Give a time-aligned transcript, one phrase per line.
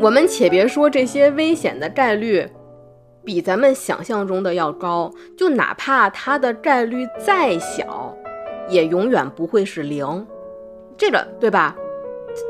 [0.00, 2.48] 我们且别说这些危险的概率
[3.24, 8.16] 比咱们想象中的要高，就哪怕它的概率再小，
[8.68, 10.24] 也永远不会是零，
[10.96, 11.74] 这个对吧？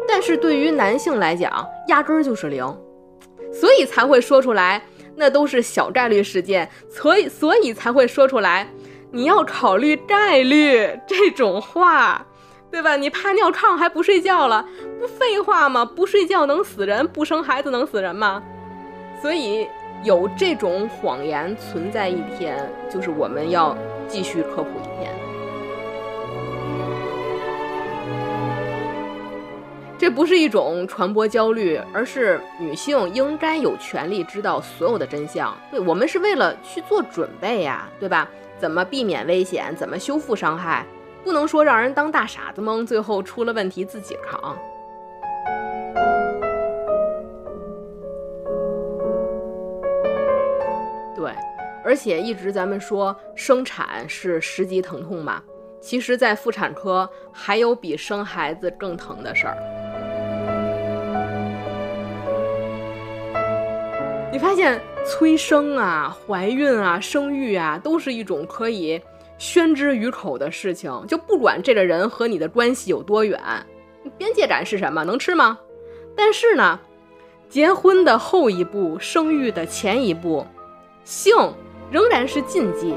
[0.06, 2.62] 但是对于男性来讲，压根儿就是零，
[3.50, 4.82] 所以才会说出来，
[5.16, 8.68] 那都是小概率事件，所以所以才会说出来，
[9.10, 12.26] 你要考虑概率这种话。
[12.70, 12.96] 对吧？
[12.96, 14.64] 你怕尿炕还不睡觉了，
[15.00, 15.84] 不废话吗？
[15.84, 18.42] 不睡觉能死人，不生孩子能死人吗？
[19.20, 19.66] 所以
[20.04, 23.76] 有这种谎言存在一天，就是我们要
[24.06, 25.12] 继续科普一天。
[29.98, 35.52] 这不是一种传播焦虑，而是女性应该有权利知道所有的真相。
[35.72, 38.28] 对我们是为了去做准备呀，对吧？
[38.60, 39.74] 怎么避免危险？
[39.74, 40.86] 怎么修复伤害？
[41.28, 44.56] 不能说让人当大傻子蒙，最后出了问题自己扛。
[51.14, 51.30] 对，
[51.84, 55.42] 而且一直咱们说生产是十级疼痛嘛，
[55.82, 59.58] 其实，在妇产科还有比生孩子更疼的事儿。
[64.32, 68.98] 你发现催生啊、怀孕啊、生育啊，都是一种可以。
[69.38, 73.40] 宣之于口的事情，就不管这个人和你的关系有多远，
[74.18, 75.04] 边界感是什么？
[75.04, 75.58] 能吃吗？
[76.16, 76.80] 但是呢，
[77.48, 80.44] 结婚的后一步，生育的前一步，
[81.04, 81.34] 性
[81.90, 82.94] 仍然是禁忌。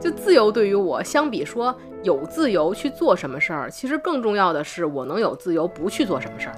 [0.00, 6.56] 就自由对于我，相比说有自由去做什么事儿，其实更重要的是我能有自由不去做什么事儿。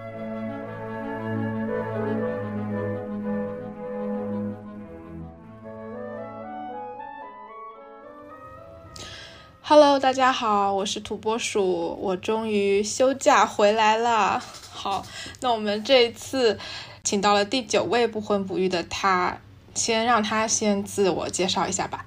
[9.65, 14.43] Hello，大家好，我是土拨鼠，我终于休假回来了。
[14.73, 15.06] 好，
[15.41, 16.59] 那我们这一次
[17.05, 19.39] 请到了第九位不婚不育的他，
[19.72, 22.06] 先让他先自我介绍一下吧。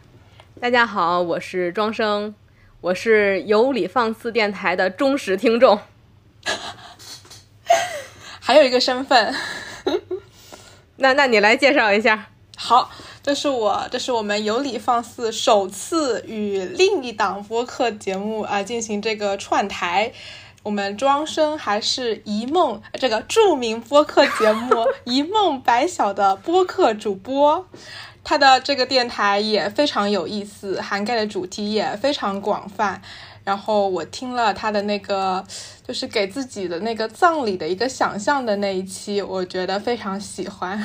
[0.60, 2.36] 大家好，我是庄生，
[2.82, 5.80] 我是有理放肆电台的忠实听众。
[8.42, 9.34] 还有一个身份，
[10.98, 12.28] 那那你来介绍一下。
[12.56, 12.90] 好。
[13.24, 20.14] 这是我，这是我们有理放肆首次与另一档播客节目啊进行这个串台。
[20.62, 24.70] 我们庄生还是一梦这个著名播客节目
[25.06, 27.68] 《一梦白晓》的播客主播，
[28.24, 33.02] 他的这个电台也非常有意思，涵盖的主题也非常广泛。
[33.44, 35.46] 然后我听了他的那个，
[35.88, 40.84] 就是给自己的那个葬礼的一个想象的那一期，我觉得非常喜欢。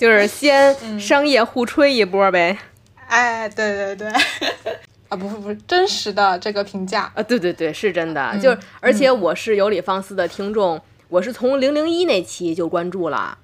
[0.00, 2.56] 就是先商业互吹一波呗，
[3.06, 4.08] 哎，对对对，
[5.10, 7.12] 啊，不是不是真实的这个评价。
[7.14, 10.80] 啊，对对对，是真的，就是而且我是有理放肆的听众，
[11.10, 13.36] 我是从零零一那期就关注了，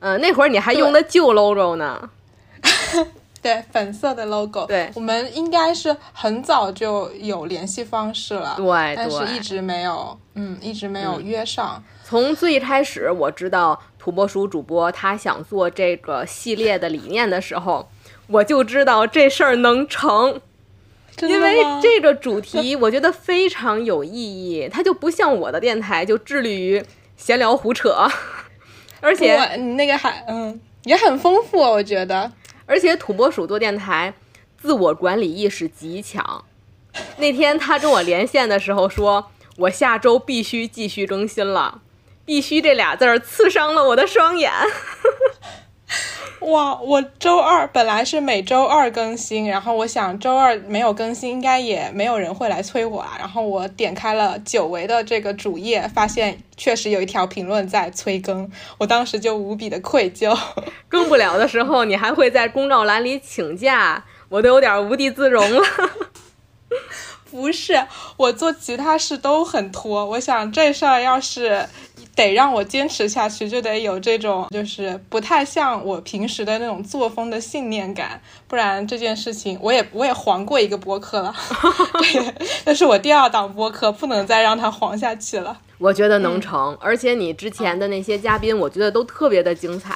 [0.00, 2.08] 嗯，那会儿你还用的旧 logo 呢，
[3.42, 13.82] 对，粉色的 logo，对，我们应该是很早就有联系方式了，对，但是一直没有，嗯，一直没有约上，从最开始我知道。
[13.98, 17.90] 土拨鼠主播他想做这个系列的理念的时候，
[18.28, 20.40] 我就知道这事儿能成，
[21.20, 24.66] 因为这个主题我觉得非常有意义。
[24.72, 26.82] 它就不像我的电台就致力于
[27.18, 28.08] 闲聊胡扯，
[29.02, 32.32] 而且你那个还嗯也很丰富，我觉得。
[32.64, 34.14] 而且土拨鼠做电台，
[34.56, 36.46] 自我管理意识极强。
[37.18, 41.82] 那天他跟我连线的时候说，我下周必须继续更新了。
[42.28, 44.52] 必须这俩字儿刺伤了我的双眼。
[46.40, 53.16] 哇，我周二本来是每周二更新，然后我想周二没有更新，应该也没有人会来催我啊。
[53.18, 60.38] 然后我点开了久违的这个主页，发现确实有一条评论在催更，我当时就无比的愧疚。
[60.86, 65.62] 更不了的时候，你还会在公告栏里请假，我都有点无地自容了。
[67.30, 67.86] 不是，
[68.16, 71.66] 我做其他事都很拖，我想这事儿要是。
[72.26, 81.34] 得让我坚持下去，就得有这种就是不太像我平时的那种作风的信念感，不然这件事情我也我也黄过一个播客了，
[82.02, 82.34] 对，
[82.64, 85.60] 这是我第二档播客，不能再让它黄下去了。
[85.78, 89.94] 我觉得能成，而且你之前的那些嘉宾，我觉得都特别的精彩。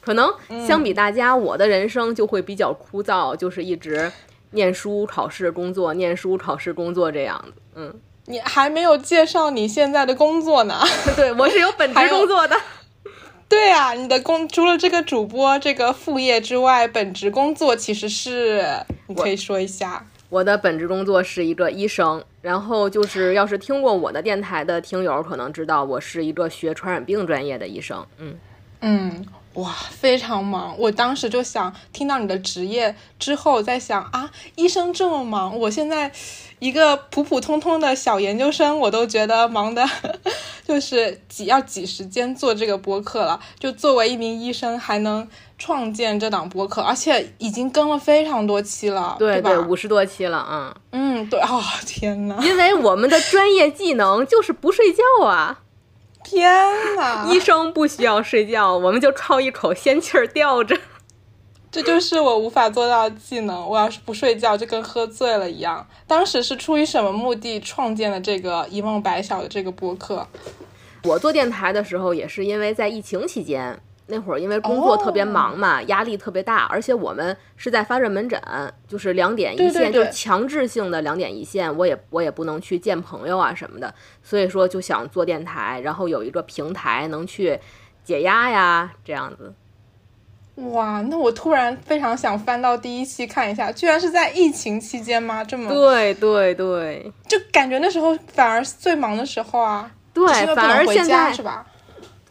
[0.00, 0.32] 可能
[0.66, 4.10] 相比大家，我的人生就会比较枯燥，就是一直
[4.50, 7.94] 念书、考试、工作，念书、考试、工作这样子，嗯。
[8.26, 10.80] 你还没有介绍你现在的工作呢？
[11.16, 12.56] 对我是有本职工作的。
[13.48, 18.66] 对啊，你的工除了这个主播这个副业之外，本职工作其实是
[19.06, 20.04] 你可以说一下。
[20.28, 22.22] 我的本职工作是一个医生。
[22.42, 28.06] 然后就是，要是听过我的电台的听友可能知道，我是一个学传染病专业的医生。
[28.18, 28.38] 嗯
[28.82, 29.26] 嗯。
[29.56, 30.74] 哇，非常忙！
[30.78, 36.12] 我当时就想，听到你的职业之后，在想啊，医生这么忙，我现在
[36.58, 39.82] 一个普普通通的小研究生，我都觉得忙的，
[40.68, 43.40] 就是挤要挤时间做这个播客了。
[43.58, 45.26] 就作为一名医生，还能
[45.56, 50.76] 创建这档播客，而且已经更了非常多期了，对对，五十多期了啊。
[50.92, 51.48] 嗯，对啊，
[51.86, 55.60] 天呐，因为我们的专业技能就是不睡觉啊。
[56.28, 56.52] 天
[56.96, 57.24] 哪！
[57.30, 60.76] 医生不需要睡觉，我们就靠一口仙气儿吊着。
[61.70, 63.68] 这就是我无法做到的技能。
[63.68, 65.86] 我要是不睡觉，就跟喝醉了一样。
[66.06, 70.26] 当时是出于什么目的创建了这个一梦白晓的这个播客？
[71.04, 73.78] 我做电台的时候，也是因为在疫情期间。
[74.08, 78.40] 那会儿因为工作特别忙嘛，压力特别大，而且我们是在发热门诊，
[78.86, 83.92] 就是两点一线，就是强制性的两点一线，我也我也不能去见朋友啊什么的，
[84.22, 87.58] 所以说就想做电台，然后有一个平台能去
[88.04, 89.52] 解压呀，这样子。
[90.70, 95.42] 哇，那我突然非常想翻到第一期看一下，居然是在疫情期间吗？
[95.42, 99.90] 这么对对对，就感觉那时候反而最忙的时候啊。
[100.14, 101.66] 对，反而现在是吧？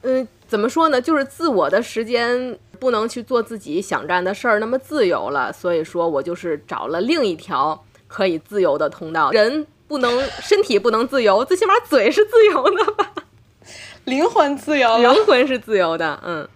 [0.04, 0.26] 嗯。
[0.48, 1.02] 怎么说呢？
[1.02, 5.52] 就是自我的时间不能去做自己想干的事儿，那么自由了。
[5.52, 9.32] 所以说我就是找了另一条可以自由的通道。
[9.32, 13.14] 人不能，身体不能自由，最起码嘴是自由的吧？
[14.06, 16.20] 灵魂自由，灵魂是自由的。
[16.24, 16.48] 嗯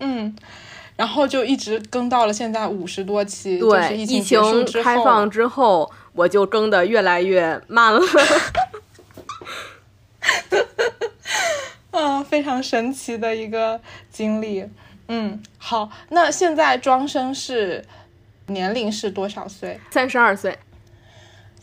[0.00, 0.36] 嗯，
[0.96, 3.58] 然后就一直更到了现在五十多期。
[3.58, 8.00] 对，疫情开放之后，我就更的越来越慢了。
[11.92, 13.80] 嗯，非常神奇的一个
[14.10, 14.68] 经历。
[15.08, 17.84] 嗯，好，那现在庄生是
[18.48, 19.80] 年龄是多少岁？
[19.90, 20.58] 三十二岁。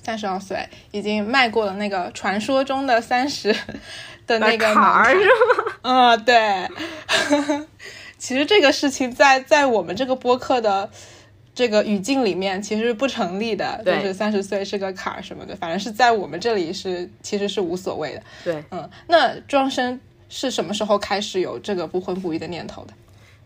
[0.01, 3.53] 三十二岁，已经迈过了那个传说中的三十
[4.25, 5.31] 的那个坎儿，是吗？
[5.83, 6.67] 嗯，对。
[8.17, 10.89] 其实这个事情在在我们这个播客的
[11.53, 13.81] 这个语境里面，其实不成立的。
[13.85, 18.23] 就是三十岁是个坎儿什么的，反正是在我们这里是其实是无所谓的。
[18.43, 19.99] 对，嗯，那庄生。
[20.29, 22.93] 是什么时候开始有这个不婚不育的念头的？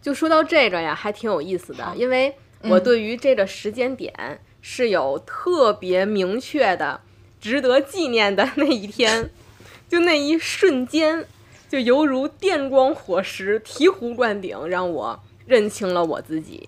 [0.02, 4.14] 就说到这个呀，还挺有意思的，因为我对于这个时间点
[4.62, 7.00] 是有特别明确的、
[7.40, 9.30] 值得纪念的那一天，
[9.90, 11.26] 就那一瞬间，
[11.70, 16.68] 就犹如电光火石、醍醐灌顶，让我认清了我自己。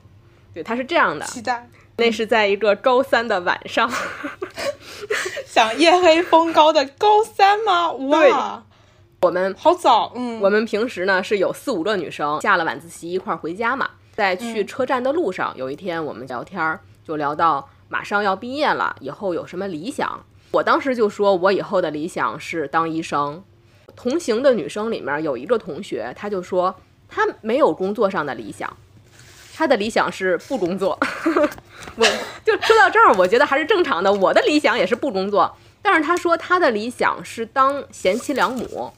[0.53, 1.69] 对，他是这样的，期待。
[1.97, 3.91] 那是在一个高三的晚上，
[5.45, 7.91] 想夜黑风高的高三吗？
[7.91, 8.63] 哇！
[9.21, 20.23] 我们好早，嗯，我们平时呢是有四五个女生下了晚自习一块儿回家嘛，在去车站的路上，有一天我们聊天儿就聊到马上要毕业了，以后有什么理想？
[20.51, 23.43] 我当时就说我以后的理想是当医生。
[23.95, 26.75] 同行的女生里面有一个同学，她就说
[27.09, 28.71] 她没有工作上的理想，
[29.55, 30.99] 她的理想是不工作。
[31.95, 32.05] 我
[32.43, 38.91] 就说到这儿，我觉得还是正常的，我的理想也是不工作，但是她说她的理想是当贤妻良母。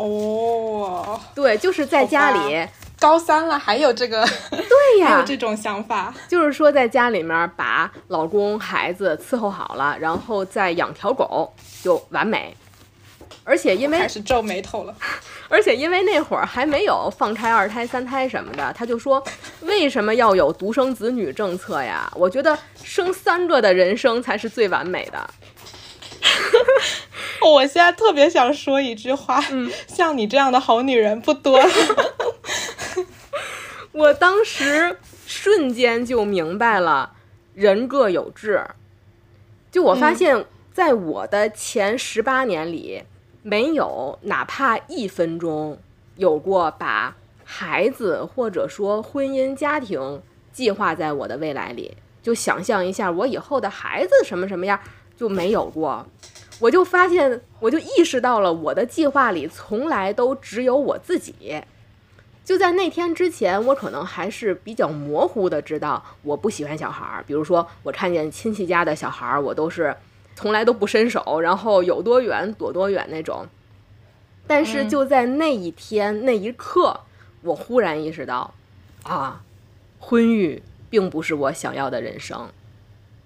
[0.00, 2.66] 哦，对，就是在家里
[2.98, 12.56] 高三了还有这个， 对呀，有这种想法，就是说在家里面把老公孩子伺候好了，然后再养条狗就完美。
[13.42, 14.94] 而且因为开始皱眉头了，
[15.48, 19.22] 而且因为那会儿还没有放开二胎、三胎什么的，他就说
[19.62, 22.10] 为什么要有独生子女政策呀？
[22.14, 25.30] 我觉得生三个的人生才是最完美的。
[27.48, 29.42] 我现在特别想说一句话，
[29.88, 31.60] 像你这样的好女人不多。
[33.92, 37.14] 我当时瞬间就明白了，
[37.54, 38.64] 人各有志。
[39.70, 43.04] 就我发现，在我的前十八年里，
[43.42, 45.78] 没有哪怕一分钟
[46.16, 51.96] 有过把孩子或者说婚姻家庭计划在我的未来里。
[52.22, 54.78] 就想象一下，我以后的孩子什么什么样。
[55.16, 56.06] 就没有过，
[56.60, 61.62] 我就发现，我就意识到了，我的计划里从来都只有我自己。
[62.44, 67.24] 就在那天之前，我可能还是比较模糊的知道我不喜欢小孩儿。
[67.26, 69.96] 比如说，我看见亲戚家的小孩儿，我都是
[70.34, 73.46] 从来都不伸手，然后有多远躲多远那种。
[74.46, 77.00] 但是就在那一天那一刻，
[77.42, 78.52] 我忽然意识到，
[79.04, 79.42] 啊，
[80.00, 82.48] 婚育并不是我想要的人生。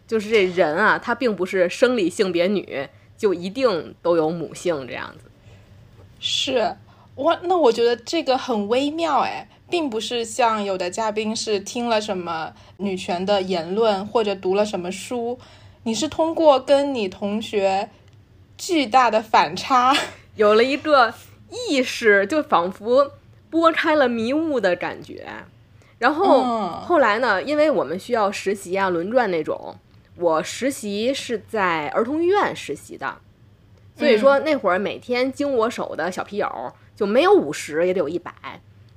[0.06, 2.88] 就是这人啊，他并不是生理性别女
[3.25, 5.31] 就一定都有母性这样子。
[6.21, 6.76] 是，
[7.14, 15.38] 我那我觉得这个很微妙哎，并不是像有的嘉宾是听了什么女权的言论或者读了什么书，
[15.85, 17.88] 你是通过跟你同学
[18.59, 19.97] 巨大的反差，
[20.37, 21.14] 有了一个
[21.50, 23.12] 意识，就仿佛
[23.49, 25.26] 拨开了迷雾的感觉。
[25.97, 29.75] 然后嗯后来呢，因为我们需要实习啊、轮转那种，
[30.16, 33.16] 我实习是在儿童医院实习的，
[33.97, 38.33] 所以说那会儿每天经我手的小皮友就没有五十也得有一百，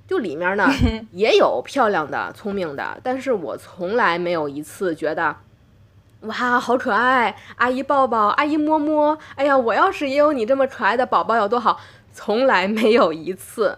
[0.08, 0.70] 就里面呢
[1.12, 5.38] 也有漂亮的、聪明的，但是我从来没有一次觉得。
[6.22, 7.36] 哇，好可爱！
[7.58, 9.16] 阿姨抱抱，阿姨摸摸。
[9.36, 11.80] 哎呀，我要是也有你这么可爱的宝宝有多好！
[12.12, 13.78] 从来没有一次，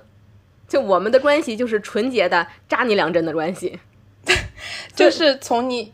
[0.65, 3.81] 就我们的关系就是纯洁的扎你两针的关系。
[4.95, 5.93] 就是从你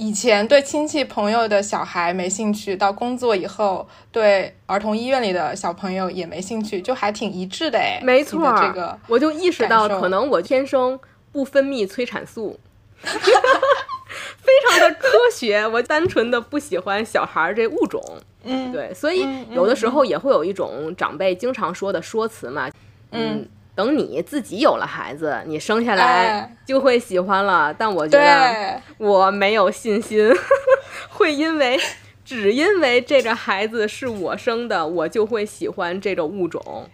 [0.00, 8.00] 以前对亲戚朋友的小孩没兴趣，到工作以后对儿童医院里的小朋友也没兴趣，就还挺一致的哎。
[8.02, 10.98] 没错这个我就意识到，可能我天生
[11.30, 12.58] 不分泌催产素，
[13.04, 13.10] 非
[14.70, 15.66] 常的科学。
[15.66, 18.02] 我单纯的不喜欢小孩儿这物种，
[18.44, 22.70] 嗯，对，所以有的时候也会有一种长辈经常说的说辞嘛，
[23.10, 23.46] 嗯，
[23.80, 27.72] 等你自己有了孩子，你生下来哎就会喜欢了。
[27.72, 30.30] 但我觉得，我没有信心，
[31.08, 31.80] 会因为
[32.22, 36.90] 只因为这个孩子是我生的，我就会喜欢这个物种。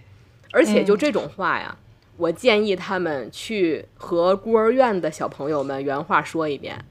[0.52, 1.76] 而且就这种话呀，
[2.18, 6.84] 我建议他们去和孤儿院的小朋友们原话说一遍，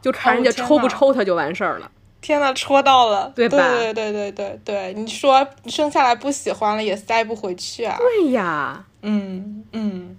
[0.00, 1.88] 就看人家抽不抽他就完事儿了。
[2.22, 3.58] 天呐，戳到了，对吧？
[3.58, 4.92] 对对对对对。
[4.92, 7.98] 对，你说生下来不喜欢了也塞不回去啊。
[7.98, 10.16] 对呀，嗯嗯，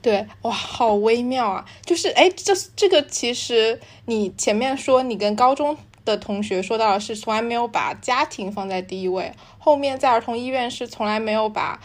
[0.00, 1.66] 对，哇，好微妙啊！
[1.84, 11.80] 就是哎，这这个其实你前面说你跟高中的同学说到的是从来没有把家庭放在第一位，后面在儿童医院是从来没有把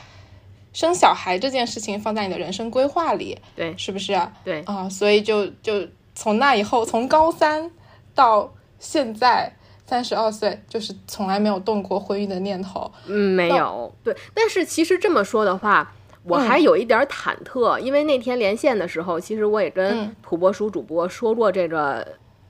[0.71, 3.75] 生小孩这件事情放在你的人生规划里，对。
[3.75, 4.31] 是不是啊？
[4.45, 7.71] 对，啊，所以就就从那以后，从高三
[8.13, 9.49] 到现在
[9.85, 12.91] 三十二岁，就是从来没有动过婚姻的念头。
[13.07, 14.13] 嗯，没有，对。
[14.33, 22.05] 但是其实这么说的话，我还嗯有一点儿忐忑，因为那天连线的时候，其实我也跟嗯土拨鼠主播说过这个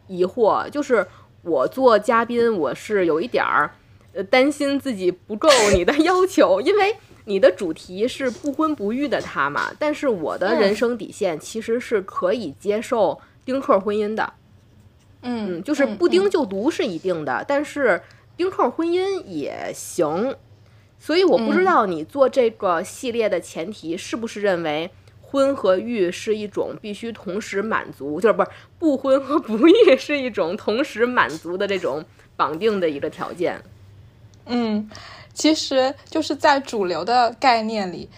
[0.07, 1.05] 疑惑，就是
[1.43, 3.69] 我做嘉宾，我是有一点儿
[4.13, 6.95] 呃担心自己不够你的要求，因为。
[7.25, 14.33] 你的主题是不婚不育的他嘛，但是我的人嗯生底线其实是可以接受丁克婚姻的，
[15.23, 18.01] 嗯嗯，就是不丁就读是一定的，但是
[18.35, 20.35] 丁克婚姻也行。
[20.99, 33.61] 所以我不知道你做这个系列的前提是不是认为婚和育是一种必须同时满足，就是不是不婚和不育是一种同时满足的这种绑定的一个条件。
[34.45, 34.89] 嗯，
[35.33, 38.09] 其实就是在主流的概念里，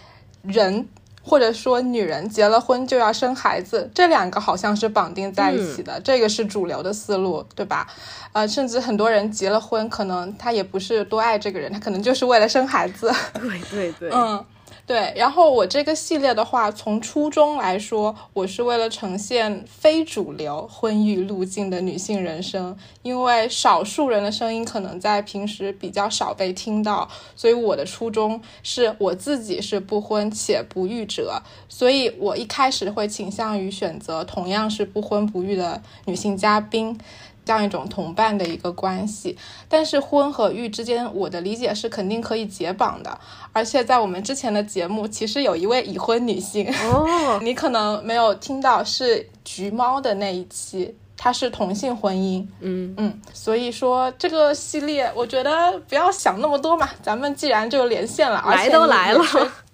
[0.42, 0.88] 人
[1.26, 7.86] 或者说女人结了婚就要生孩子，这两个好像是绑定在一起的，这个是主流的思路，对吧？
[8.32, 13.10] 呃，甚至很多人结了婚，可能他也不是多爱这个人，他可能就是为了生孩子。
[13.40, 14.44] 对对对， 嗯，
[14.86, 15.12] 对。
[15.16, 36.98] 然后我这个系列的话，从初衷来说，我是为了呈现非主流婚育路径的女性人生，因为少数人的声音可能在平时比较少被听到，所以我的初衷是我自己是不婚且不育者，所以我一开始会倾向于选择同样是不婚不育的女性嘉宾。
[37.44, 39.36] 这样一种同伴的一个关系，
[39.68, 43.18] 但是婚和育之间，我的理解是肯定可以解绑的。
[43.52, 52.46] 而且在我们之前的节目，其实有一位已婚女性，哦， 你可能没有听到，是橘猫的那一期，她是同性婚姻。
[52.60, 59.22] 嗯，嗯，所以说这个系列，我觉得不要想那么多嘛，咱们既然就连线了，而且来都来了，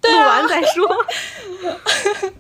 [0.02, 0.88] 录完再说。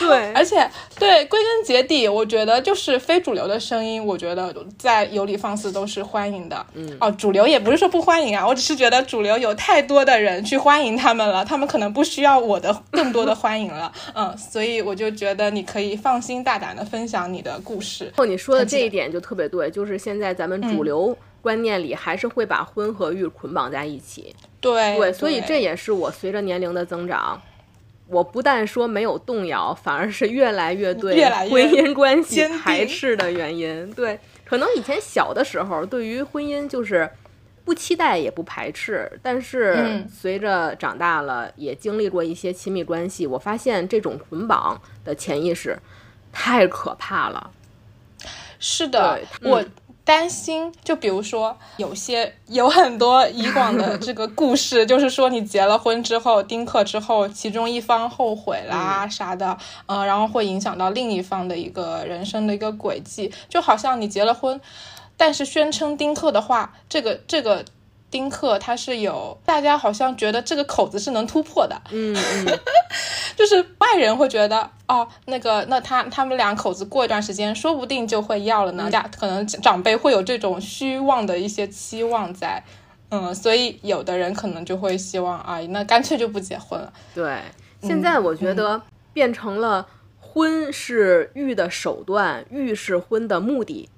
[0.00, 6.66] 对，而且对，归根结底，我觉得就是非主流的声音，我觉得在有理放肆都是欢迎的。
[6.74, 13.92] 嗯，哦，主流也不是说不欢迎啊，我只是觉得主流有太多的人去欢迎他们了，他们可能不需要我的更多的欢迎了。
[14.14, 18.12] 嗯，所以我就觉得你可以放心大胆的分享你的故事。
[18.16, 24.34] 哦你说的这一点就特别对，就是现在咱们主流观念里还是会把婚和育捆绑在一起。
[24.60, 27.42] 对对，所以这也是我随着年龄的增长，
[28.06, 33.92] 我不但说没有动摇，反而是越来越对婚姻关系排斥的原因。
[33.92, 37.10] 对，可能以前小的时候对于婚姻就是
[37.64, 45.76] 不期待也不排斥，但是嗯随着长大了，也经历过一些亲密关系，我发现这种捆绑的潜意识
[46.32, 47.50] 太可怕了。
[48.58, 49.70] 是的，对我嗯
[50.12, 64.60] 担心，就比如说有些有很多以往的这个故事，就是说你结了婚之后，丁克之后，其中一方后悔啦啥的，呃，然后会影响到另一方的一个人生的一个轨迹，就好像你结了婚，
[65.16, 67.64] 但是宣称丁克的话，这个这个。
[68.12, 72.58] 丁克他是有，大家好像觉得这个口子是能突破的，嗯嗯，
[73.34, 78.90] 就是外人会觉得哦，那个那他他们两口子过一段时间，说不定就会要了呢。
[78.90, 82.62] 家可能长辈会有这种虚妄的一些期望在，
[83.08, 86.92] 嗯，所以有的人可能就会希望啊，那干脆就不结婚了。
[87.14, 87.40] 对，
[87.80, 88.82] 现在我觉得
[89.14, 89.88] 变成了
[90.20, 93.88] 婚是欲的手段，育是婚的目的，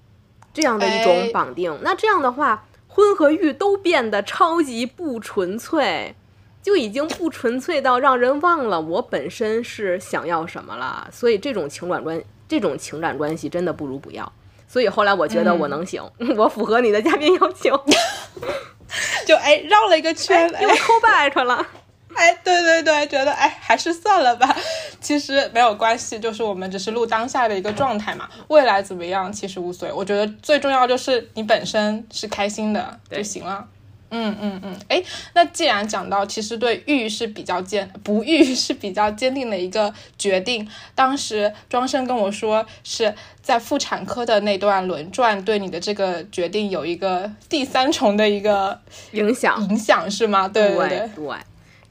[0.53, 1.77] 这样的一种绑定。
[1.83, 2.65] 那这样的话。
[2.95, 6.15] 婚和育都变得超级不纯粹，
[6.63, 11.09] 就已经不纯粹到让人忘了我本身是想要什么了。
[11.11, 14.33] 所以这种情感关，这种情感关系真的不如不要。
[14.69, 16.09] 所以后来我觉得我能行，
[16.39, 17.77] 我符合你的嘉宾要求，
[19.27, 21.67] 就哎绕了一个圈，又 call back 了。
[22.17, 24.57] 哎，对对对，觉得哎，还是算了吧。
[25.01, 28.29] 其实没有关系，就是我们只是录当下的一个状态嘛。
[28.49, 29.95] 未来怎么样，其实无所谓。
[29.95, 33.69] 我觉得最重要就是你本身是开心的就行了。
[34.11, 34.77] 嗯嗯嗯。
[34.89, 35.03] 哎，
[35.35, 40.67] 那既然讲到，其实对育是比较坚，不育 是比较坚定的一个决定。
[40.95, 48.81] 当时庄生跟我说，是在妇产科的那段轮转，对你的这个决定有一个第三重的一个
[49.13, 50.47] 影响，影响是吗？
[50.47, 51.37] 对对对。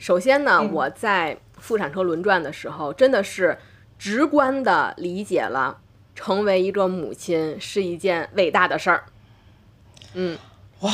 [0.03, 3.57] 首先呢，我在妇产科轮转的时候，真的是
[3.97, 5.77] 直观的理解了
[6.13, 9.05] 成为一个母亲是一件伟大的事儿。
[10.13, 10.37] 嗯，
[10.81, 10.91] 哇，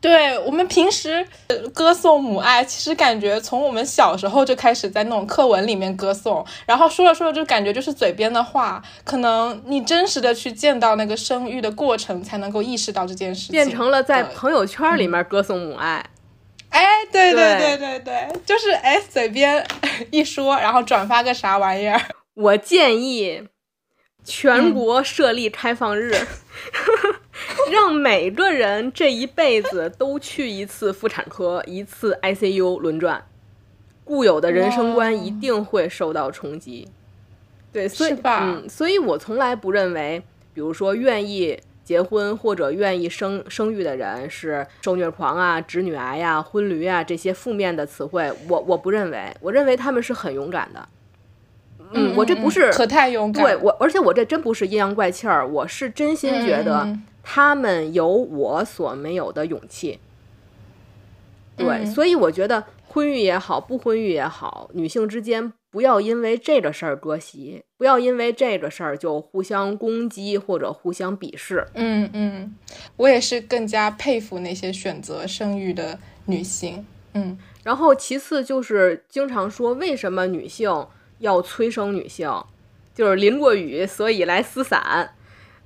[0.00, 1.26] 对我们平时
[1.74, 16.06] 歌颂母爱，其实感觉从我们小时候就开始在那种课文里面歌颂，然后说着说着就感觉就是嘴边的话，可能你真实的去见到那个生育的过程，才能够意识到这件事情，变成了在朋友圈里面歌颂母爱。
[16.70, 19.66] 哎，对对对对对，就是哎，嘴边
[20.10, 22.00] 一说，然后转发个啥玩意儿？
[22.34, 23.48] 我建议
[24.24, 26.12] 全国设立开放日，
[27.70, 33.24] 让每个人这一辈子都去一次妇产科，一次 ICU 轮转，
[34.04, 36.88] 固有的人生观一定会受到冲击。
[37.72, 41.58] 对，所以嗯，所以我从来不认为，比如说愿意。
[41.86, 50.88] 结婚或者愿意生生育的人是受虐狂啊、直女癌呀、婚驴啊这些负面的词汇，我我不认为，我认为他们是很勇敢的。
[51.92, 60.00] 嗯，我这不是可太勇敢，对我，而且我这真不是阴阳怪气儿，我是真心觉得他们有我所没有的勇气。
[61.56, 65.52] 对，所以我觉得婚育也好，不婚育也好，女性之间。
[65.76, 71.66] 不要因为这个事儿割席，不要因为这个事儿就互相攻击或者互相鄙视。
[71.74, 72.54] 嗯嗯，
[72.96, 76.86] 我也是更加佩服那些选择生育的女性。
[77.12, 80.86] 嗯，然后其次就是经常说为什么女性
[81.18, 82.32] 要催生女性，
[82.94, 85.10] 就是淋过雨所以来撕伞。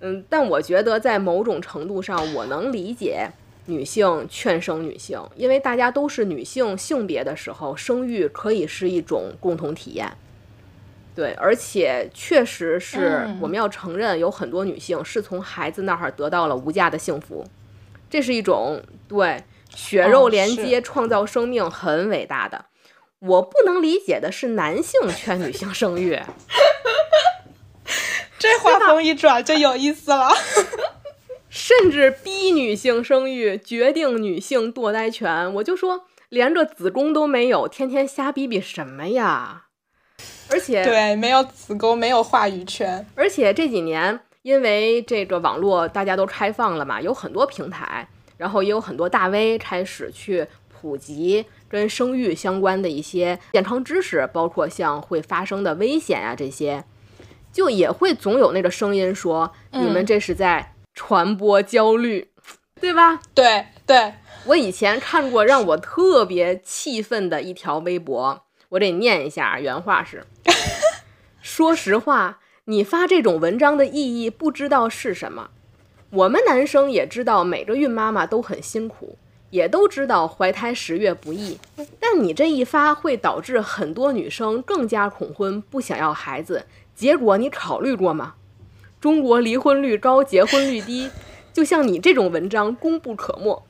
[0.00, 3.30] 嗯，但我觉得在某种程度上我能理解。
[3.70, 10.12] 女性劝生女性，因为大家都是女性性别的时候，生育可以是一种共同体验。
[11.14, 17.44] 对，而且确实是我们要承认，有很多女性是从孩子那儿得到了无价的幸福，
[18.08, 19.42] 这是一种对
[19.74, 22.66] 血肉连接、创造生命很伟大的。
[23.18, 26.18] 我不能理解的是，男性劝女性生育，
[28.38, 30.30] 这话锋一转就有意思了。
[31.50, 39.64] 甚至逼女性生育，决定女性堕胎权，我就说连个子宫都没有，天天瞎逼逼什么呀？
[40.48, 43.04] 而且对，没有子宫，没有话语权。
[43.16, 56.84] 而且这几年因为这个网络大家都开放了嘛，有很多平台，然后也有很多大 V 开始去普及跟生育相关的一些健康知识，包括像会发生的危险啊这些，
[57.52, 60.74] 就也会总有那个声音说，你们这是在。
[60.94, 62.30] 传播焦虑，
[62.80, 63.20] 对吧？
[63.34, 64.14] 对对，
[64.46, 70.24] 我以前看过让我特别气愤的一条微博，我得念一下，原话是：
[71.40, 75.50] 说实话，你发这种文章的意义不知道是什么。
[76.10, 79.16] 我们男生也知道每个孕妈妈都很辛苦，
[79.50, 81.58] 也都知道怀胎十月不易，
[82.00, 86.66] 但你这一发会导致很多女生更加恐婚，不想要孩子。
[86.94, 88.34] 结果你考虑过吗？
[89.00, 91.10] 中国离婚率高，结婚率低，
[91.52, 93.62] 就像你这种文章功不可没。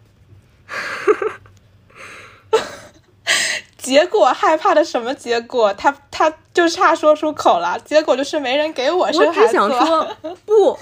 [3.78, 5.72] 结果害怕的什么结果？
[5.74, 7.78] 他他就差说出口了。
[7.80, 9.40] 结果就是没人给我生孩子。
[9.40, 10.78] 我只想说， 不，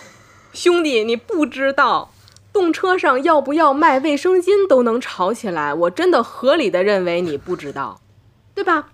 [0.53, 2.11] 兄弟，你不知道，
[2.53, 8.01] 动车上要不要卖卫生巾都能吵起来，我真的合理的认为你不知道，
[8.55, 8.89] 对吧？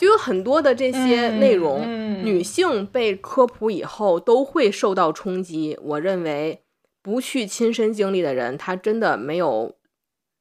[0.00, 5.78] 就有很多的这些内容，嗯嗯女性被科普以后都会受到冲击。
[5.82, 6.62] 我认为
[7.02, 9.76] 不去亲身经历的人，他真的没有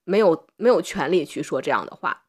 [0.06, 2.22] 没有没有权利去说这样的话。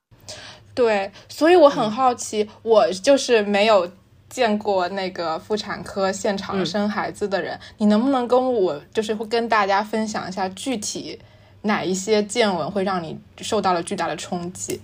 [0.74, 3.88] 对，所以我嗯很好奇，我就是没有
[4.28, 11.16] 见过那个妇产科现场嗯生孩子的人，你能不能跟我就是会跟大家分享一下具体
[11.62, 14.80] 哪一些见闻会让你受到了巨大的冲击？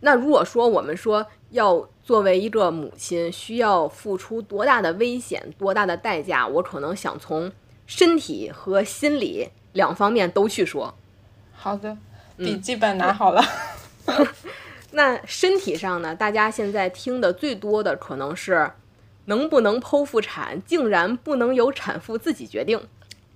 [0.00, 7.52] 那如果说我们说要作为一个母亲，需要付出多大的危险、多大的代价，我可能想从
[7.86, 10.94] 身体和心理两方面都去说。
[11.52, 11.96] 好的，
[12.38, 13.42] 嗯笔记本拿好了。
[14.92, 18.72] 那身体上呢，大家现在听的最多的可能是
[19.26, 22.80] 能不能剖腹产，竟然不能由产妇自己决定。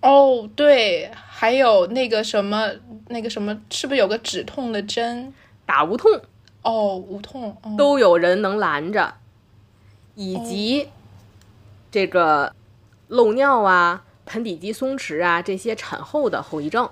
[0.01, 2.71] 哦，对，还有那个什么，
[3.09, 5.33] 那个什么，是不是有个止痛的针？
[5.67, 6.21] 打无痛
[6.65, 7.57] 哦，无痛。
[7.63, 9.15] 哦、都有人能拦着，
[10.17, 10.89] 以及
[11.91, 12.55] 这个
[13.09, 16.91] 漏尿啊、盆底肌松弛啊这些产后的后遗症。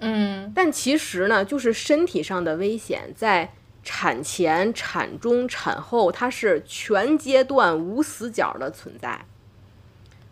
[0.00, 9.24] 嗯但其实呢，就是身体上的危险，在产前、产中、产后，它是全阶段无死角的存在。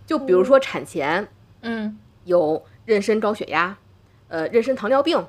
[0.06, 1.28] 就比如说产前
[1.62, 3.78] 嗯有妊娠高血压、
[4.28, 5.26] 呃妊娠糖尿病、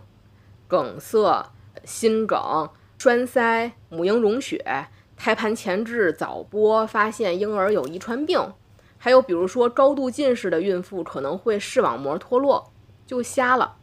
[0.68, 1.52] 梗塞、
[1.86, 2.70] 心梗、
[3.04, 4.88] 栓塞、母婴溶血、
[5.18, 8.54] 胎盘前置、早剥，发现婴儿有遗传病，
[8.98, 12.72] 还有比如说高度近视的孕妇可能会视网膜脱落，
[13.06, 13.76] 就瞎了。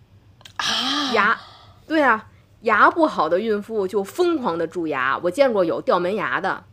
[0.56, 1.38] 啊，牙，
[1.86, 2.30] 对啊，
[2.62, 6.64] 牙不好的孕妇就疯狂的蛀牙，我见过有掉门牙的，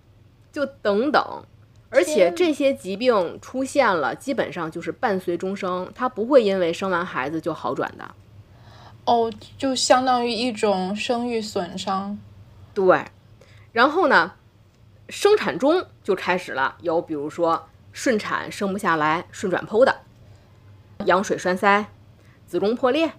[0.54, 1.22] 就等等。
[1.90, 8.10] 而且这些疾病出现了，基本上就是伴随终生，它不会因为生完孩子就好转的。
[9.04, 12.18] 哦，就相当于一种生育损伤。
[12.78, 13.06] 对，
[13.72, 14.34] 然后呢，
[15.10, 20.02] 生产中就开始了，有比如说顺产生不下来、顺转剖的，
[21.06, 21.88] 羊水栓塞、
[22.46, 23.13] 子宫破裂、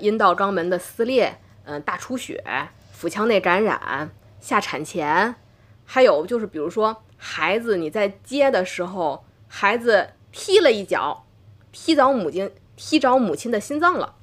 [0.00, 2.42] 阴道肛门的撕裂，嗯、大出血、
[2.90, 5.36] 腹腔内感染、下产前，
[5.84, 11.24] 还有就是比如说孩子你在接的时候，孩子踢了一脚，
[11.70, 14.16] 踢着母亲踢着母亲的心脏了。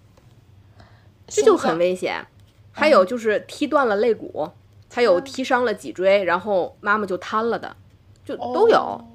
[1.25, 2.27] 这就很危险。
[2.75, 4.49] 还有就是踢断了肋骨，
[4.93, 7.75] 还有踢伤了脊椎，然后妈妈就瘫了的，
[8.23, 9.05] 就都有，哦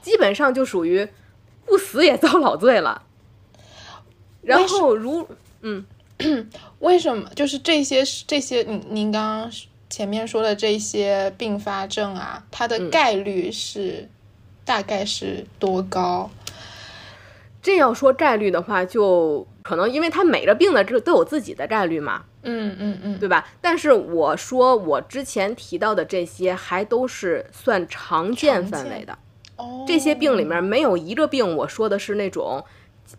[0.00, 1.08] 基本上就属于
[1.64, 3.02] 不死也遭老罪了。
[4.42, 5.28] 然后如
[5.60, 5.84] 嗯
[6.80, 7.28] 为什么？
[7.34, 9.52] 就是这些这些，您您刚刚
[9.90, 14.08] 前面说的这些并发症啊，它的概率是、
[14.64, 16.30] 大概是多高？
[17.60, 23.46] 这要说概率的话，就可能因为他每个病的这都有自己的概率嘛，嗯嗯嗯，对吧？
[23.60, 29.16] 但是我说我之前提到的这些，还都是算常见范围的。
[29.56, 32.64] 哦，这些病里面没有一个病，我说的是那种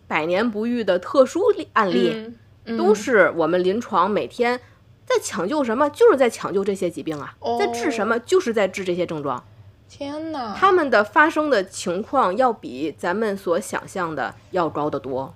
[0.06, 4.60] 百年不遇的特殊例案例，嗯嗯都是我们临床每天
[5.06, 9.42] 在抢救什么，就是在抢救这些疾病啊，哦在治什么，就是在治这些症状。
[9.88, 15.32] 天哪，他们的发生的情况要比咱们所想象的要高得多。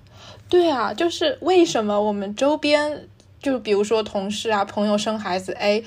[0.49, 3.07] 对啊，就是为什么我们周边，
[3.43, 5.83] 就比如说同事啊、朋友生孩子，哎，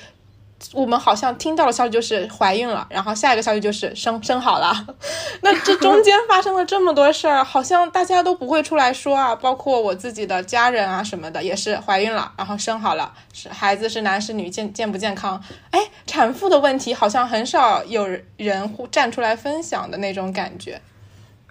[0.74, 4.86] 我们好像听到的消息就是怀孕了，然后下一个消息就是生生好了。
[5.42, 15.44] 那这中间发生了这么多事儿，好像大家都不会出来说啊，包括我自己的家人啊什么的，也是怀孕了，然后生好了，是孩子是男是女，健健不健康？
[15.72, 20.80] 哎，产妇的问题好像很少有人站出来分享的那种感觉。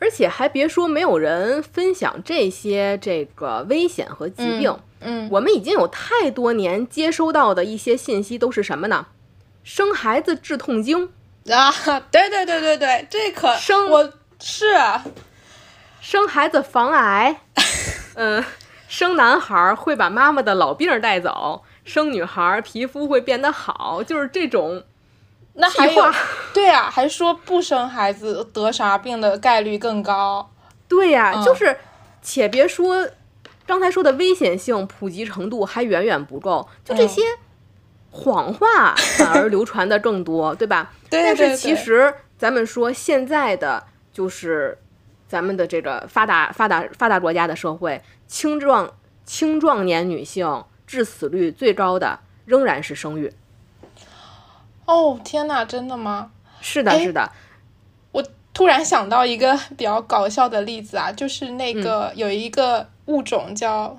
[0.01, 4.75] 而且还别说，没有人分享这些这个危险和疾病。
[5.01, 9.07] 嗯，我们已经有太多年接收到的一些信息都是什么呢？
[9.63, 11.11] 生孩子治痛经，
[11.51, 11.71] 啊，
[12.11, 15.05] 对对对对对，这可生我是啊。
[16.01, 17.43] 生孩子防癌，
[18.17, 18.43] 嗯，
[18.89, 24.83] 生男孩儿会把妈妈的老病儿带走，生女孩儿皮肤会变得好，就是这种
[25.61, 26.03] 那还有。
[26.53, 30.51] 对啊，还说不生孩子得啥病的概率更高。
[30.89, 31.77] 对呀、嗯就是，
[32.21, 33.09] 且别说
[33.67, 37.23] 刚才说的危险性普及程度还远远不够，就这嗯些
[38.11, 40.91] 谎话反而流传的更多，对吧？
[41.09, 44.77] 对但是其实咱们说现在的就是
[45.29, 48.93] 咱们的这个发达发达发达国家的社会，青壮
[49.25, 53.33] 青壮年女性致死率最高的仍然是生育。
[54.91, 56.31] 哦天哪，真的吗？
[56.61, 57.31] 是的，哎是的，
[58.13, 58.23] 我
[58.53, 63.97] 突然想到一个 比较搞笑的例子啊，就是那个、有一个物种叫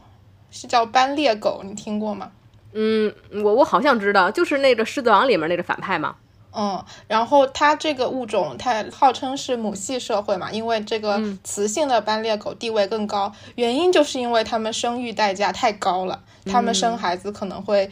[0.51, 2.32] 是叫斑鬣狗，你听过吗？
[2.73, 6.15] 嗯，我我好像知道，就是那个《狮子王》里面那个反派嘛。
[6.54, 17.89] 嗯，然后它这个物种，它号称是母系社会嘛，因为这个雌性的斑鬣狗地位更高，原因就是因为它们生育代价太高了，它们生孩子可能会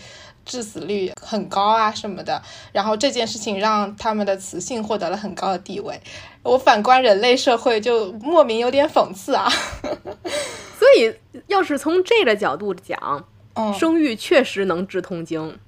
[0.50, 6.02] 致死率很高啊什么的，然后这件事情让他们的雌性获得了很高的地位。
[6.42, 9.48] 我反观人类社会，就莫名有点讽刺啊。
[10.80, 11.14] 所以，
[11.46, 15.60] 要是从这个角度讲，嗯，生育确实能治痛经，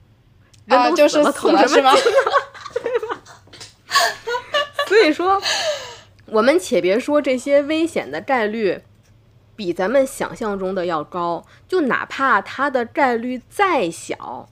[0.65, 1.93] 人啊，就是了，痛死了是吗？
[4.87, 5.39] 所以说，
[6.25, 8.81] 我们且别说这些危险的概率
[9.55, 14.47] 比咱们想象中的要高，就哪怕它的概率再小，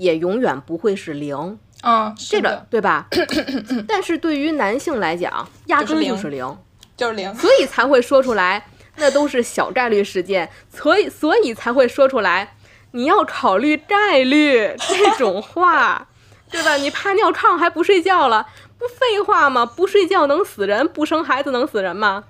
[0.00, 1.58] 也永远不会是零。
[1.82, 3.06] 嗯，这个对吧？
[3.88, 6.58] 但是对于男性来讲，压根儿就是零，
[6.96, 7.34] 就是零。
[7.34, 12.54] 所以才会说出来， 那都是小概率事件，所以所以才会说出来，
[12.90, 16.08] 你要考虑概率这种话，
[16.50, 16.74] 对吧？
[16.76, 18.46] 你怕尿炕还不睡觉了，
[18.78, 19.64] 不废话吗？
[19.64, 22.24] 不睡觉能死人，不生孩子能死人吗？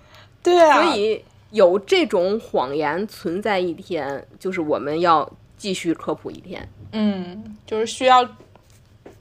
[0.45, 6.69] 对啊，所以有这种谎言存在一天，就是我们要继续科普一天。
[6.93, 8.29] 嗯，就是需要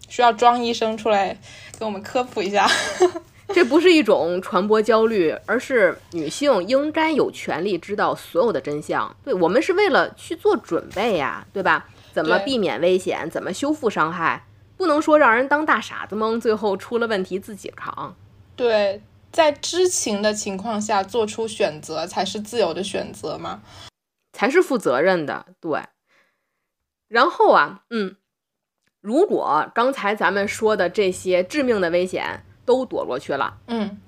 [0.08, 1.38] 需要庄医生出来
[1.78, 2.68] 给我们科普一下。
[3.52, 9.16] 这不是一种传播焦虑，而是女性应该有权利知道所有的真相。
[9.24, 11.88] 对我们是为了去做准备呀，对吧？
[12.14, 13.28] 怎么避免危险？
[13.30, 14.46] 怎么修复伤害？
[14.78, 18.16] 不能说让人当大傻子蒙，最后出了问题自己扛。
[18.56, 19.02] 对，
[19.32, 23.62] 在知情的情况下做出选择才是自由的选择嘛。
[24.34, 25.82] 才是负责任的，对。
[27.10, 28.16] 然后啊，嗯，
[29.02, 34.00] 如果刚才咱们说的这些致命的危险都躲过去了，嗯，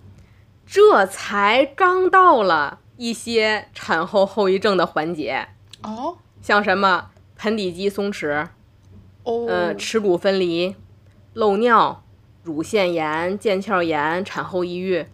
[0.66, 5.50] 这才刚到了一些产后后遗症的环节，
[5.82, 8.48] 哦像什么盆底肌松弛、
[9.24, 10.76] 哦，呃耻骨分离、
[11.34, 12.04] 漏尿、
[12.44, 15.06] 乳腺炎、腱鞘炎、产后抑郁，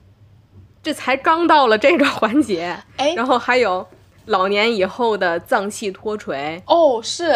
[0.84, 2.84] 这才刚到了这个环节。
[2.97, 3.88] 哎，然后还有
[4.26, 7.32] 老年以后的脏器脱垂，哦是，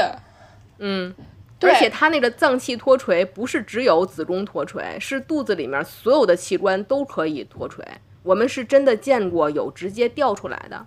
[0.84, 1.14] 嗯，
[1.58, 7.86] 对而且它那个脏器脱垂不是只有子宫脱垂，是肚子里面所有的器官都可以脱垂。
[8.24, 10.86] 我们是真的见过有直接掉出来的。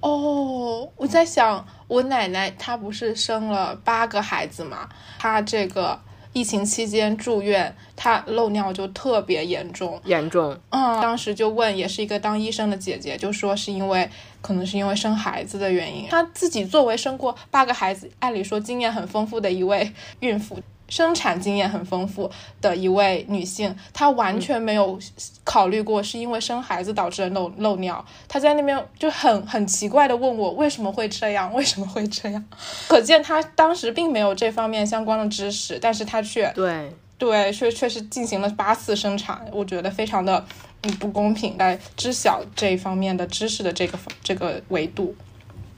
[0.00, 6.00] 哦，我在想，我奶奶她不是生了八个孩子嘛，她这个
[6.32, 10.00] 疫情期间住院，她漏尿就特别严重。
[10.04, 14.10] 严重，嗯，当时就问，也是一个当医生的姐姐，就说是因为
[14.42, 16.08] 可能是因为生孩子的原因。
[16.10, 24.98] 她自己作为生过八个孩子，按理说经验很丰富的一位孕妇，生产经验很丰富的一位女性，她完全没有
[25.44, 28.04] 考虑过是因为生孩子导致的漏漏尿。
[28.28, 32.44] 她在那边就很很奇怪的问我为什么会这样，为什么会这样？
[32.88, 40.44] 可见她当时并没有这方面相关的知识，但是她却对，对，却却是进行了八次生产，我觉得非常的
[40.82, 45.14] 嗯不公平，来知晓这一方面的知识的这个这个维度。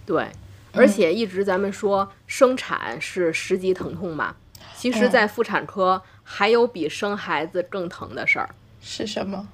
[0.07, 0.27] 对，
[0.73, 4.35] 而且一直咱们说生产是十级疼痛嘛，
[4.77, 9.49] 其实，嗯在妇产科还有比生孩子更疼的事儿，是什么？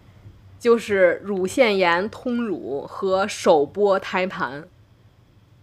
[0.59, 4.65] 就是乳腺炎通乳和手剥胎盘。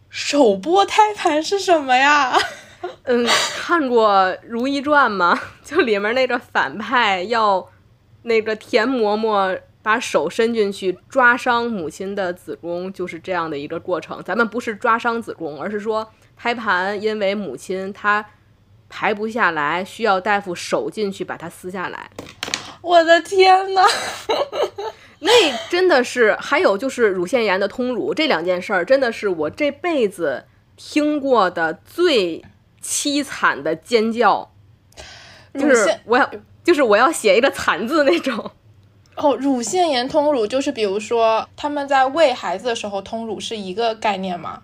[0.10, 2.34] 手剥胎盘是什么呀？
[3.04, 4.10] 嗯，看过
[4.44, 5.40] 《如懿传》吗？
[5.64, 7.70] 就里面那个反派要
[8.24, 14.22] 那个田嬷嬷把手伸进去抓伤母亲的子宫，就是这样的一个过程。
[14.22, 18.26] 咱们不是抓伤子宫，而是说胎盘因为母亲她
[18.90, 22.10] 排不下来，需要大夫手进去把它撕下来。
[22.82, 23.82] 我的天呐！
[25.20, 25.32] 那
[25.70, 30.44] 真的是，还有就是乳腺炎的通乳，这两件事儿真的是我这辈子
[30.76, 32.44] 听过的最
[32.84, 34.52] 凄惨的尖叫。
[35.54, 36.30] 就是我要，
[36.66, 38.52] 就是我要写一个惨字那种。
[39.18, 44.62] 哦，乳腺炎通乳就是比如说他们在喂孩子的时候通乳是一个概念吗？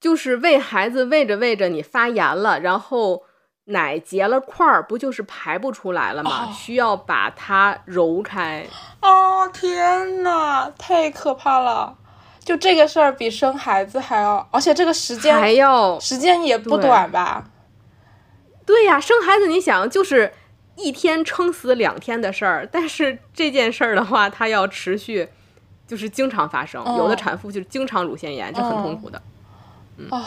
[0.00, 3.22] 就是喂孩子喂着喂着你发炎了，然后
[3.64, 6.48] 奶结了块儿，不就是排不出来了吗？
[6.48, 8.66] 哦需要把它揉开。
[9.00, 11.96] 哦天呐，太可怕了！
[12.44, 17.44] 就这个事儿比生孩子还要，而且这个时间还要时间也不短吧？
[18.64, 20.32] 对呀，生孩子你想就是
[20.78, 25.28] 一天撑死两天的事儿，但是这件事儿的话，它要持续，
[25.86, 26.82] 就是经常发生。
[26.96, 29.20] 有的哦产妇就是经常乳腺炎，这很痛苦的。
[30.10, 30.22] 哦，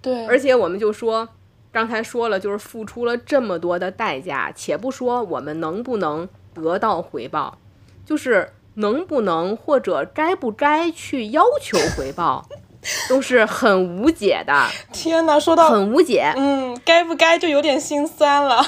[0.00, 1.28] 对，而且我们就说，
[1.72, 7.58] 刚才说了，就是付出了这么多的代价，且不说我们能不能得到回报，
[8.04, 12.46] 就是能不能或者该不该去要求回报，
[13.08, 14.68] 都是很无解的。
[14.92, 18.64] 天哪，说到很无解，嗯，该不该就有点心酸了。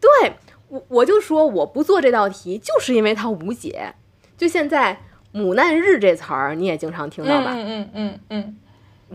[0.00, 0.32] 对
[0.68, 3.94] 我，我就说我不做这道题，就是因为它无解。
[4.38, 4.98] 就现在
[5.32, 7.52] “母难日”这词儿，你也经常听到吧？
[7.54, 8.56] 嗯嗯嗯嗯，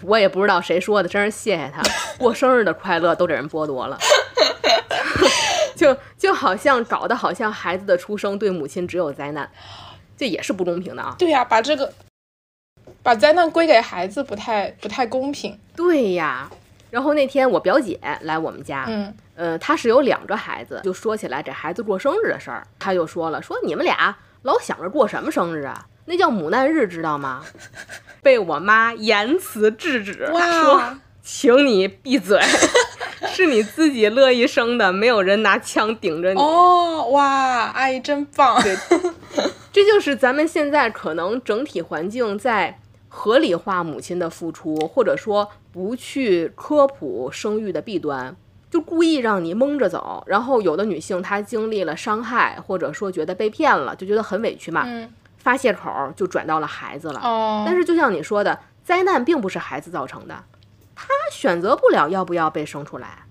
[0.03, 1.81] 我也不知道谁说的，真是谢谢他。
[2.19, 3.97] 过生日的快乐都给人剥夺了，
[5.75, 9.49] 就就好像搞得好像孩子的出生对母亲只有灾难，
[10.15, 11.15] 这也是不公平的啊。
[11.17, 11.91] 对呀，把这个
[13.01, 15.59] 把灾难归给孩子，不太不太公平。
[15.75, 16.49] 对呀。
[16.91, 25.85] 然后那天我表姐来我们家，嗯，呃，他是有两个孩子，就说起来这孩子过生日的事儿，他就说了，说你们俩老想着过什么生日啊？
[26.05, 27.43] 那叫母难日，知道吗？
[28.23, 32.39] 被我妈严词制止，说，请你闭嘴，
[33.27, 36.39] 是你自己乐意生的，没有人拿枪顶着你。
[36.39, 37.25] 哦，哇，
[37.73, 38.61] 阿姨真棒。
[38.61, 38.75] 对，
[39.71, 42.79] 这就是咱们现在可能整体环境在。
[43.17, 48.35] 合理化母亲的付出，或者说不去科普生育的弊端，
[48.75, 50.21] 就故意让你蒙着走。
[50.27, 54.85] 然后有的女性她经历了伤害，或者说觉得被骗了，就觉得很委屈嘛，
[55.37, 57.21] 发泄口就转到了孩子了。
[57.23, 60.43] 哦，但是就像你说的，灾难并不是孩子造成的，
[60.93, 63.23] 他选择不了要不要被生出来，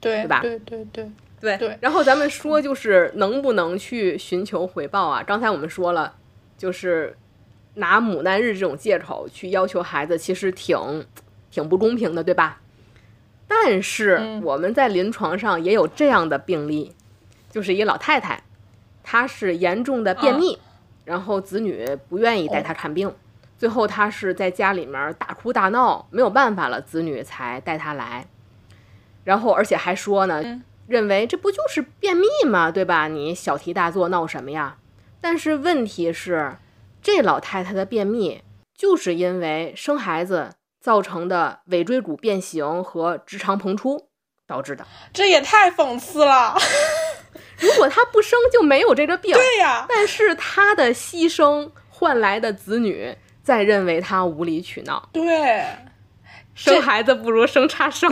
[0.00, 0.40] 对对吧？
[0.40, 1.78] 对对对对对。
[1.80, 5.22] 然后咱们说就是能不能去寻求回报啊？
[5.22, 6.14] 刚才我们说了，
[6.58, 7.16] 就是。
[7.74, 11.06] 拿母难日这种借口去要求孩子，其实挺
[11.52, 12.60] 挺不公平的，对吧？
[13.50, 16.94] 但是我们在临床上也有这样的病例，
[17.50, 18.44] 就是一老太太，
[19.02, 20.56] 她是严重的便秘，
[21.04, 23.12] 然后子女不愿意带她看病，
[23.58, 28.28] 最后她是在家里面大哭大闹，没有办法了，子女才带她来，
[29.24, 32.70] 然后而且还说呢，认为这不就是便秘吗？
[32.70, 33.08] 对吧？
[33.08, 34.76] 你小题大做，闹什么呀？
[35.20, 36.56] 但是问题是。
[37.02, 38.42] 这老太太的便秘，
[38.76, 44.08] 就是因为生孩子造成的尾椎骨变形和直肠膨出
[44.46, 44.86] 导致的。
[45.12, 46.56] 这也太讽刺了！
[47.60, 49.32] 如果他不生，就没有这个病。
[49.36, 49.86] 对呀。
[49.88, 55.08] 但是他的牺牲换来的子女，在认为他无理取闹。
[55.12, 55.66] 对，
[56.54, 58.08] 生孩子不如生叉烧。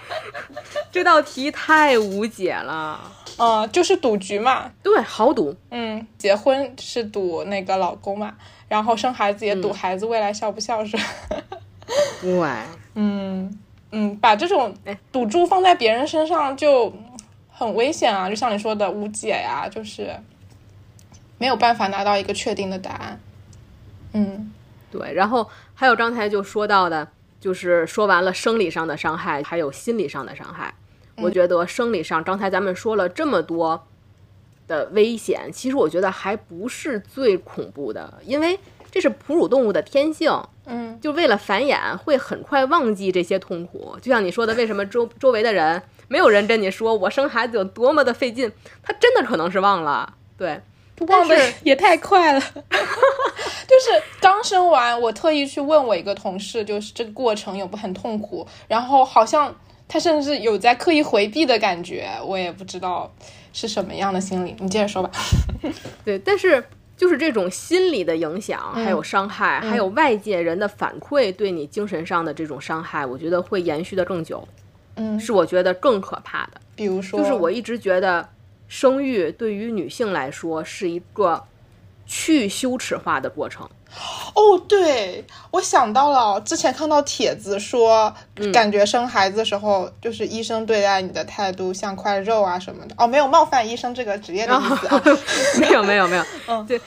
[0.92, 3.12] 这道题太无解了。
[3.38, 5.54] 嗯，就是赌局嘛，对，豪赌。
[5.70, 8.34] 嗯，结婚是赌那个老公嘛，
[8.68, 11.02] 然后生孩子也赌孩子未来孝不孝顺。
[12.20, 12.48] 对，
[12.94, 13.58] 嗯
[13.92, 14.74] 嗯，把这种
[15.12, 16.92] 赌注放在别人身上就
[17.48, 18.28] 很危险啊！
[18.28, 20.14] 就像你说的无解呀，就是
[21.38, 23.20] 没有办法拿到一个确定的答案。
[24.12, 24.52] 嗯，
[24.90, 25.14] 对。
[25.14, 27.08] 然后还有刚才就说到的，
[27.40, 30.74] 就是说完了生理上的伤害，还有心理上的伤害。
[31.18, 33.86] 我觉得生理上，刚才咱们说了这么多
[34.66, 38.58] 的危险，其实我觉得还不是最恐怖的，因为
[38.90, 40.30] 这是哺乳动物的天性。
[40.66, 43.96] 嗯，就为了繁衍，会很快忘记这些痛苦。
[44.02, 48.52] 就像你说的，为什么周周围的人没有人跟你说我生孩子有多么的费劲？
[48.82, 50.60] 他真的可能是忘了，对，
[51.06, 52.40] 忘的 也太快了。
[53.68, 59.54] 就是刚生完，我特意去问我一个同事，就是这个过程有不很痛苦，然后好像。
[59.88, 63.08] 他甚至有在刻意回避的感觉，我也不知道
[63.52, 64.52] 是什么样的心理。
[64.58, 65.08] 你接着说吧。
[66.04, 66.64] 对，但是
[66.96, 74.46] 就是这种心理的影响，还有伤害，还有外界人的反馈对你精神上的这种伤害，我觉得会延续的更久。
[74.94, 76.60] 嗯，是我觉得更可怕的。
[76.74, 78.26] 比如说，就是我一直觉得
[78.66, 81.42] 生育对于女性来说是一个
[82.06, 83.68] 去羞耻化的过程。
[84.34, 88.12] 哦，对，我想到了，之前看到帖子说，
[88.52, 92.94] 感觉生孩子的时候，就是医生对待你的态度像块肉啊什么的。
[92.98, 95.02] 哦，没有冒犯医生这个职业的意思啊，
[95.58, 96.24] 没有，没有，没有。
[96.46, 96.78] 嗯，对，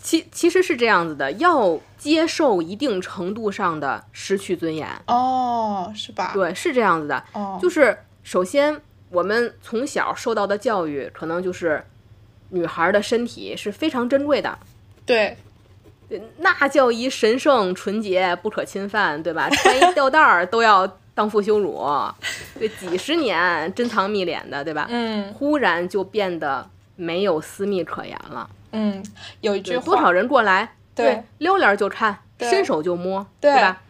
[0.00, 4.86] 其其实是这样子的，要接受一定程度上的失去尊严。
[5.06, 6.30] 哦，是吧？
[6.32, 7.24] 对，是这样子的。
[7.32, 8.80] 哦，就是首先
[9.10, 11.84] 我们从小受到的教育，可能就是
[12.50, 14.58] 女孩的身体是非常珍贵的。
[15.04, 15.36] 对。
[16.38, 19.46] 那叫一神圣纯洁不可侵犯，对吧？
[19.62, 21.86] 穿一吊带儿都要当妇羞辱，
[22.58, 24.86] 对，几十年珍藏蜜敛的，对吧？
[24.88, 28.48] 嗯，忽然就变得没有私密可言了。
[28.72, 29.04] 嗯，
[29.42, 33.82] 有一句话，多少人过来，对，撩帘就看，伸手就摸，对吧？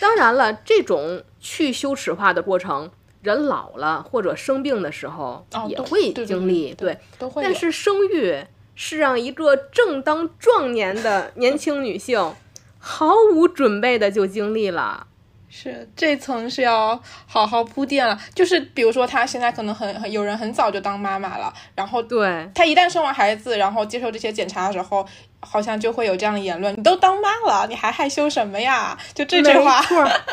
[0.00, 2.90] 当然了，这种去羞耻化的过程，
[3.26, 7.42] 人老了或者生病的时候也会经历，对，都会。
[7.42, 8.46] 但是生育。
[8.78, 12.34] 是让一个正当壮年的 年轻女性
[12.78, 15.06] 毫无准备的就经历了，
[15.48, 18.20] 是这层是要好好铺垫了。
[18.34, 25.06] 就是比如说，她现在可能很很有人很早就当妈妈了，然后对她一旦生完孩子，然后接受这些检查的时候，
[25.40, 29.82] 好像就会有这样的言论：“你都当妈了，你还害羞什么呀？”就这句话。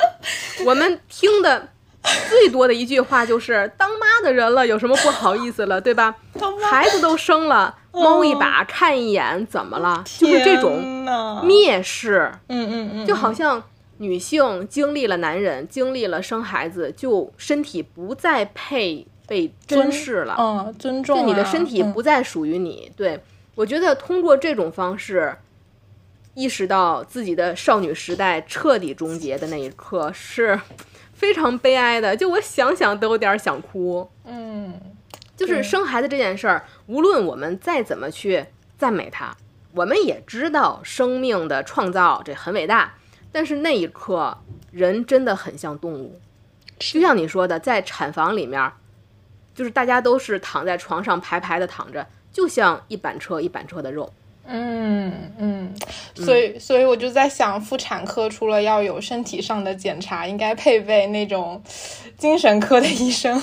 [0.68, 1.70] 我们听的
[2.30, 6.16] 最多的一句话就是：“当妈的人了，有什么不好意思了，对吧？
[6.70, 10.04] 孩子都生了，猫一把看一眼，怎么了？
[10.20, 11.06] 就是这种
[11.44, 12.32] 蔑视。
[12.50, 13.64] 嗯嗯嗯，就好像。
[14.00, 22.92] 女性经历了男人，经历了生孩子，就身体不再配被珍视了，嗯，尊重，就你的身体不再属于你。
[22.98, 23.22] 对
[23.56, 25.38] 我觉得通过这种方式，
[26.34, 30.60] 意识到自己的少女时代彻底终结的那一刻，是
[31.14, 32.16] 非常悲哀的。
[32.16, 34.10] 就我想想都有点想哭。
[34.26, 34.80] 嗯，
[35.36, 38.46] 就是生孩子这件事儿，无论我们再怎么去
[38.78, 39.36] 赞美它，
[39.74, 42.96] 我们也知道生命的创造这很伟大。
[43.32, 44.38] 但是那一刻，
[44.72, 46.20] 人真的很像动物，
[46.78, 48.72] 就像你说的，在产房里面，
[49.56, 54.14] 就是大家都是躺在床上排排的躺着，就像一板车一板车的肉。
[54.46, 55.74] 嗯嗯，
[56.16, 61.62] 所以所以我就在想，妇产科除了要有身体上的检查，应该配备那种
[62.18, 63.42] 精神科的医生，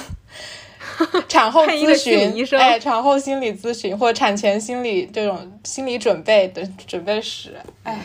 [1.29, 8.01] 产后咨询，哎，产后心理咨询或产前心理这种心理准备的准备室，哎，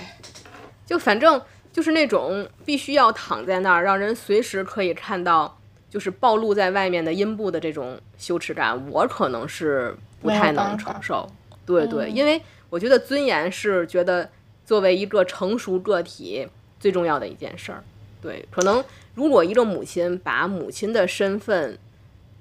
[0.85, 1.41] 就反正。
[1.75, 5.57] 就是那种必须要躺在那儿，让人随时可以看到，
[5.89, 11.29] 就是暴露在外面的阴部的这种羞耻感，我可能是不太能承受。
[11.65, 14.29] 对对，因为我觉得尊严是觉得
[14.65, 16.47] 作为一个成熟个体
[16.79, 17.83] 最重要的一件事儿。
[18.21, 21.77] 对，可能如果一个母亲把母亲的身份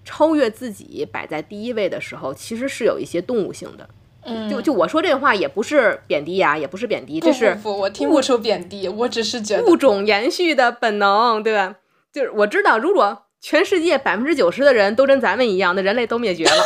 [0.04, 3.88] 超越自己摆在第一位的时候，其实是有一些动物性的。
[4.26, 11.76] 嗯就就我说这话也不是贬低呀，也不是贬低，这是不我听不出贬低，我只是觉得物种延续的本能，对吧？
[12.10, 16.64] 就是我知道，如果全世界百分之九十的人都跟咱们一样，那人类都灭绝了。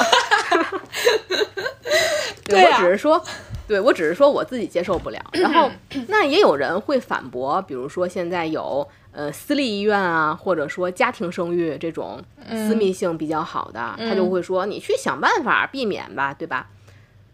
[2.46, 3.20] 对我只是说，
[3.69, 5.25] 对我只是说我自己接受不了。
[5.33, 5.71] 然后
[6.09, 16.71] 那也有人会反驳，比如说现在有呃私立医院啊，或者说家庭生育这种私密性比较好的，他就会说你去想办法避免吧，对吧？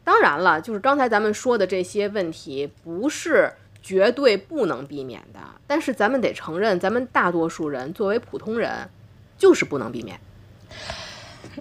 [0.02, 3.50] 当然了，就是刚才咱们说的这些问题，不是
[3.82, 5.40] 绝对不能避免的。
[5.66, 8.90] 但是咱们得承认，咱们大多数人作为普通人，
[9.38, 10.20] 就是不能避免。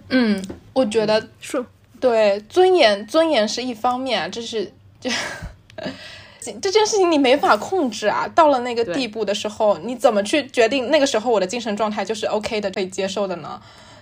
[0.08, 0.42] 嗯，
[0.74, 1.64] 我觉得是，
[2.04, 5.10] 对尊严，尊严是一方面，这是这
[6.60, 8.28] 这件事情你没法控制啊。
[8.34, 13.58] 到了那个地步的时候，你怎么去决定那个时候我的精神状态就是 OK 的，可以接受的呢？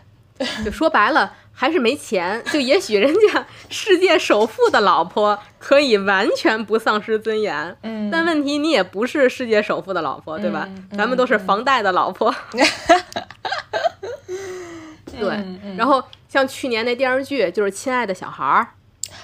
[0.65, 2.43] 就说白了，还是没钱。
[2.53, 10.69] 就也许人家 世界首富的老婆可以完全不丧失尊严，嗯，但问题你也不是世界首富的老婆，对吧？
[10.97, 12.35] 咱们都是房贷的老婆。
[15.25, 18.67] 对，然后像去年那电视剧，就是《亲爱的小孩儿》，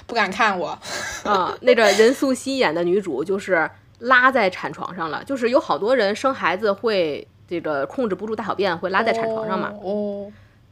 [0.05, 0.77] 不敢看我。
[1.23, 3.69] 啊，那个任素汐演的女主就是
[3.99, 9.71] 拉在产床上了，就是有好多人生孩子会这个控制不住大小便，会拉在产床上嘛。
[9.83, 10.31] 哦。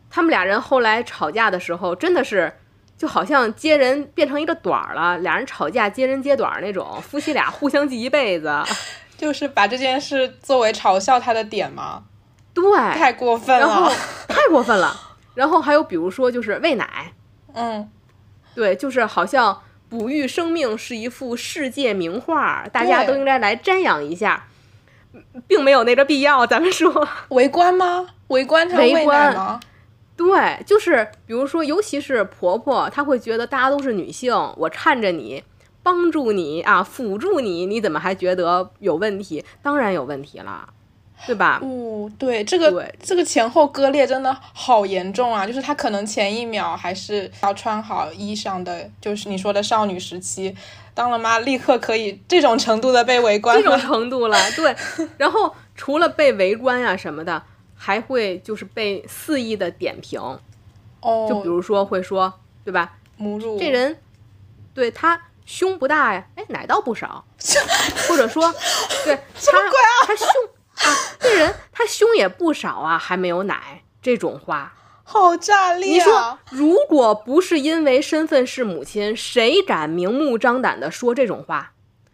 [0.10, 2.54] 他们俩人后来吵架的时候，真的是
[2.98, 5.18] 就好像接人变成一个短儿了。
[5.18, 8.50] 俩人吵架接人接短儿那种，夫妻俩互相记一辈子，
[9.18, 12.04] 就是把这件事作为嘲笑他的点吗？
[12.54, 12.64] 对，
[12.94, 13.92] 太过分了，
[14.30, 14.96] 太过分了。
[15.38, 17.14] 然后还有比如说就是喂奶，
[17.54, 17.88] 嗯，
[18.56, 24.48] 对，就是好像哺育生命是一幅世界名画，大家都应该来瞻仰一下，
[25.46, 26.48] 并没有那个必要。
[26.48, 28.08] 咱们说围观吗？
[28.30, 29.60] 围观他喂奶吗？
[30.16, 35.44] 对，就是比如说，尤其是婆婆，她会觉得大家都是女性，我看着你，
[35.84, 39.46] 帮助你啊，辅助你，你怎么还觉得有问题？
[39.62, 40.68] 当然有问题了，
[41.26, 41.60] 对吧？
[41.64, 45.46] 哦，对，这个这个前后割裂真的好严重啊！
[45.48, 50.56] 就是她可能前一秒还是要穿好衣裳的，就是你说的少女时期，
[50.94, 54.76] 当了妈立刻可以这种程度的被围观，这种程度了，对。
[55.18, 57.42] 然后除了被围观呀什么的。
[57.80, 60.20] 还会就是被肆意的点评，
[61.00, 62.34] 哦，就比如说会说，
[62.66, 62.96] 对吧？
[63.18, 64.00] 母乳这人，
[64.74, 67.24] 对他胸不大呀，哎，奶倒不少，
[68.10, 68.52] 或者说，
[69.06, 69.52] 对他
[70.08, 70.28] 他胸
[70.78, 70.86] 啊，
[71.20, 74.74] 这人他胸也不少啊，还没有奶，这种话
[75.04, 75.94] 好炸裂啊！
[75.94, 81.72] 你说，如果不是因为身份是母亲，谁敢明目张胆的说这种话？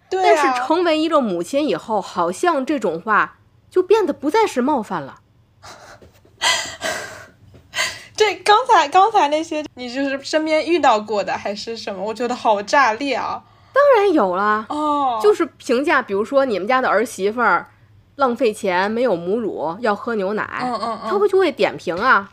[0.09, 0.23] 对啊。
[0.23, 3.37] 但是成为一个母亲以后，好像这种话
[3.71, 5.21] 就变得不再是冒犯了。
[8.15, 12.03] 这刚才刚才那些，你就是身边遇到过的还是什么？
[12.03, 13.41] 我觉得好炸裂啊！
[13.73, 17.71] 当然有了哦，就是评价，比如说你们家的儿媳妇儿，
[18.15, 22.29] 浪费钱，没有母乳，要喝牛奶，嗯嗯嗯，他会就会点评啊，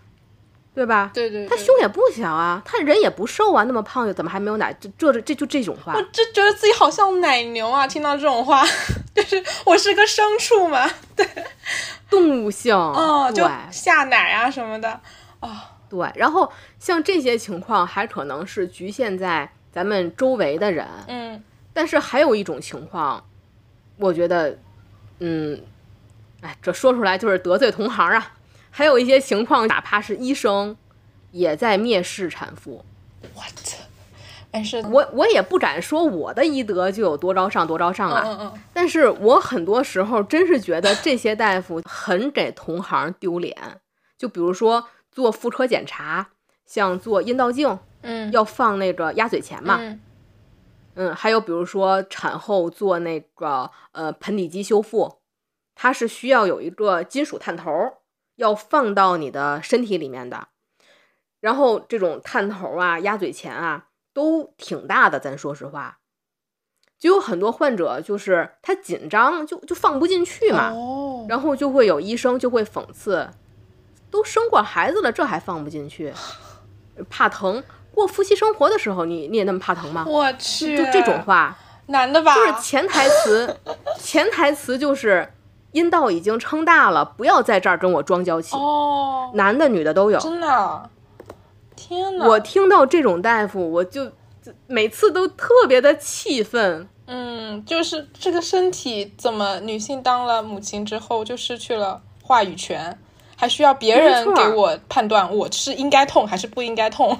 [0.74, 1.11] 对吧？
[1.14, 4.72] 对对，对他胸也不小啊，他人也不瘦啊，那么胖又怎么还没有奶？
[4.81, 7.87] 这这这就这种话我，就觉得自己好像奶牛啊！
[7.87, 8.64] 听到这种话，
[9.14, 11.26] 就是我是个牲畜嘛， 对
[12.09, 15.01] 动物性，哦，就对下奶啊什么的，
[15.41, 16.11] 啊，对。
[16.14, 23.24] 然后像这些情况，还可能是局限在咱们周围的人，嗯但是还有一种情况，
[23.97, 24.59] 我觉得，
[25.20, 25.62] 嗯，
[26.40, 28.34] 哎，这说出来就是得罪同行啊。
[28.70, 30.76] 还有一些情况，哪怕是医生，
[31.30, 32.84] 也在蔑视产妇。
[33.34, 33.52] ，what？
[34.52, 43.56] 但是，我我也不敢说我的医德就有多高尚多高尚啊，嗯嗯嗯，但是我很多时候真是觉得这些大夫很给同行丢脸。
[44.18, 46.30] 就比如说做妇科检查，
[46.66, 49.80] 像做阴道镜嗯，要放那个鸭嘴钳嘛，
[51.01, 55.20] 嗯嗯，还有比如说产后做那个呃盆底肌修复，
[55.74, 57.70] 它是需要有一个金属探头
[58.36, 60.48] 要放到你的身体里面的，
[61.40, 66.01] 然后这种探头啊、鸭嘴钳啊都挺大的，咱说实话，
[66.98, 73.30] 就有很多患者就是他紧张就就放不进去嘛，哦，然后就会有医生就会讽刺，
[74.11, 76.12] 都生过孩子了，这还放不进去，
[77.09, 77.64] 怕疼。
[77.95, 80.05] 过夫妻生活的时候，你你也那么怕疼吗？
[80.09, 82.34] 我去，就这种话，男的吧？
[82.34, 83.57] 就是潜台词，
[83.99, 85.32] 潜台词就是
[85.72, 88.57] 阴道已经撑大了，不要在这儿跟我装娇气。
[88.57, 90.18] 哦，男的女的都有。
[90.18, 90.88] 真的，啊
[91.76, 92.26] 天哪！
[92.26, 96.88] 我听到这种大夫，我就就每次都特别的气愤。
[97.07, 102.97] 嗯，就是这个身体怎么女性当了母亲之后就失去了话语权，
[103.41, 107.18] 还需要别人给我判断我是应该痛还是不应该痛？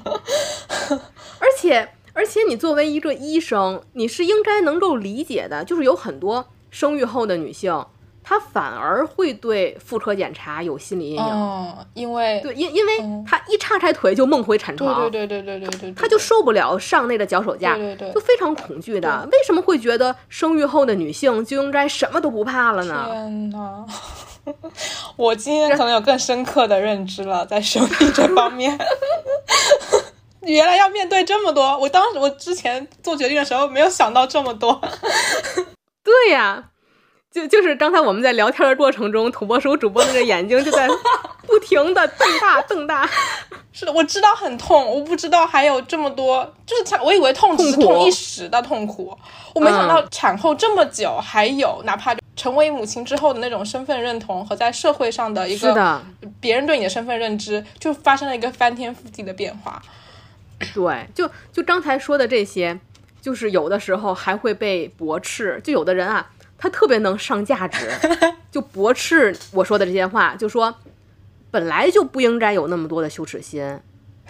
[1.39, 7.87] 而 且而且，你作为一个医生，你是应该能够理解的，就是有很多生育后的女性，
[8.23, 11.23] 她反而会对妇科检查有心理阴影。
[11.23, 19.27] 哦，因为对，因因为嗯她一叉开腿就梦回产对床，对对对对对对，她就受不了上那个脚手架，对对对就非常恐惧的。
[19.33, 23.07] 为什么会觉得生育后的女性就应该什么都不怕了呢？
[23.09, 23.87] 天呐，
[25.17, 28.79] 我今天可能有更深刻的认知了，在生理这方面。
[30.43, 34.81] 原来要面对这么多，我当时我之前做决定的时候没有想到这么多。
[36.03, 36.65] 对呀，
[37.31, 40.89] 就就是刚才我们在聊天的过程中，土拨鼠主播那个眼睛就在
[41.47, 43.09] 不停的瞪大瞪大。
[43.73, 49.17] 是的，我知道很痛，我不知道还有这么多，就是产，我以为痛只是痛一时的痛苦，
[49.55, 56.03] 我没想到产后这么久还有，哪怕成为母亲之后的那种身份认同和在社会上的一个，
[56.41, 59.83] 别人对你的身份认知，就发生了一个翻天覆地的变化。
[60.73, 62.81] 对，就就刚才说的这些，
[63.21, 65.61] 就是有的时候还会被驳斥。
[65.63, 67.91] 就有的人啊，他特别能上价值，
[68.51, 70.75] 就驳斥我说的这些话，就说
[71.51, 73.79] 本来就不应该有那么多的羞耻心。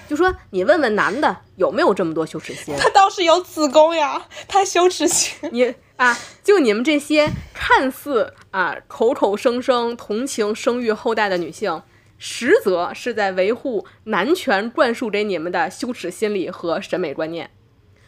[0.08, 2.74] 就说你问问男的有没有这么多羞耻心？
[2.76, 5.32] 他倒是有子宫呀，他羞耻心。
[5.52, 11.82] 你啊，就你们这些看似啊口口声声同情生育后代的女性，
[12.16, 17.51] 实则是在维护男权灌输给你们的羞耻心理和审美观念。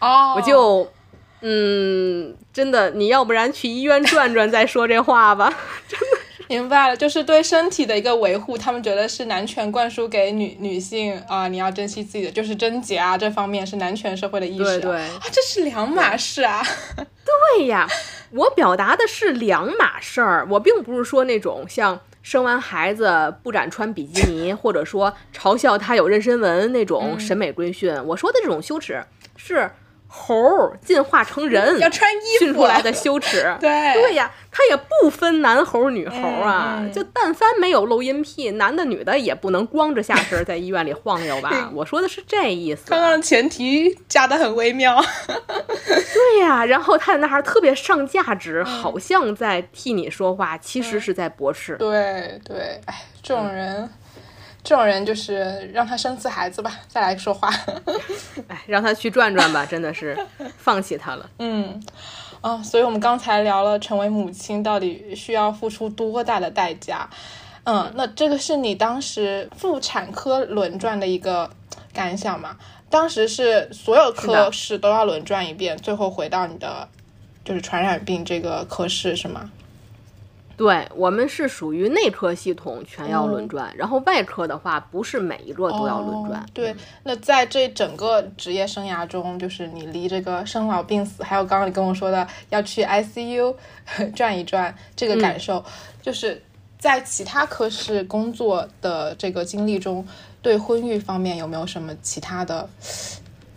[0.00, 0.90] 哦我就，
[1.42, 5.52] 嗯，真的，你要不然去医院转转再说这话吧。
[6.52, 14.66] 明白了，就是对身体的一个维护，他们觉得是男权灌输给女女性啊、你要珍惜自己的，就是贞洁啊这方面是男权社会的意识、啊。
[14.66, 16.62] 对对啊，这是两码事啊。
[17.56, 17.88] 对呀，
[18.32, 27.94] 我表达的是两码事儿，我并不是说那种像生完孩子不敢穿比基尼，或者说嘲笑他有妊娠纹那种审美规训。
[28.04, 29.02] 我说的这种羞耻
[29.38, 29.70] 是
[30.14, 33.52] 猴儿进化成人要穿衣服训出来的羞耻。
[33.58, 41.70] 对对呀，他也不分男猴儿女猴儿啊，就但凡没有露阴癖，男的女的也不能光着下身在医院里晃悠吧？
[41.72, 42.90] 我说的是这意思。
[42.90, 45.02] 刚刚的前提加的很微妙。
[45.26, 51.74] 对呀，然后他在那儿特别上价值，好像在替你说话，其实是在驳斥。
[51.78, 53.88] 对对，哎，这种人，
[54.64, 57.50] 这种人就是让他生次孩子吧，再来说话。
[58.48, 60.16] 哎，让他去转转吧， 真的是
[60.56, 61.28] 放弃他了。
[61.38, 61.82] 嗯，
[62.40, 67.08] 啊，所以我们刚才聊了成为母亲到底需要付出多大的代价。
[67.64, 71.50] 嗯，那这个是你当时妇产科轮转的一个
[71.92, 72.56] 感想吗？
[72.88, 76.86] 当时是所有科室都要轮转一遍，最后回到你的
[77.44, 79.50] 就是传染病这个科室是吗？
[80.56, 86.40] 对我们是属于内科系统全要轮转，然后外科的话不是每一个都要轮转。
[86.40, 93.54] 哦对，那在这整个职业生涯中，就是你离这个生老病死，还有刚刚你跟我说的要去 ICU
[94.14, 95.64] 转一转，这个感受，
[96.00, 96.42] 就是
[96.78, 100.06] 在其他科室工作的这个经历中，
[100.40, 102.68] 对婚育方面有没有什么其他的？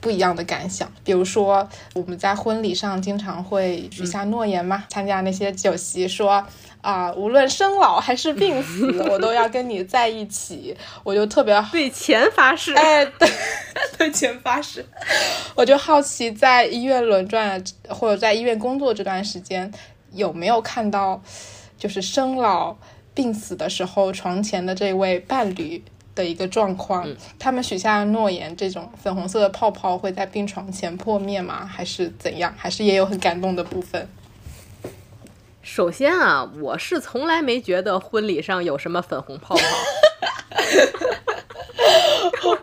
[0.01, 6.45] 不一样的感想，比如说我们在婚礼上经常会许下诺言嘛，参加那些酒席说
[6.85, 12.75] 啊、无论生老还是病 死，我都要跟你在一起，我就特别对钱发誓。
[12.75, 13.27] 哎，对，
[13.97, 14.85] 对钱发誓。
[15.55, 19.71] 我就好奇，在医院轮转或者在医院工作这段时间，
[20.11, 21.19] 有没有看到
[21.75, 22.77] 就是生老
[23.15, 25.83] 病死的时候，床前的这位伴侣
[26.13, 27.07] 的一个状况？
[27.39, 31.65] 他们许下的诺言，这种粉红色的泡泡会在病床前破灭吗？
[31.65, 32.53] 还是怎样？
[32.55, 34.07] 还是也有很感动的部分？
[35.65, 39.61] 首先啊，我是从来没觉得婚礼上有什么粉红泡泡。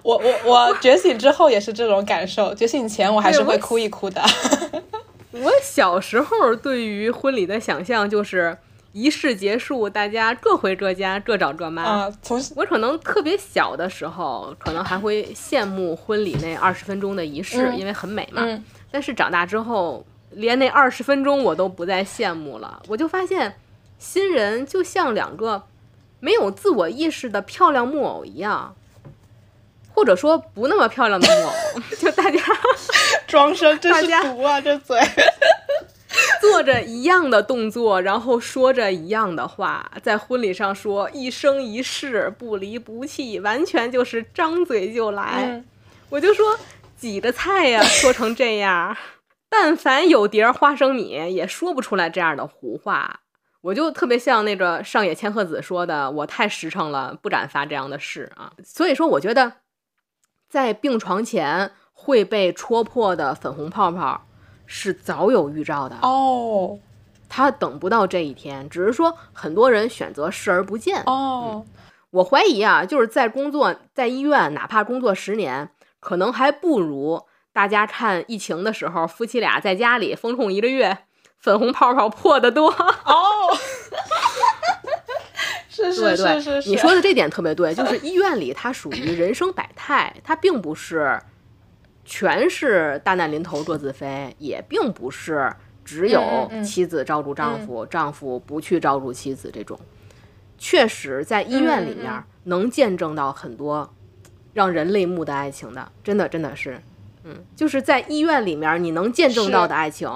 [0.05, 4.23] 我我我觉醒之后也是这种感受，觉醒前我还是会哭一哭的。
[5.33, 8.57] 我小时候对于婚礼的想象就是
[8.93, 11.83] 仪式结束，大家各回各家，各找各妈。
[11.83, 18.43] 啊、从我可能特别小的时候，可能还会羡慕婚礼那二十分钟的仪式，嗯因为很美嘛。
[18.45, 22.83] 嗯但是长大之后，连那二十分钟我都不再羡慕了。
[22.89, 23.57] 我就发现，
[23.99, 25.65] 新人就像两个
[26.21, 28.75] 没有自我意识的漂亮木偶一样，
[29.95, 31.53] 或者说不那么漂亮的木偶，
[31.99, 32.41] 就大家
[33.27, 34.99] 装声真是毒啊，这嘴。
[36.43, 45.45] 做着一样的动作，然后说着一样的话，在婚礼上说一生一世不离不弃，完全就是张嘴就来。
[45.47, 45.65] 嗯
[46.11, 46.59] 我就说
[46.99, 48.95] 几个菜呀，说成这样，
[49.55, 53.21] 但凡有碟儿花生米，也说不出来这样的胡话。
[53.61, 58.55] 我就特别像那个上野千鹤子说的，我太实诚了，不敢发这样的誓啊。
[58.65, 59.53] 所以说，我觉得
[60.49, 64.23] 在病床前会被戳破的粉红泡泡
[64.65, 65.97] 是早有预兆的。
[66.01, 66.79] 哦
[67.29, 71.03] 他等不到这一天，只是说很多人选择视而不见。
[71.05, 71.67] 哦，
[72.09, 80.99] 我怀疑啊，就是在工作在医院，哪怕工作十年，可能还不如大家看疫情的时候，夫妻俩在家里封控一个月，
[81.39, 82.71] 粉红泡泡破的多。
[82.71, 83.57] 哦，
[85.69, 91.21] 是是是是是，你说的这点特别对，就是医院里它属于人生百态，它并不是
[92.05, 95.53] 全是大难临头各自飞，也并不是
[95.85, 99.79] 只有妻子照顾丈夫，丈夫不去照顾妻子这种。
[100.57, 103.93] 确实，在医院里面能见证到很多
[104.53, 106.81] 让人泪目的爱情的，真的真的是，
[107.25, 110.11] 嗯，就是在医院里面你能见证到的爱情，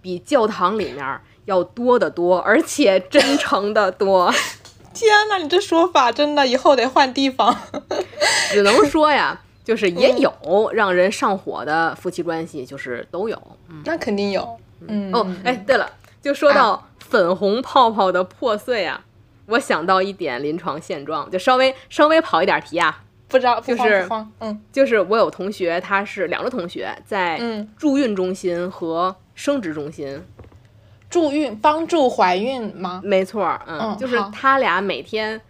[0.00, 4.32] 比教堂里面要多得多，而且真诚的多。
[4.94, 7.56] 天呐，你这说法真的以后得换地方。
[8.52, 13.40] 只能说呀，就是也有让人上火的夫妻关系，就是都有。
[13.68, 13.82] 嗯。
[13.84, 15.10] 那肯定有，嗯。
[15.12, 16.54] 哦，哎，对了，就说啊。
[16.54, 19.04] 到粉红泡泡的破碎啊，
[19.46, 23.02] 我想到一点临床现状，就稍微稍微跑一点题啊，
[23.32, 24.06] 不知道就是，
[24.40, 30.22] 嗯就是我有同学，他是两个同学在嗯，助孕中心和生殖中心，
[31.10, 33.00] 助孕帮助怀孕吗？
[33.02, 35.40] 没错，嗯，嗯就是他俩每天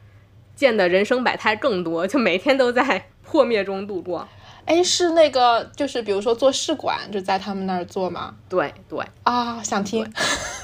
[0.54, 4.26] 见的人生百态更多，就每天都在 破灭中度过。
[4.64, 8.32] 哎，是那个，就是比如说做试管，就在他们那儿做吗？
[8.48, 10.08] 对对，啊，想听。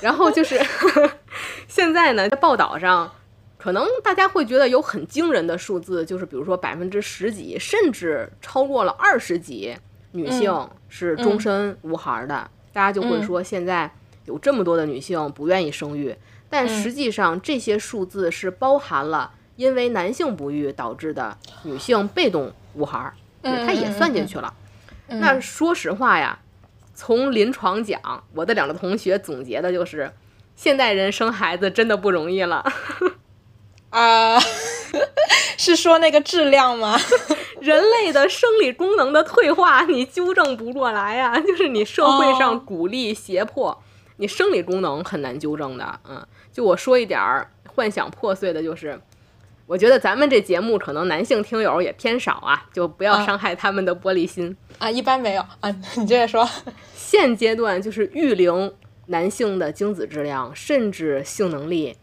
[0.01, 0.57] 然后就是
[1.67, 3.11] 现在呢，在报道上，
[3.59, 9.77] 可能大家会觉得有很惊人的数字，就是比如说百分之十几，甚至超过了二十几
[10.13, 12.49] 女性是终身无孩的。
[12.73, 13.93] 大家就会说，现在
[14.27, 16.17] 有这么多的女性不愿意生育，
[16.49, 24.55] 但实际上这些数字是包含了因为男性不育导致的女性被动无孩，嗯它也算进去了。
[25.09, 26.39] 那说实话呀，
[26.95, 30.13] 从临床讲，我的两个同学总结的就是，
[30.55, 32.65] 现代人生孩子真的不容易了。
[33.91, 34.39] 啊，
[35.57, 36.99] 是说那个质量吗？
[37.61, 43.83] 人类的生理功能的退化，你纠正不过来啊、 就是你社会上哦鼓励胁迫，
[44.19, 46.01] 你生理功能很难纠正的。
[46.09, 49.01] 嗯，就我说一点儿幻想破碎的，就是
[49.67, 54.57] 我觉得咱们这节目可能男性听友也偏少啊，就不要啊伤害他们的玻璃心。
[54.79, 56.49] 啊，一般没有啊，你接着说。
[56.95, 58.73] 现阶段就是育龄
[59.07, 61.97] 男性的精子质量甚至性能力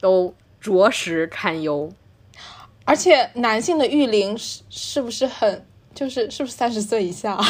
[0.00, 0.32] 都
[0.64, 1.92] 着实堪忧。
[2.86, 7.44] 而且男性的育龄是是不是很，就是是不是三十岁以下啊？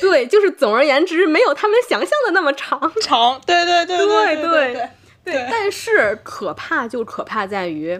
[0.00, 2.80] 对，就是总而言之，没有他们想象的那么长。
[3.00, 4.88] 长，对对对对对对对。
[5.24, 7.98] 对，但是可怕就可怕在于，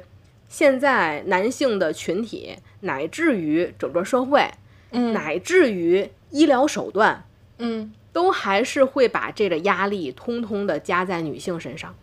[0.48, 4.50] 现在男性的群体，乃至于整个社会，
[4.90, 7.24] 嗯乃至于医疗手段，
[7.58, 11.94] 嗯都还是会把这个压力通通的加在女性身上。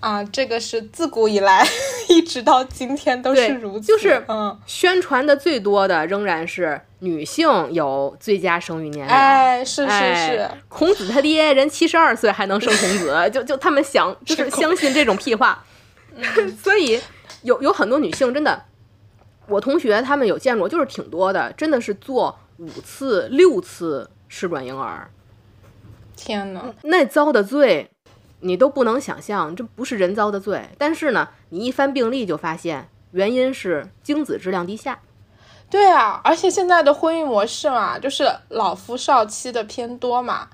[0.00, 1.66] 啊，这个是自古以来
[2.08, 9.12] 一直到今天都是如此，就是嗯，宣传的最多的仍然是女性有最佳生育年龄。
[9.12, 15.64] 哎，是是哎是，孔子他爹人七十二岁还能生孔子，就就他们想就是相信这种屁话，
[16.62, 17.00] 所以
[17.42, 18.64] 有有很多女性真的，
[19.48, 25.10] 我同学他们有见过，就是挺多的，真的是做五次六次试管婴儿，
[26.16, 27.90] 天呐，那遭的罪
[28.40, 30.68] 你都不能想象，这不是人遭的罪。
[30.78, 35.00] 但是呢，你一翻病历就发现原因是精子质量低下。
[35.70, 40.48] 对啊，而且现在的婚育模式嘛，就是老夫少妻的偏多嘛。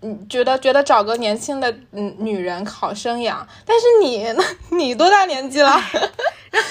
[0.00, 4.26] 你觉得觉得找个年轻的嗯女人好生养，但是你
[4.76, 5.70] 你多大年纪了？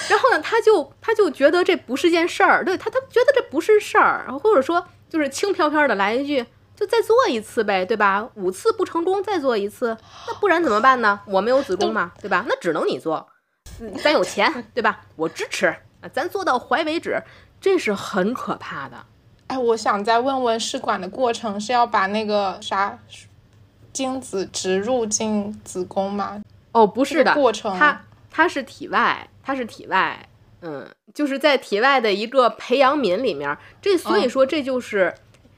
[0.08, 6.45] 然后呢，他就他就觉得这不是件事儿，对他他觉得这不是事儿，或者说就是轻飘飘的来一句，
[6.84, 8.28] 就再做一次呗，对吧？
[8.36, 11.22] 五次不成功再做一次，那不然怎么办呢？
[11.26, 12.44] 我没有子宫嘛，对吧？
[12.46, 13.26] 那只能你做，
[13.80, 15.00] 嗯咱有钱，对吧？
[15.16, 15.68] 我支持，
[16.02, 17.24] 啊，咱做到怀为止，
[17.62, 18.98] 这是很可怕的。
[19.48, 23.00] 哎，我想再问问试管的过程是要把那个啥
[23.94, 26.44] 精子植入进子宫吗？
[26.74, 30.28] 哦，不是这的，个过程它它是体外，它是体外，
[30.60, 33.58] 嗯，就是在体外的一个培养皿里面。
[33.82, 35.16] 这所以说这就是，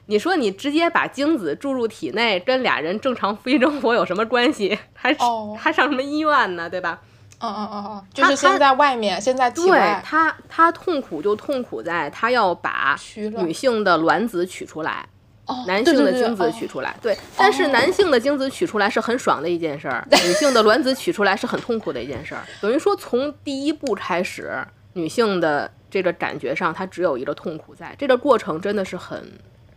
[0.08, 4.78] 你说你直接把精子注入体内，跟俩人正常夫妻生活有什么关系？
[4.93, 6.70] 还哦还上什么医院呢？
[6.70, 7.01] 对吧？
[7.39, 12.97] 嗯嗯嗯嗯，就是先在外面，现在体对他，他痛苦就痛苦在他要把
[13.38, 15.08] 女性的卵子取出来。
[15.47, 22.41] 哦，男性的精子哦取出来，对，但是男性的精子取出来是很爽的一件事儿， 女性的卵子取出来是很痛苦的一件事儿。
[22.60, 24.58] 等于说，从第一步开始，
[24.93, 29.34] 女性的这个感觉上，她只有一个痛苦在，这个过程真的是很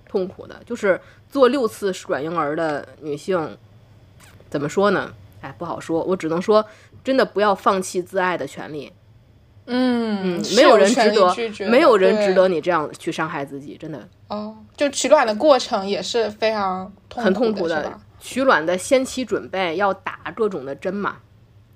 [0.09, 0.61] 痛苦的。
[0.65, 3.57] 就是做六次试管婴儿的女性，
[4.49, 5.13] 怎么说呢？
[5.41, 6.65] 哎，不好说，我只能说，
[7.05, 8.93] 真的不要放弃自爱的权利。
[9.67, 14.09] 嗯嗯，没有人值得，没有人值得你这样去伤害自己，真的。
[14.29, 18.01] 哦，就取卵的过程也是非常痛很痛苦的？
[18.19, 21.19] 取卵的先期准备要打各种的针嘛，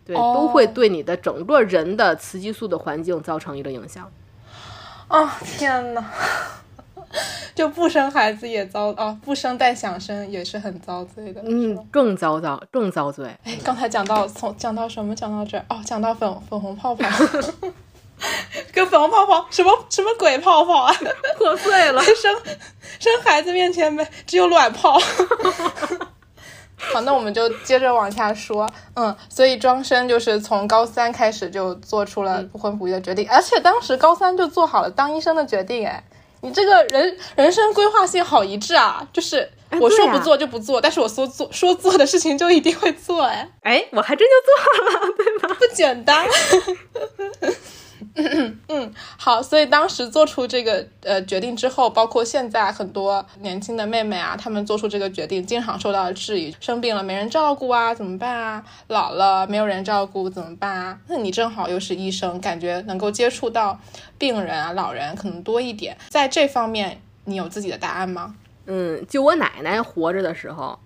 [0.05, 4.11] 对，哦都会对你的整个人的雌激素的环境造成一个影响。
[5.09, 6.03] 哦、天呐，
[7.55, 11.43] 就不生孩子也遭啊，不生但想生也是很遭罪的。
[11.45, 13.27] 嗯，更遭遭更遭罪。
[13.45, 15.15] 哎，刚才讲到从讲到什么？
[15.15, 17.09] 讲到这儿哦，讲到粉粉红泡泡，
[18.73, 20.95] 跟粉红泡泡什么什么鬼泡泡啊？
[21.37, 22.03] 破碎了。
[22.03, 22.35] 生
[22.99, 24.99] 生孩子面前没只有卵泡。
[26.93, 28.69] 好，那我们就接着往下说。
[28.95, 35.87] 嗯，所以庄生就是从高三开始就做出了不婚不育的决定，而且当时高三就做好了当医生的决定。
[35.87, 36.03] 哎，
[36.43, 39.07] 你这个人人生规划性好一致啊！
[39.13, 39.49] 就是
[39.81, 43.23] 我说不做就不做，但是我说做 说做的事情就一定会做。
[43.23, 45.57] 哎，哎，我还真就做了，对吗？
[45.59, 46.27] 不简单。
[48.69, 58.65] 嗯，好，所以当时做出这个呃决定之后，包括现在很多年轻的妹妹啊，她们做出这个决定，经常受到质疑，生病了没人照顾啊，怎么办啊？
[58.89, 60.99] 老了没有人照顾怎么办啊？
[61.09, 63.79] 那你正好又是医生，感觉能够接触到
[64.19, 68.35] 病人啊、老人可能多一点，在这方面你有自己的答案吗？
[68.67, 70.79] 嗯，就我奶奶活着的时候，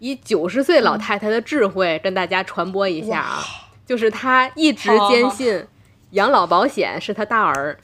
[0.00, 3.42] 以九十岁老太太的智慧跟大家传播一下啊，
[3.86, 5.64] 就是她一直坚信
[6.10, 7.78] 养老保险是他大儿，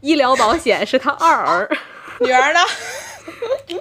[0.00, 1.70] 医疗保险是他二儿。
[2.20, 2.60] 女儿呢？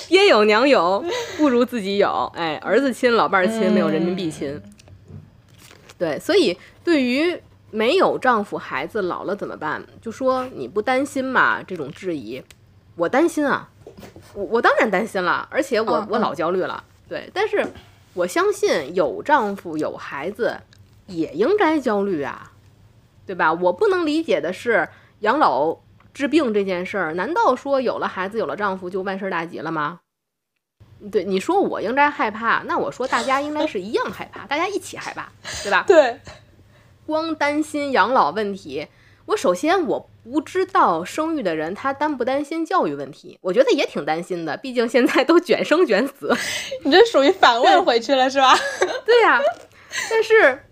[0.07, 1.03] 爹有娘有，
[1.37, 2.31] 不如自己有。
[2.35, 4.61] 哎，儿子亲，老伴儿亲，没有人民币亲。
[5.97, 7.39] 对，所以对于
[7.69, 9.83] 没有丈夫、孩子老了怎么办？
[10.01, 11.61] 就说你不担心嘛？
[11.61, 12.41] 这种质疑，
[12.95, 13.69] 我担心啊，
[14.33, 16.83] 我我当然担心了，而且我嗯我老焦虑了。
[17.07, 17.65] 对，但是
[18.13, 20.57] 我相信有丈夫有孩子
[21.07, 22.50] 也应该焦虑啊，
[23.31, 23.53] 对吧？
[23.53, 25.77] 我不能理解的是养老
[26.13, 30.01] 治病这件事儿，难道说有了孩子有了丈夫就万事大吉了吗？
[31.09, 35.29] 对，你说我应该害怕，那我说大家应该是一样害怕，大家一起害怕，
[35.63, 35.85] 对吧？
[35.87, 36.19] 对，
[37.05, 38.87] 光担心养老问题，
[39.27, 46.35] 我首先我不知道生育的人他担不担心教育问题，我觉得也挺担心的，毕竟现在都卷生卷死。
[46.83, 48.53] 你这属于反问回去了是吧？
[49.05, 49.39] 对呀、
[50.09, 50.65] 但是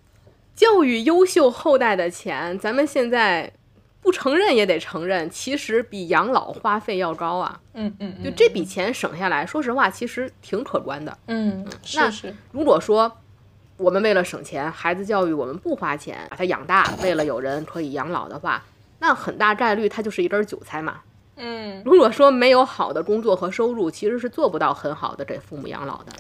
[0.60, 3.50] 教育优秀后代的钱，咱们现在
[4.02, 7.62] 不承认也得承认，其实比养老花费要高啊。
[7.76, 11.18] 嗯嗯，就这笔钱省下来，说实话，其实挺可观的。
[11.28, 13.10] 嗯，那是是，如果说
[13.78, 18.62] 我们为了省钱，孩子教育我们不花钱，把他养大，为了有人可以养老的话，
[19.00, 20.98] 那很大概率他就是一根韭菜嘛。
[21.38, 26.12] 嗯，如果说没有好的工作和收入，其实是做不到很好的给父母养老的。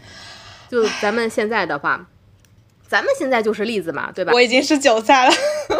[0.69, 2.07] 就咱们现在的话，
[2.89, 4.33] 咱们现在就是例子嘛，对吧？
[4.33, 5.31] 我已经是韭菜了。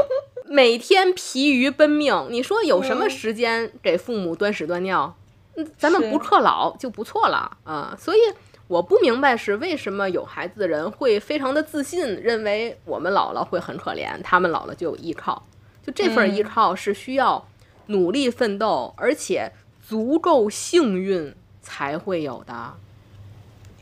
[0.45, 5.16] 每天疲于奔命，你说有什么时间给父母端屎端尿？
[5.55, 8.20] 嗯，咱们不克老就不错了啊、所以
[8.68, 15.43] 我不明白是为什么有孩子的人会非常的自信，认为我们老了会很可怜，他们老了就有依靠。
[15.84, 17.47] 就这份嗯依靠是需要
[17.88, 19.51] 努力奋斗，而且
[19.82, 22.74] 足够幸运才会有的。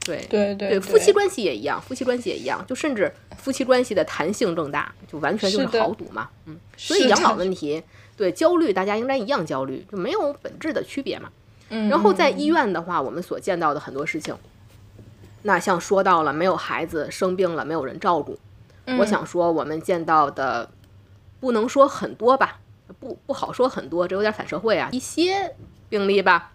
[0.07, 6.29] 对对对对，夫妻关系也一样，夫妻关系也一样，就甚至夫妻关系的弹性更大，就完全就是豪赌嘛。
[6.45, 7.83] 嗯，所以养老问题，
[8.15, 11.29] 对焦虑大家应该一样焦虑，就没有本质的区别嘛。
[11.69, 14.35] 嗯，然后在嗯医院的话，我们所见到的很多事情，
[15.43, 18.39] 那像说到了没有孩子生病了，没有人照顾，
[18.85, 20.69] 嗯我想说我们见到的
[21.39, 22.59] 不能说很多吧，
[22.99, 24.89] 不不好说很多，这有点反社会啊。
[24.91, 25.53] 一些
[25.89, 26.53] 病例吧，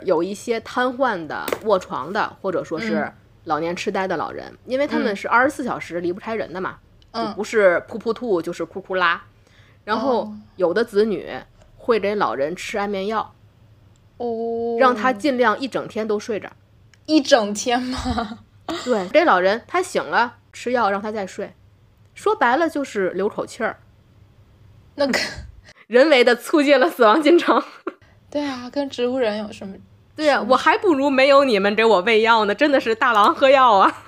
[0.00, 3.12] 有一些瘫痪的、卧床的，或者说是嗯
[3.44, 6.78] 老年痴呆的老人，因为他们是二十四小时离不开人的嘛，
[7.12, 9.22] 就嗯不是噗噗吐就是哭哭拉。
[9.84, 11.32] 然后哦有的子女
[11.76, 13.34] 会给老人吃安眠药，
[14.16, 16.50] 哦，让他尽量一整天都睡着。
[17.06, 18.40] 一整天吗？
[18.84, 21.54] 对，这老人他醒了吃药让他再睡，
[22.14, 23.78] 说白了就是留口气儿，
[24.96, 25.18] 那个，
[25.86, 27.62] 人为的促进了死亡进程。
[28.36, 29.74] 对啊，跟植物人有什么？
[30.14, 34.04] 对呀、我还不如没有你们给我喂药呢，真的是大郎喝药啊。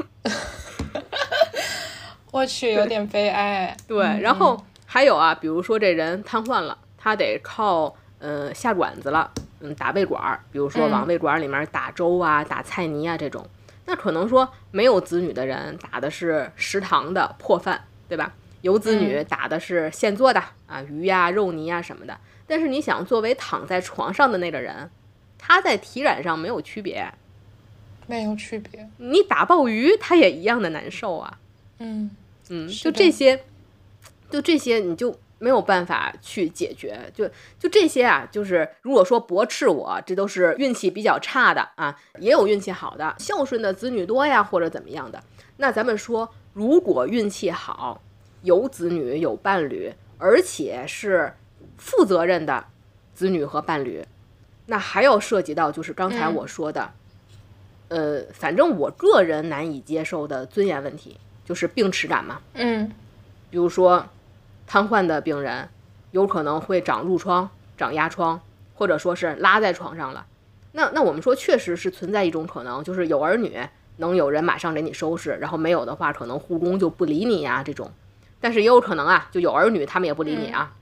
[2.30, 3.74] 我去，有点悲哀。
[3.86, 13.46] 对，然后还有啊，比如说这人瘫痪了，他得靠呃下馆子了，嗯，打胃管儿，比如说嗯往胃管儿里面打粥啊、打菜泥啊这种。
[13.86, 18.30] 那可能说没有子女的人打的是食堂的破饭，对吧？
[18.60, 22.14] 有子女打的是现做的啊，鱼呀、肉泥呀什么的。
[22.48, 24.90] 但是你想，作为躺在床上的那个人，
[25.38, 27.06] 他在体感上没有区别，
[28.06, 28.88] 没有区别。
[28.96, 31.38] 你打鲍鱼他也一样的难受啊。
[31.78, 32.10] 嗯，
[32.48, 33.44] 嗯，就这些，
[34.30, 36.98] 就这些，你就没有办法去解决。
[37.14, 37.28] 就
[37.58, 45.22] 就这些啊，就是如果说驳斥我，这都是运气比较差的啊，也有运气好的，孝顺的子女多呀，或者怎么样的。
[45.58, 48.00] 那咱们说，如果运气好，
[48.42, 51.34] 有子女有伴侣，而且是
[51.78, 52.64] 负责任的
[53.14, 54.04] 子女和伴侣，
[54.66, 56.90] 那还要涉及到就是刚才嗯我说的，
[57.88, 62.40] 呃，反正我个人难以接受的尊严问题，就是病耻感嘛。
[62.54, 62.92] 嗯，
[63.50, 64.06] 比如说，
[64.66, 65.68] 瘫痪的病人
[66.10, 68.40] 有可能会长褥疮、长压疮，
[68.74, 70.26] 或者说是拉在床上了。
[70.72, 73.58] 那那我们说，确实是存在一种可能，就是有儿女
[73.96, 77.90] 能有人马上给你收拾，然后没有的话，可能护工就不理你呀、这种。
[78.40, 80.72] 但是也有可能啊，就有儿女他们也不理你啊，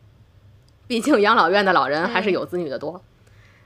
[0.87, 3.03] 毕竟养老院的老人还是有子女的多。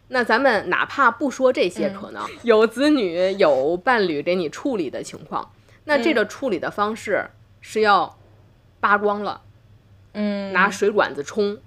[0.09, 5.53] 那咱们哪怕不说这些可能，有子女有伴侣给你处理的情况，
[5.85, 8.19] 那这个处理的方式是要
[8.81, 9.43] 扒光了，
[10.15, 11.59] 嗯，拿水管子冲，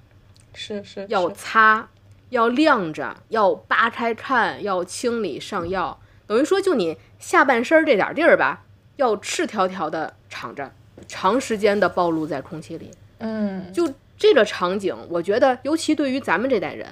[0.53, 1.87] 是是要擦，
[2.31, 5.99] 要晾着，要扒开看，要清理上药。
[6.27, 8.65] 等于说，就你下半身这点地儿吧，
[8.97, 10.69] 要赤条条的敞着，
[11.07, 12.91] 长时间的暴露在空气里。
[13.19, 13.89] 嗯，就
[14.23, 16.87] 这个场景，我觉得尤其对于咱们这代人，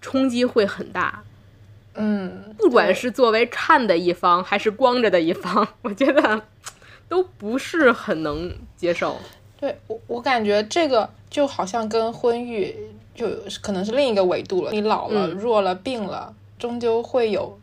[0.00, 1.22] 冲击会很大。
[1.92, 6.44] 嗯，不管是作为看的一方，还是光着的一方， 我觉得
[7.10, 9.18] 都不是很能接受。
[9.60, 12.74] 对我，我感觉这个就好像跟婚育
[13.14, 13.28] 就
[13.60, 14.70] 可能是另一个维度了。
[14.70, 17.58] 你老了、嗯弱了、病了，终究会有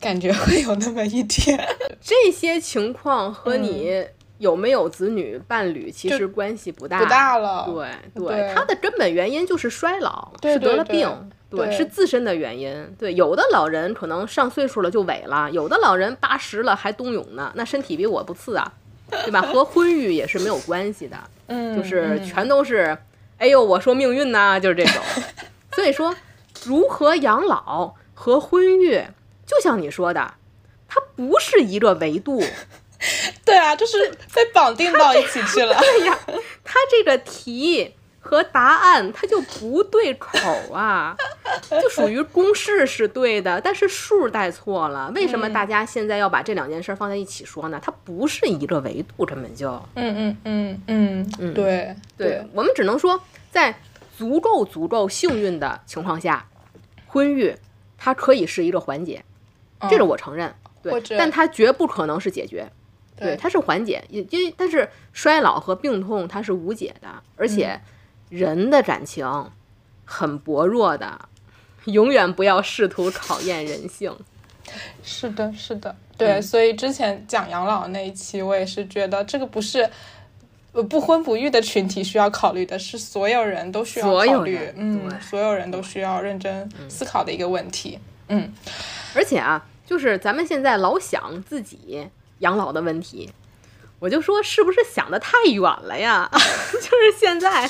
[0.00, 1.62] 感觉，会有那么一天。
[2.00, 4.06] 这些情况和你
[4.38, 7.64] 有没有子女伴侣其实关系不大，不大了。
[7.66, 12.94] 对对，对它的根本原因就是衰老，对是得了对病，对是自身的原因。
[12.98, 18.72] 对，有的老人可能上岁数了就萎了，有的老人八十了还冬泳呢，那身体比我不次啊，
[19.24, 19.42] 对吧？
[19.42, 21.16] 和婚育也是没有关系的，
[21.48, 22.96] 嗯，就是嗯全都是，
[23.38, 25.02] 哎呦，我说命运呐、就是这种。
[25.72, 26.14] 所以说，
[26.64, 29.02] 如何养老和婚育，
[29.46, 30.34] 就像你说的，
[30.88, 32.42] 它不是一个维度。
[33.48, 35.74] 对啊，就是被绑定到一起去了。
[35.80, 36.18] 对呀，
[36.64, 40.38] 他这个题和答案它就不对口
[40.72, 41.16] 啊，
[41.80, 45.10] 就属于公式是对的，但是数带错了。
[45.14, 47.80] 为什么大家现在要把这两件事放在一起说呢？
[47.82, 53.18] 它不是一个维度，根本就嗯嗯嗯嗯嗯，对对，我们只能说
[53.50, 53.80] 在
[54.16, 56.46] 足够足够幸运的情况下，
[57.06, 57.56] 婚育
[57.96, 59.24] 它可以是一个环节，
[59.88, 60.54] 这个我承认。
[60.80, 62.70] 对但它绝不可能是解决。
[63.18, 67.80] 对，它是缓解，也因为但是衰老和病痛它是无解的，而且
[68.28, 69.50] 人的感情
[70.04, 71.28] 很薄弱的，
[71.84, 74.14] 永远不要试图考验人性。
[75.02, 79.88] 是的，是的，对，所以之前讲养老那一期，我也是觉得这个不是
[80.72, 87.98] 呃不婚不育的群体需要考虑的，是所有人都需要考虑，嗯，所有人都需要认真思考的一个问题，
[88.28, 88.52] 嗯，
[89.14, 92.06] 而且啊，就是咱们现在老想自己
[92.38, 93.30] 养老的问题，
[93.98, 96.28] 我就说是不是想的太远了呀？
[96.32, 97.68] 就是现在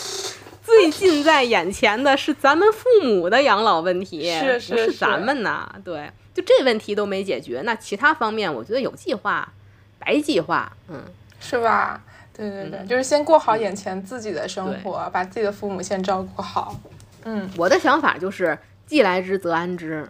[0.63, 6.11] 最近在眼前的是咱们父母的养老问题，是是是咱们呐，对。
[6.35, 9.53] 就这问题都没解决，那其他方面我觉得有计划，
[9.99, 11.03] 白计划，嗯，
[11.41, 12.01] 是吧？
[12.33, 16.79] 对对对，就是先过好眼前自己的生活，把自己的父母先照顾好。
[17.25, 18.57] 嗯，我的想法就是
[18.87, 20.09] 既来之则安之，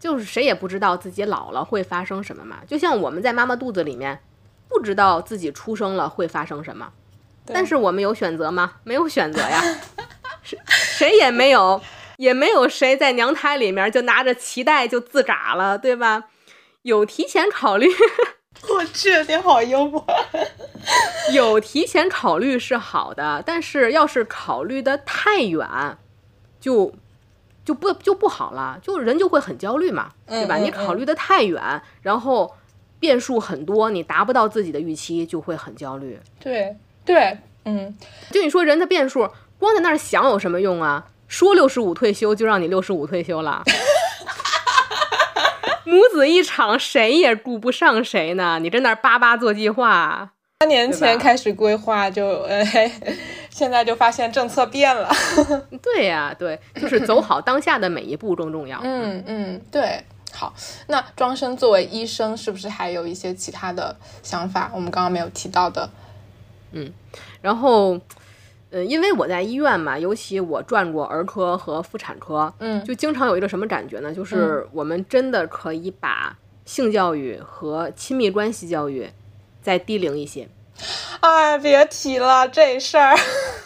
[0.00, 2.58] 就是谁也不知道自己老了会发生什么嘛。
[2.66, 4.18] 就像我们在妈妈肚子里面，
[4.68, 6.90] 不知道自己出生了会发生什么，
[7.46, 8.72] 但是我们有选择吗？
[8.82, 9.62] 没有选择呀，
[10.42, 11.80] 谁谁也没有。
[12.16, 16.24] 也没有谁在娘胎里面就拿着脐带就自嘎了，对吧？
[16.82, 17.88] 有提前考虑，
[18.68, 20.04] 我去，你好幽默。
[21.32, 25.66] 有提前考虑是好的，但是要是考虑的太远，
[26.60, 26.92] 就
[27.70, 30.56] 就不就不好了，就人就会很焦虑嘛，对吧？
[30.56, 32.52] 你考虑的太远，然后
[32.98, 36.18] 变数很多，你达不到自己的预期，就会很焦虑。
[36.40, 37.96] 对对，嗯，
[38.32, 41.06] 就你说人的变数，光在那儿想有什么用啊？
[41.28, 43.62] 说六十五退休就让你六十五退休了，
[45.86, 48.58] 母子一场，谁也顾不上谁呢？
[48.60, 52.64] 你在那叭叭做计划，三年前开始规划就，呃，
[53.50, 55.10] 现在就发现政策变了。
[55.82, 58.80] 对呀，对，就是走好当下的每一步更重要。
[58.84, 60.02] 嗯嗯，对。
[60.32, 60.54] 好，
[60.86, 64.70] 那庄生作为医生，是不是还有一些其他的想法？
[64.72, 65.90] 我们刚刚没有提到的。
[66.72, 66.90] 嗯，
[67.42, 68.00] 然后。
[68.72, 74.14] 呃，因为我在医院嘛，尤其我转过儿科和妇产科，嗯，就经常有一个什么感觉呢？
[74.14, 79.10] 就是我们真的可以把性教育和亲密关系教育
[79.60, 80.48] 再低龄一些。
[81.20, 83.16] 哎，别提了这事儿，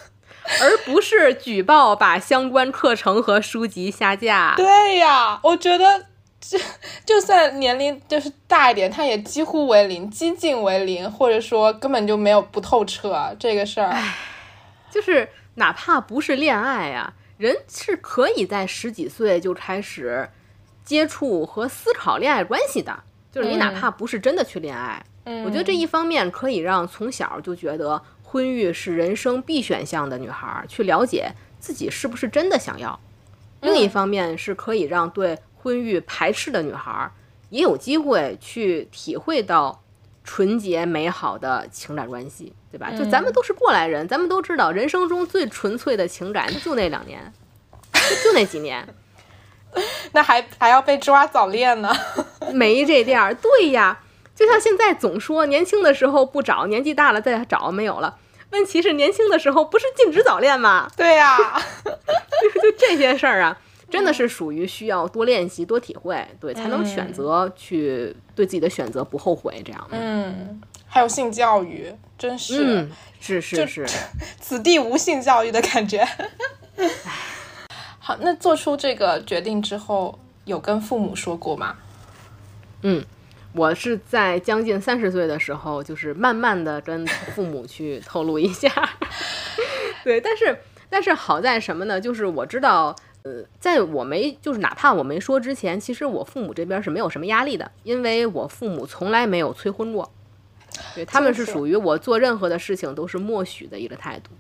[0.61, 4.55] 而不是举报把相关课程和书籍下架。
[4.57, 6.07] 对呀，我觉得
[6.41, 6.59] 就
[7.05, 13.97] 就算年龄就是大一点，他也几乎为零，几近为零，或者说根本就没有不透彻这个事儿。
[14.91, 20.29] 就是哪怕不是恋爱呀，人是可以在十几岁就开始
[20.85, 23.03] 接触和思考恋爱关系的。
[23.33, 25.05] 就是你哪怕不是真的去恋爱，
[25.45, 32.99] 我觉得这一方面可以让从小就觉得婚育是人生必选项的女孩去了解自己是不是真的想要。
[33.61, 37.11] 另一方面是可以让对婚育排斥的女孩
[37.51, 39.81] 也有机会去体会到。
[40.27, 42.91] 纯洁美好的情感关系，对吧？
[42.93, 47.31] 就咱们都是过来人，咱们都知道，人生中最纯粹的情感就那两年，
[47.93, 48.89] 就那几年，
[50.13, 51.95] 那还还要被抓早恋呢？
[52.55, 54.01] 没这店儿，对呀。
[54.35, 58.19] 就像现在总说年轻的时候不找，年纪大了再找没有了。
[58.51, 60.91] 问题是年轻的时候不是禁止早恋吗？
[60.97, 61.37] 对呀，
[62.63, 63.59] 就这些事儿啊。
[63.91, 69.87] 真的是属于需要多练习、多体会，对，才能选择去对自己的选择不后悔这样。
[69.91, 72.89] 嗯，还有性教育，真是
[73.21, 73.87] 是是是，
[74.41, 76.05] 此地无性教育的感觉。
[78.01, 81.77] 好，那做出这个决定之后，有跟父母说过吗？
[82.83, 83.05] 嗯，
[83.55, 88.69] 我是在将近三十岁的时候，就是慢慢的跟父母去透露一下。
[90.05, 90.59] 对，但是
[90.91, 92.01] 但是好在什么呢？
[92.01, 92.95] 就是我知道。
[93.27, 100.13] 呃，在我没就是哪怕我没说之前，其实我父母这边是没有什么压力的，因为我父母从来没有催婚过，
[100.95, 104.31] 对他们是属于我做任何的事情都是默许的一个态度，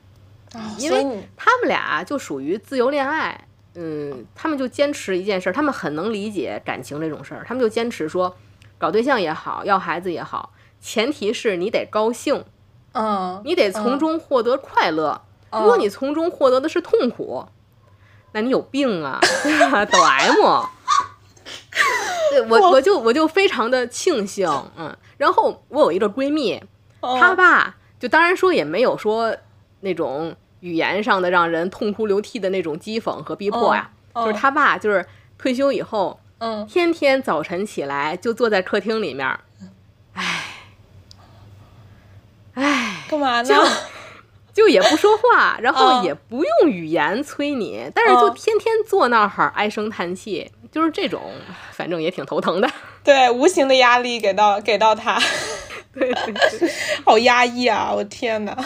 [0.79, 8.37] 因为他们俩就属于自由恋爱，嗯，他们就坚持一件事，他们很能理解感情这种事儿，他们就坚持说，
[8.79, 12.45] 搞对象也好，要孩子也好，前提是你得高兴，
[12.93, 15.23] 嗯，你得从中获得快乐，
[15.53, 17.47] 如果你从中获得的是痛苦。
[18.33, 19.21] 那你有病啊，
[19.93, 20.65] 抖 M。
[22.31, 24.97] 对我，我就我就非常的庆幸，嗯。
[25.17, 26.61] 然后我有一个闺蜜，
[27.01, 29.37] 她爸就当然说也没有说
[29.83, 35.07] 那种语言上的让人痛哭流涕的那种讥讽和逼迫呀，就是她爸就是
[35.39, 39.27] 退休以后，嗯，天天早晨起来就坐在客厅里面，
[40.13, 40.45] 唉，
[42.53, 43.49] 唉，干嘛呢？
[44.53, 51.33] 就 也不说话，然后也不用语言催你，但是就天天坐那儿唉声叹气，就是这种，
[51.73, 52.71] 反正也挺头疼的。
[53.03, 55.19] 对，无形的压力给到给到他。
[55.95, 56.71] 对对对，
[57.05, 57.93] 好压抑啊！
[57.95, 58.57] 我天呐。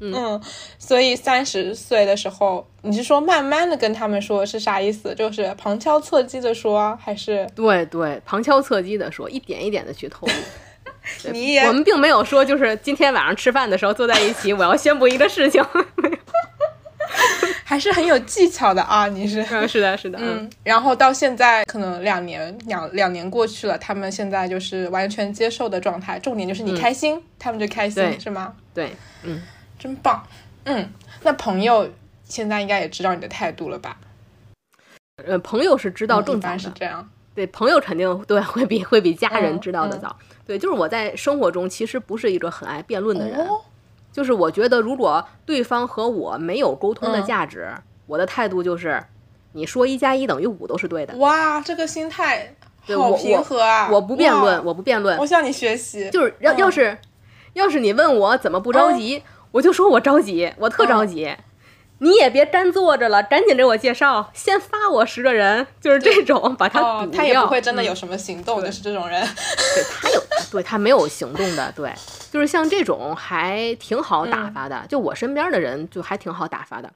[0.00, 0.40] 嗯，
[0.78, 5.14] 所以三十岁的时候，你是说慢慢的跟他们说是啥意思？
[5.14, 7.46] 就是旁敲侧击的说，还是？
[7.54, 10.32] 对对，旁敲侧击的说，一点一点的去透露。
[11.32, 15.62] 你也，我们并没有说，就是今天晚上吃饭的时候坐在一起，我要宣布一个事情。
[17.64, 19.06] 还是很有技巧的啊！
[19.08, 20.48] 你是，嗯， 是的，是的，嗯。
[20.62, 26.18] 然后到现在可能两年两两年过去了，他们现在就是完全接受的状态。
[26.18, 28.54] 重点就是你开心，他们就开心，是吗？
[28.74, 29.42] 对，嗯，
[29.78, 30.22] 真棒。
[30.64, 30.90] 嗯，
[31.22, 31.88] 那朋友
[32.24, 33.96] 现在应该也知道你的态度了吧？
[35.24, 37.08] 呃，朋友是知道更早的，是这样。
[37.34, 40.14] 对，朋友肯定对会比会比家人知道的早。
[40.46, 43.48] 对，就是我在生活中其实不是一个很爱辩论的人。
[44.14, 47.68] 就是我觉得，如果对方和我没有沟通的价值，
[48.06, 49.02] 我的态度就是，
[49.54, 51.16] 你说一加一等于五都是对的。
[51.16, 52.54] 哇，这个心态
[52.86, 53.90] 好平和啊！
[53.90, 55.18] 我不辩论，我不辩论。
[55.18, 56.08] 我向你学习。
[56.10, 56.96] 就是要要是，
[57.54, 61.34] 要是你问我怎么不着急，我就说我着急，我特着急。
[62.04, 67.18] 你也别干坐着了，赶紧给我介绍，先发我十个人，就是这种 把他堵掉。
[67.18, 69.26] 他也不会真的有什么行动，就是这种人。
[69.74, 71.90] 对他有， 对他没有行动的，对，
[72.30, 74.84] 就是像这种还挺好打发的。
[74.86, 76.92] 就我身边的人，就还挺好打发的。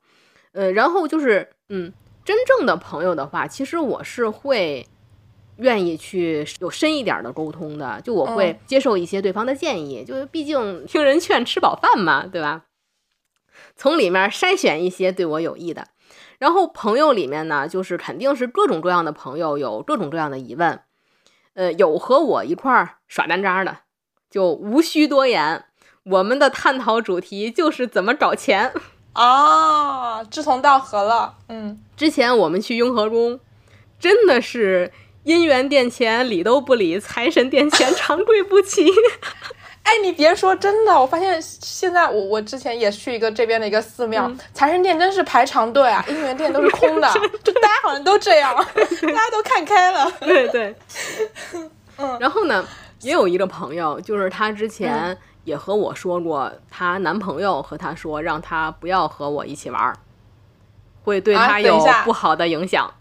[0.52, 1.90] 呃，然后就是，嗯，
[2.22, 4.86] 真正的朋友的话，其实我是会
[5.56, 7.98] 愿意去有深一点的沟通的。
[8.04, 12.64] 就我会接受一些对方的建议，就是毕竟听人劝，吃饱饭嘛，对吧？
[13.78, 15.86] 从里面筛选一些对我有益的，
[16.38, 20.80] 然后朋友里面呢，就是肯定是各种各样的朋友，有各种各样的疑问，
[21.54, 23.78] 呃，有和我一块儿耍单渣的，
[24.28, 25.64] 就无需多言，
[26.02, 28.72] 我们的探讨主题就是怎么找钱。
[29.12, 33.38] 啊， 志同道合了，嗯，之前我们去雍和宫，
[34.00, 34.92] 真的是
[35.24, 38.86] 姻缘殿前理都不理，财神殿前长跪不起。
[39.88, 47.10] 哎，你别说，真的，我发现现在我我之前也去一个这边的一个寺庙，财神殿真是排长队啊，姻缘殿都是空的，
[47.42, 50.10] 就大家好像都这样， 大家都看开了。
[50.20, 50.74] 对对，
[51.96, 52.18] 嗯。
[52.20, 52.62] 然后呢，
[53.00, 59.98] 也有一个朋友，就是她之前也和我说过，她男朋友和她说，让她不要和我一起玩，
[61.02, 62.92] 会对她有不好的影响。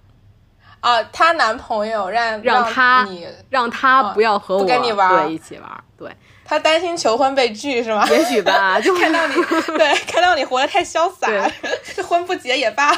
[0.79, 3.05] 啊，她男朋友让让她
[3.49, 6.09] 让她不要和我跟你玩，对，一起玩，对。
[6.47, 8.07] 他担心求婚被拒是吗？
[8.09, 9.33] 也许吧， 就看到你，
[9.77, 11.27] 对， 看到你活得太潇洒，
[11.93, 12.93] 这婚不结也罢。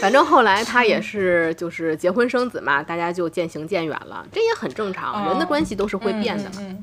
[0.00, 6.76] 反正后来他也是，就是结婚生子嘛，大家就渐行渐远了，这也很正常，人的关系都是会变的嘛。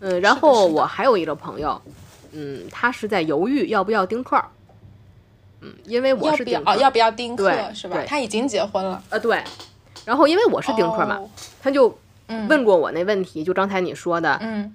[0.00, 1.78] 嗯，然后我还有一个朋友，
[2.32, 4.42] 嗯，他是在犹豫要不要丁克。
[5.60, 7.98] 嗯，因为我是丁哦，要不要丁克是吧？
[8.06, 9.02] 他已经结婚了。
[9.10, 9.44] 呃，对。
[10.06, 11.20] 然后因为我是丁克嘛，
[11.62, 11.94] 他就
[12.48, 14.74] 问过我那问题，就刚才你说的，嗯。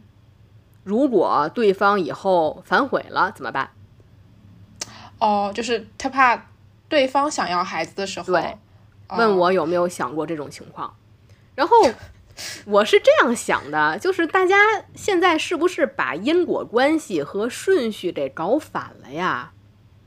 [0.86, 3.72] 如果对方以后反悔了怎么办？
[5.20, 6.46] 哦，就是他怕
[6.88, 8.58] 对方想要孩子的时候，对，
[9.10, 10.96] 问我有没有想过这种情况。
[11.56, 11.76] 然后
[12.68, 14.56] 我是这样想的，就是大家
[14.94, 19.52] 现在是不是把因果关系和顺序给搞反了呀？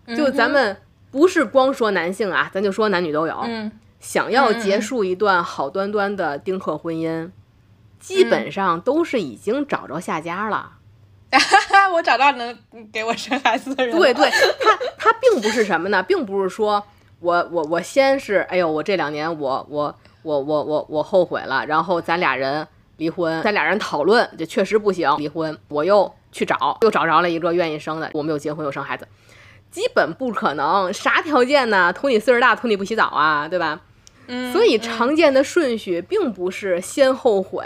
[0.07, 0.77] 就咱们
[1.11, 3.35] 不是光说男性啊，咱就说男女都有。
[3.45, 7.31] 嗯，想要结束一段好端端的丁克婚姻。
[7.99, 10.73] 基本上都是已经找着下家了，
[11.93, 12.57] 我找到能
[12.93, 13.97] 给我生孩子的人。
[13.97, 14.31] 对对，
[14.61, 16.83] 他他并不是什么呢，并不是说
[17.21, 29.07] 我我我先是哎呦，我这两年我我我我我我后悔了，然后咱俩人离婚，咱俩人讨论，这确实不行，离婚，我又去找，又找着了一个愿意生的，我们又结婚又生孩子，
[29.71, 31.93] 基本不可能，啥条件呢？
[31.93, 33.81] 图你岁数大，图你不洗澡啊，对吧？
[34.53, 37.65] 所以常见的顺序并不是先后悔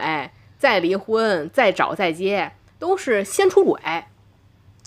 [0.58, 3.80] 再离婚再找再结，都是先出轨，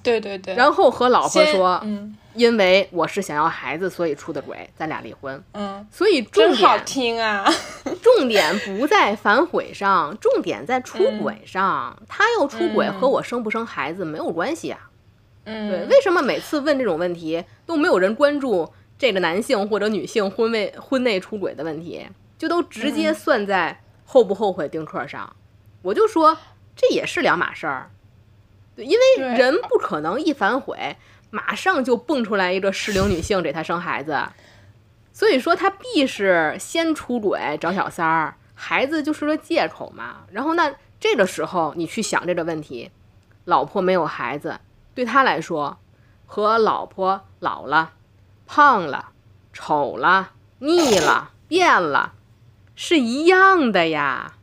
[0.01, 1.85] 对对对，然后和老婆说，
[2.33, 5.43] 因为我是想要孩子，所以出的轨，咱俩离婚。
[5.53, 7.45] 嗯，所以重点好听啊，
[8.01, 11.97] 重点不在反悔上，重点在出轨上。
[12.07, 14.89] 他要出轨和我生不生孩子没有关系啊。
[15.45, 18.71] 嗯，对，为什么每次问这种问题都没有人关注？
[18.97, 22.07] 这个男性或者女性婚内婚内出轨的问题，
[22.37, 25.35] 就都直接算在后不后悔丁克上。
[25.81, 26.37] 我就说
[26.75, 27.91] 这也是两码事儿，
[28.75, 30.95] 对，因为人不可能一反悔
[31.29, 34.17] 马上就蹦出来一个适龄女性给他生孩子，
[35.11, 40.25] 所以说他必是先出轨找小三儿，孩子就是个借口嘛。
[40.31, 42.89] 然后那这个时候你去想这个问题，
[43.43, 44.59] 老婆没有孩子，
[44.93, 45.77] 对他来说
[46.25, 47.91] 和老婆老了。
[48.45, 49.09] 胖了，
[49.53, 52.13] 丑了，腻了，变了，
[52.75, 54.33] 是一样的呀。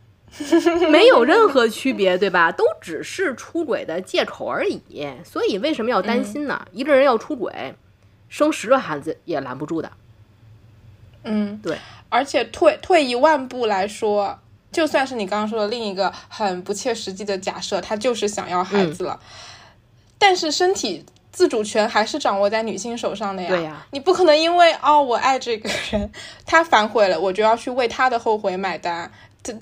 [0.91, 2.51] 没有任何区别，对吧？
[2.51, 4.81] 都只是出轨的借口而已。
[5.25, 6.67] 所以为什么要担心呢？
[6.73, 7.75] 一个人要出轨，
[8.31, 9.93] 生十个孩子也拦不住的。
[11.25, 11.77] 嗯，对。
[12.09, 14.39] 而且退退一万步来说，
[14.71, 19.21] 就算是你刚刚说的另一个很不切实际的假设，他就是想要孩子了，
[20.19, 23.49] 但是身体自主权还是掌握在女性手上的呀。
[23.49, 26.11] 对呀，你不可能因为哦我爱这个人，
[26.45, 29.11] 他反悔了，我就要去为他的后悔买单。
[29.43, 29.53] 这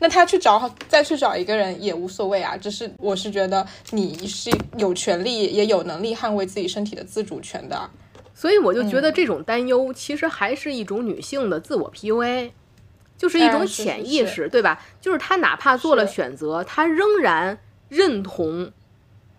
[0.00, 2.56] 那他去找再去找一个人也无所谓啊。
[2.56, 7.88] 只是我是觉得你是有权利也有能力捍卫自己身体的自主权的。
[8.34, 12.50] 所以我就觉得这种担忧其实还是一种女性的自我 PUA，
[13.16, 14.80] 就是一种潜意识，对吧？
[15.00, 18.72] 就是她哪怕做了选择，她仍然认同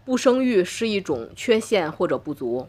[0.09, 2.67] 不生育是一种缺陷或者不足，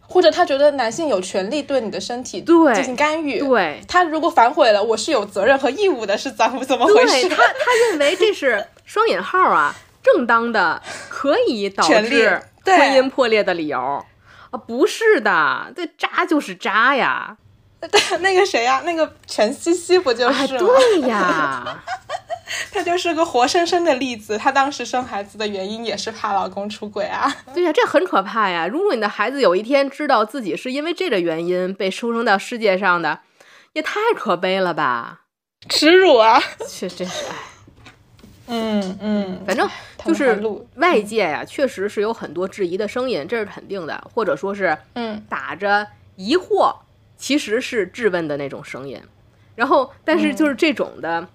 [0.00, 3.38] 或者他觉得男性有权利对你的身体对进行干预。
[3.38, 7.28] 对，他如果反悔了，我是有责任和义务的，是怎么怎么回事？
[7.28, 10.80] 他他认为这是双引号啊，正当的
[11.10, 13.78] 可以导致婚姻破裂的理由。
[13.78, 17.36] 啊，不是的，这渣就是渣呀！
[18.20, 20.58] 那个谁呀，那个陈西西不就是吗？
[20.58, 21.82] 对呀，
[22.70, 24.38] 她就是个活生生的例子。
[24.38, 27.34] 她当时生孩子的原因也是怕老公出轨啊。
[27.52, 28.66] 对呀，这很可怕呀！
[28.66, 33.20] 如果你的孩子有一天知道自己是因为这个原因被出生到世界上的，
[33.72, 35.22] 也太可悲了吧！
[35.68, 36.40] 耻辱啊！
[36.68, 37.34] 确真是哎。
[38.48, 39.68] 嗯嗯，反正
[40.04, 40.42] 就是
[40.74, 45.86] 外界呀，确实是有很多质疑的声音，这是肯定的，或者说是嗯打着
[46.16, 46.74] 疑惑，
[47.22, 49.00] 其实是质问的那种声音。
[49.54, 51.28] 然后，但是就是这种的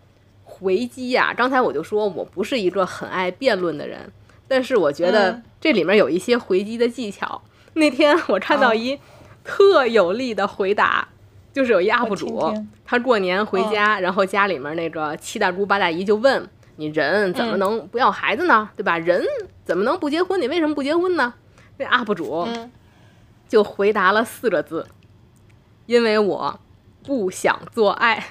[0.43, 4.11] 回击呀，刚才我就说我不是一个很爱辩论的人，
[4.49, 7.41] 但是我觉得这里面有一些回击的技巧。
[7.75, 8.99] 那天我看到一
[9.45, 11.07] 特有力的回答，
[11.53, 12.53] 就是有一 UP 主，
[12.83, 16.45] 他过年回家，然后家里面那个七大姑八大姨就问。
[16.79, 18.69] 你人怎么能不要孩子呢？
[18.75, 18.99] 对吧？
[18.99, 19.23] 人
[19.63, 20.39] 怎么能不结婚？
[20.39, 21.33] 你为什么不结婚呢？
[21.77, 22.45] 那 UP 主
[23.47, 24.85] 就回答了四个字：
[25.87, 26.59] 因为我
[27.03, 28.27] 不想做爱。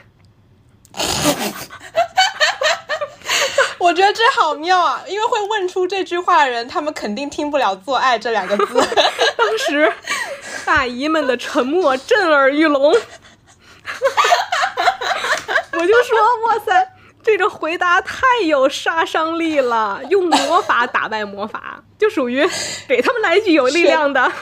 [3.78, 5.02] 我觉得这好妙啊！
[5.06, 8.64] 因为会问出这句话的人，他们肯定听不了“做爱”这两个字。
[9.36, 9.92] 当时
[10.64, 12.82] 大姨们的沉默震耳欲聋，
[15.72, 16.92] 我就说：“哇塞！”
[17.22, 22.48] 这个回答太有杀伤力了，用魔法打败魔法，就属于
[22.88, 24.32] 给他们来一句有力量的。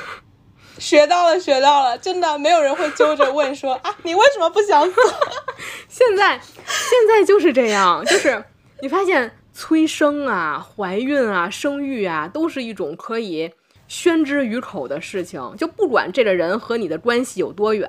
[0.78, 5.04] 学到了，学到了，真的没有人会揪着问说 啊，你为什么不想做？
[5.88, 8.44] 现在，现在就是这样，就是
[8.80, 13.52] 你发现催生啊、怀孕啊、生育啊，都是一种可以
[13.86, 17.88] 宣之于口的事情，就不管这个人和你的关系有多远，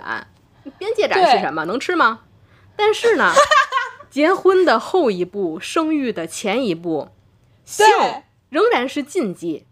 [0.77, 1.65] 边界感是什么？
[1.65, 2.21] 能吃吗？
[2.75, 3.33] 但是呢。
[4.07, 7.09] 结婚的后一步，生育的前一步，
[7.65, 7.85] 性
[8.47, 9.65] 仍然是禁忌。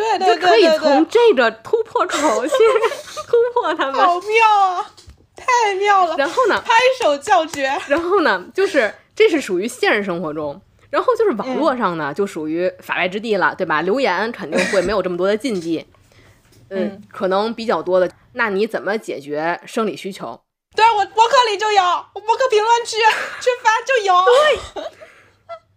[0.00, 2.52] 对对对就可以从这个突破口去
[3.26, 3.94] 突破他们。
[3.94, 4.90] 好妙啊！
[5.36, 6.16] 太妙了。
[6.16, 6.60] 然后呢？
[6.64, 7.70] 拍手叫绝。
[7.88, 8.44] 然后呢？
[8.54, 10.60] 就是这是属于现实生活中，
[10.90, 13.82] 然后就是网络上呢，就属于法外之地了，对吧？
[13.82, 15.86] 留言肯定会没有这么多的禁忌，
[16.70, 18.10] 嗯，可能比较多的。
[18.34, 20.40] 那你怎么解决生理需求？
[20.76, 21.82] 对我博客里就有，
[22.14, 22.96] 我博客评论区
[23.40, 24.14] 去发就有。
[24.24, 24.82] 对，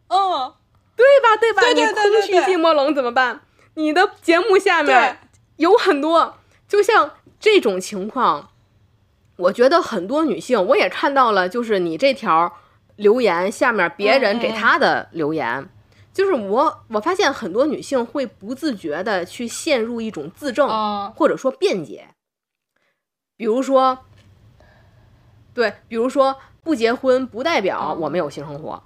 [0.10, 0.54] 嗯，
[0.96, 1.36] 对吧？
[1.40, 1.62] 对吧？
[1.64, 2.22] 对对对对对。
[2.28, 3.42] 你空虚寂寞冷怎么办？
[3.76, 5.20] 你的节目下面
[5.58, 6.38] 有很多，
[6.68, 8.50] 就像这种情况，
[9.38, 12.54] 我觉得很多女性我也看到了，就是你这条
[12.96, 15.70] 留言下面别人给她的留言，
[16.14, 22.10] 就是我我发现很多女性会不自觉的去陷入一种自证，或者说辩解，
[23.36, 24.00] 比如说。
[25.56, 28.82] 对，比如说不结婚不代表我没有性生活，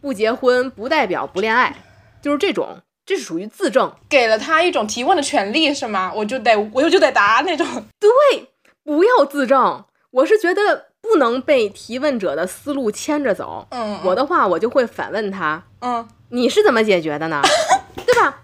[0.00, 1.76] 不结婚不代表不恋爱，
[2.20, 6.12] 就是这种，这是属于自证，给了他一种提问的权利，是吗？
[6.14, 7.64] 我就得，我就得答那种。
[8.00, 8.48] 对，
[8.84, 13.68] 不要自证，我是觉得不能被提问者的思路牵着走。
[13.70, 17.40] 嗯，我的话我就会反问他，嗯，你是怎么解决的呢？
[18.04, 18.42] 对吧？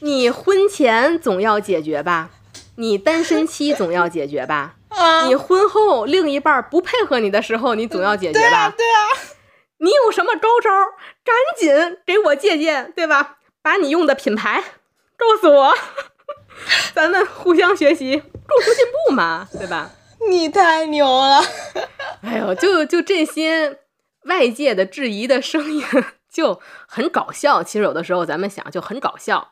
[0.00, 2.30] 你婚前总要解决吧？
[2.76, 4.74] 你单身期总要解决吧？
[5.28, 8.74] 你婚后另一半不配合你的时候，你总要解决吧？
[8.76, 8.98] 对啊，
[9.78, 10.70] 你有什么高招？
[11.24, 13.36] 赶紧给我借鉴，对吧？
[13.62, 14.62] 把你用的品牌
[15.16, 15.74] 告诉我，
[16.92, 19.90] 咱们互相学习，共同进步嘛，对吧？
[20.28, 21.40] 你太牛了！
[22.22, 23.80] 哎呦，就就这些
[24.24, 25.84] 外界的质疑的声音
[26.30, 27.62] 就很搞笑。
[27.62, 29.51] 其实有的时候咱们想就很搞笑。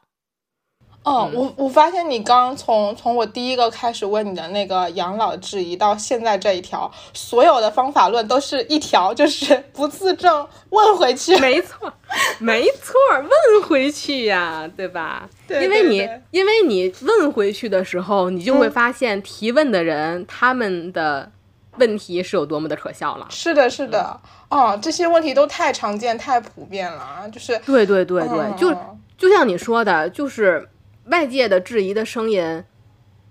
[1.02, 11.35] 哦，我我发现你刚从从我第一个开始问你的那个养老质疑到现在这一条，所有的方法论都是一条，就是 不自证问回去。
[11.39, 11.90] 没错，
[12.39, 15.27] 没错，问回去呀，对吧？
[15.48, 21.32] 对因为你因为你问回去的时候，你就会嗯发现提问的人、他们的
[21.78, 23.27] 问题是有多么的可笑了。
[23.31, 24.20] 是的，是的，
[24.51, 28.77] 哦，这些问题都太常见、太普遍了啊，就是对对对对，嗯就
[29.16, 30.68] 就像你说的，就是
[31.06, 32.64] 外界的质疑的声音，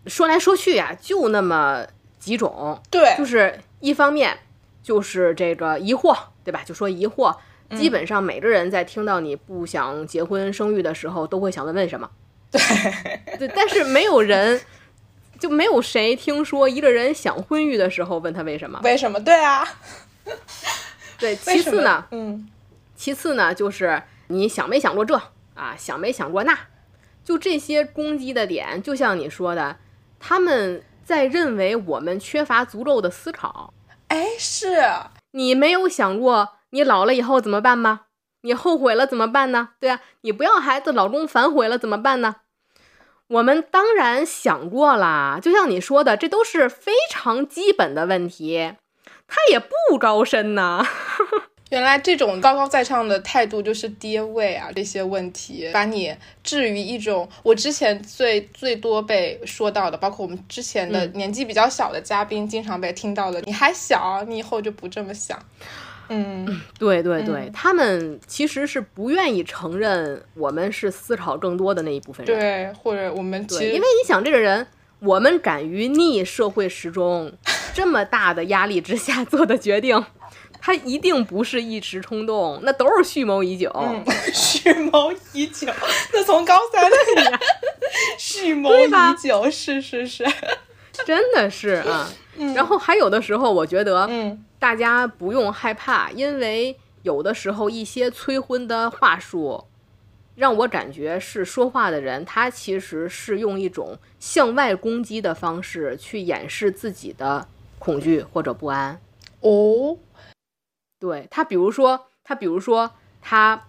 [0.08, 1.86] 说来说去呀、就那么
[2.20, 4.38] 几种，对，就是一方面
[4.82, 6.62] 就是这个疑惑，对吧？
[6.66, 7.36] 就说疑惑，
[7.70, 12.10] 嗯基本上每个人在听到你不想结婚生育的时候，都会想问为什么。
[12.52, 14.60] 对，但是没有人，
[15.40, 18.80] 就没有谁听说一个人想婚育的时候问他为什么。
[18.84, 19.20] 为什么？
[19.20, 19.64] 对啊，
[21.20, 22.50] 对，其次呢，嗯，
[22.96, 25.16] 其次呢，就是你想没想过这
[25.54, 26.58] 啊，想没想过那，
[27.30, 29.78] 就这些攻击的点，就像你说的，
[30.20, 33.72] 他们在认为我们缺乏足够的思考。
[34.08, 34.82] 哎，是，
[35.34, 38.06] 你没有想过你老了以后怎么办吗？
[38.42, 39.70] 你后悔了怎么办呢？
[39.80, 42.38] 对啊，你不要孩子，老公反悔了怎么办呢？
[43.28, 48.74] 我们当然想过啦，就像你说的，这都是非常基本的问题，
[49.28, 50.84] 他也不高深呐。
[51.70, 54.70] 原来这种高高在上的态度就是爹味啊！
[54.76, 65.40] 这些问题把你置于一种我之前最最多被说到的，包括我们之前的嗯年纪比较小的嘉宾经常被听到的，你还小，你以后就不这么想。
[66.12, 72.40] 嗯，对对对，他们其实是不愿意承认我们是思考更多的那一部分人。
[72.40, 74.66] 对，或者我们其对，实因为你想，这个人，
[75.02, 77.32] 我们敢于逆社会时钟
[77.76, 80.04] 这么大的压力之下做的决定，
[80.62, 83.72] 他一定不是一时冲动，那都是蓄谋已久。
[83.76, 84.04] 嗯，
[84.34, 85.68] 蓄谋已久。
[86.14, 86.90] 那从高三
[88.18, 88.90] 蓄谋已
[89.22, 90.26] 久，是是是，
[91.06, 92.12] 真的是啊。
[92.56, 99.66] 然后还有的时候，我觉得嗯大家不用害怕，因为有的时候一些催婚的话术，
[100.36, 109.00] 让我感觉是说话的人他其实是用一种向外攻击的方式去掩饰自己的恐惧或者不安。
[109.42, 109.98] 哦，
[111.00, 113.64] 对他，比如说他，比如说他，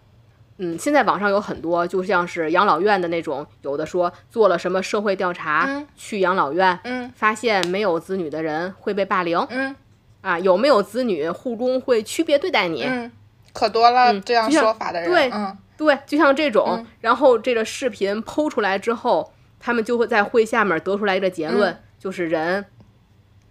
[0.58, 9.74] 嗯，现在网上有很多，就像是养老院的那种，有的说做了什么社会调查，嗯去养老院，嗯发现没有子女的人会被霸凌，嗯。
[10.22, 13.10] 啊，有没有子女，护工会区别对待你，嗯，
[13.54, 22.62] 可多了嗯这样说法的人，对嗯对，就像这种，嗯然后这个视频剖出来之后，他们就会在会下面得出来一个结论，嗯就是人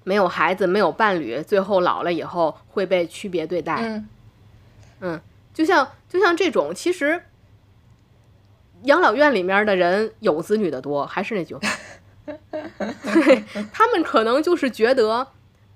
[0.10, 4.02] 没有孩子，没有伴侣，最后老了以后会被区别对待。
[5.02, 5.22] 嗯
[5.53, 7.22] 就像就像这种，其实
[8.86, 11.61] 养老院里面的人有子女的多，还是那句话，
[13.14, 15.27] 对他们可能就是觉得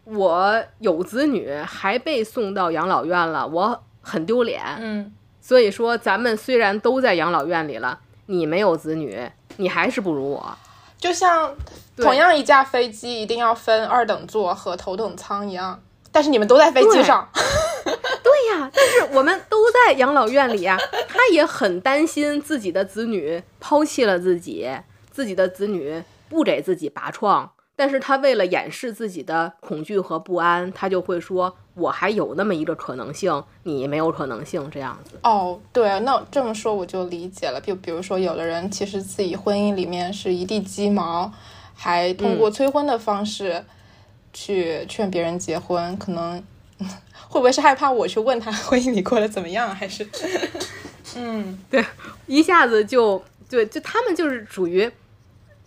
[0.06, 4.64] 我有子女还被送到养老院了，我很丢脸。
[4.80, 10.58] 嗯所以说，咱们虽然都在养老院里了，你没有子女，你还是不如我。
[11.04, 11.54] 就像
[11.98, 15.78] 同样一架飞机一定要分二等座和头等舱一样，
[16.14, 17.28] 但是你们都在飞机对上，
[17.84, 18.34] 对。
[18.56, 20.78] 呀，但是我们都在养老院里呀，
[21.08, 24.70] 他也很担心自己的子女抛弃了自己，
[25.12, 35.18] 自己的子女不给自己拔创，但是他为了掩饰自己的恐惧和不安，他就会说：“我还有那么一个可能性，你没有可能性。”这样子。
[35.24, 37.60] 哦，对，那这么说我就理解了。
[37.60, 41.32] 就比如说，有的人其实自己婚姻里面是一地鸡毛，
[41.76, 43.64] 还通过催婚的方式
[44.32, 46.44] 去劝别人结婚，可能
[47.28, 50.08] 会不会是害怕我去问他婚姻里过得怎么样，还是
[51.16, 51.84] 嗯 对
[52.28, 54.90] 一下子就对，就他们就是属于，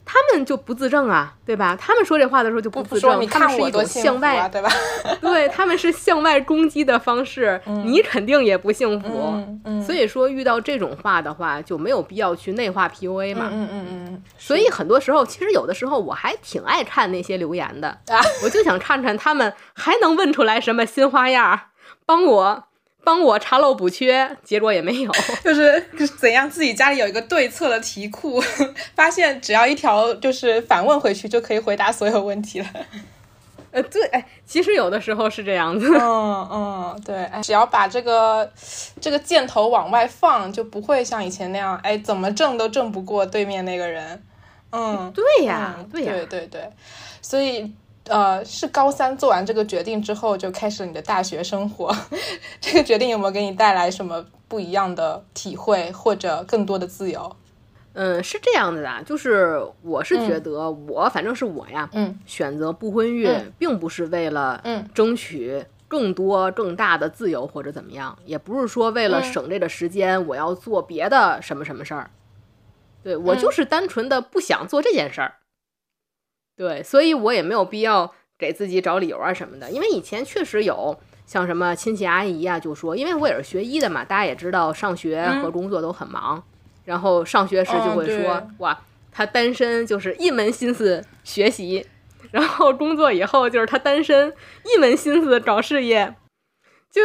[0.08, 1.76] 他们就不自证啊，对吧？
[1.78, 4.70] 他们说这话的时候就不自证，你看他们是一种向外啊，对吧？
[5.20, 9.08] 对，他们是向外攻击的方式，你肯定也不幸福。
[9.34, 13.48] 嗯嗯所以说，遇到这种话的话，就没有必要去内化 PUA 嘛。
[13.52, 21.60] 嗯嗯嗯所以很多时候，其实有的时候我还挺爱看那些留言的，啊 我就想看看他们还能问出来什么新花样儿，
[22.06, 22.64] 帮我
[23.06, 24.36] 帮我查漏补缺。
[24.42, 25.12] 结果也没有。
[25.44, 25.80] 就是
[26.18, 28.42] 怎样自己家里有一个对策的题库，
[28.96, 32.66] 发现只要一条就是反问回去就可以回答所有问题了。
[33.70, 35.86] 呃，对，哎，其实有的时候是这样子。
[35.96, 38.50] 嗯嗯，对，哎，只要把这个
[39.00, 44.20] 这个箭头往外放，就不会像以前那样，哎，怎么挣都挣不过对面那个人。
[44.72, 46.70] 嗯，对呀，嗯对呀，对对对，
[47.22, 47.70] 所以
[48.08, 51.94] 呃，是高三做完这个决定之后，就开始了你的大学生活。
[52.60, 57.36] 这个决定有没有给你带来什么不一样的体会，或者更多的自由？
[57.94, 72.10] 嗯，是这样子的，就是我是觉得我反正是我呀，嗯选择不婚育，嗯并不是为了嗯争取更多更大的自由或者怎么样，也不是说为了嗯省这个时间我要做别的什么什么事儿。
[73.02, 75.34] 对我嗯就是单纯的不想做这件事儿。
[76.56, 86.42] 对，所以我也没有必要给自己找理由啊什么的，因为以前确实有像什么亲戚阿姨啊，就说，因为我也是学医的嘛，大家也知道上学和嗯工作都很忙，
[86.84, 88.80] 然后上学时就嗯会说，对哇，
[89.12, 91.86] 他单身就是一门心思学习，
[92.30, 94.32] 然后工作以后就是他单身
[94.64, 96.14] 一门心思搞事业，
[96.90, 97.02] 就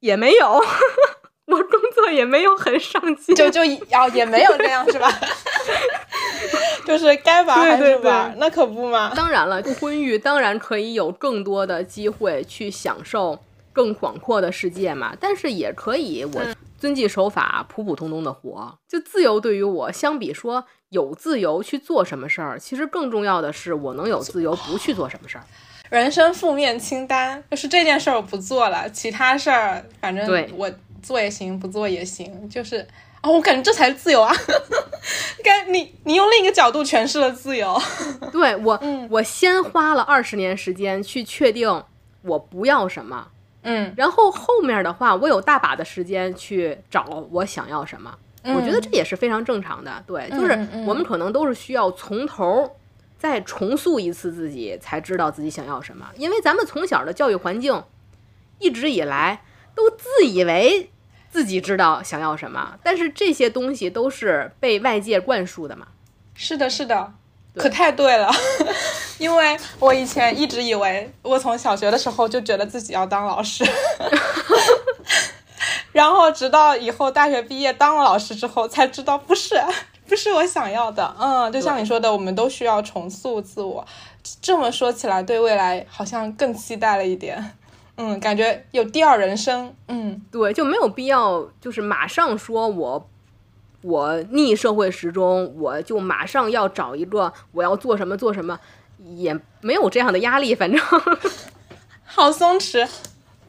[0.00, 0.62] 也没有，
[1.56, 5.10] 我工作也没有很上进，就 就哦也没有这样是吧？
[6.86, 9.12] 就是该玩还是玩，对那可不嘛。
[9.14, 13.38] 当然了，不婚育当然可以有更多的机会去享受
[13.72, 16.42] 更广阔的世界嘛，但是也可以我
[16.78, 18.78] 遵纪守法、普普通通的活。
[18.88, 25.44] 就自由对于我，相比说有自由去做什么事儿，其实更重要的是我能有自由不去做什么事儿。
[25.88, 30.70] 人生负面清单就是这件事儿我不做了，其他事儿反正对我
[31.06, 32.86] 做也行，不做也行，就是
[33.22, 34.34] 哦，我感觉这才是自由啊！
[35.44, 37.80] 感你你用另一个角度诠释了自由。
[38.32, 41.82] 对我，嗯我先花了二十年时间去确定
[42.22, 43.28] 我不要什么，
[43.62, 48.12] 嗯，然后后面的话，我有大把的时间去找我想要什么。
[48.42, 50.52] 我觉得这也是非常正常的，对，就是
[50.86, 52.76] 我们可能都是需要从头
[53.18, 56.08] 再重塑一次自己，才知道自己想要什么。
[56.16, 57.82] 因为咱们从小的教育环境，
[58.60, 59.42] 一直以来
[59.74, 60.90] 都自以为
[61.36, 65.86] 自己知道想要什么，但是这些东西都是被外界灌输的嘛。
[66.32, 67.12] 是的，是的，
[67.54, 68.32] 可太对了。
[69.20, 73.62] 因为我以前一直以为，我从小学的时候就觉得自己要当老师
[75.92, 79.62] 然后直到以后大学毕业当了老师之后，才知道不是，
[80.08, 81.14] 不是我想要的。
[81.20, 83.86] 嗯，就像你说的，我们都需要重塑自我。
[84.40, 87.52] 这么说起来，对未来好像更期待了一点。
[87.96, 89.74] 嗯，感觉有第二人生。
[89.88, 93.10] 嗯对，就没有必要就是马上说我
[93.82, 98.58] 我逆社会时钟，我就马上要找一个我要做什么做什么，
[99.16, 100.80] 也没有这样的压力，反正
[102.04, 102.88] 好松弛。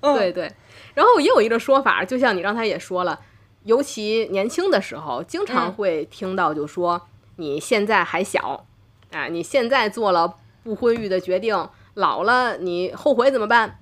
[0.02, 0.52] 嗯，对对。
[0.94, 3.20] 然后也有一个说法，就像你刚才也说了，
[3.64, 7.02] 尤其年轻的时候，经常嗯会听到就说、
[7.36, 8.66] 你现在还小，
[9.12, 13.80] 啊，你现在做了不婚育的决定，老了你后悔怎么办？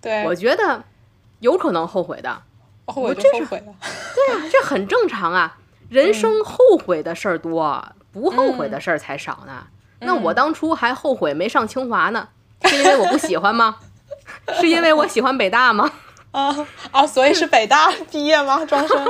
[0.00, 0.84] 对，我觉得
[1.40, 2.42] 有可能后悔的。
[2.86, 3.74] 后悔就这是后悔了。
[4.50, 5.58] 这很正常啊，
[5.90, 9.66] 人生后悔的事儿多，不后悔的事儿才少呢。
[10.00, 12.28] 那我当初还后悔没上清华呢，
[12.64, 13.76] 是因为我不喜欢吗？
[14.60, 15.90] 是因为我喜欢北大吗？
[16.30, 16.54] 啊
[16.92, 17.06] 啊！
[17.06, 18.64] 所以是北大毕业吗？
[18.68, 19.04] 庄生？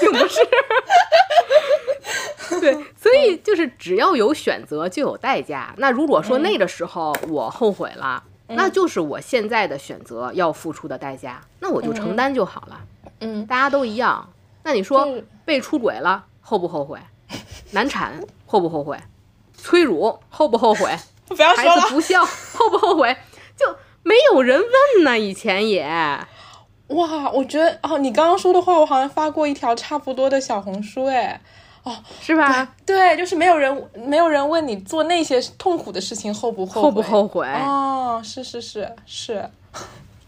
[0.00, 0.40] 并不是。
[2.60, 5.74] 对，所以就是只要有选择就有代价。
[5.78, 8.22] 那如果说那个时候我后悔了，
[8.54, 12.80] 那就是我现在的选择要付出的代价，那我就承担就好了。
[13.20, 14.28] 嗯，大家都一样。
[14.64, 15.06] 那你说
[15.44, 16.98] 被出轨了后不后悔？
[17.72, 18.98] 难产后不后悔？
[19.56, 20.86] 催乳后不后悔？
[20.86, 20.98] 孩
[21.34, 21.80] 不要说了。
[21.82, 23.16] 子不孝后不后悔？
[23.56, 23.66] 就
[24.02, 25.18] 没有人问呢。
[25.18, 25.84] 以前也
[26.88, 31.40] 哇，我觉得哦，你刚刚说的话，我好像发过一条差不多的小红书，哎，
[32.20, 32.74] 是吧？
[32.86, 36.82] 对，就是没有人没有人问你做那些痛苦的事情后不后悔？
[36.82, 37.46] 后不后悔？
[37.46, 39.44] 哦，是是是是，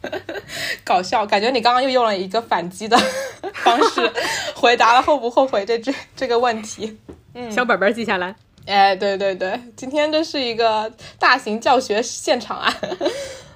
[0.85, 2.97] 搞笑，感觉你刚刚又用了一个反击的
[3.55, 4.13] 方式
[4.57, 6.99] 回答了后不后悔这这这个问题。
[7.35, 8.35] 嗯小本本记下来。
[8.67, 12.75] 哎，对对对，今天这是一个大型教学现场啊。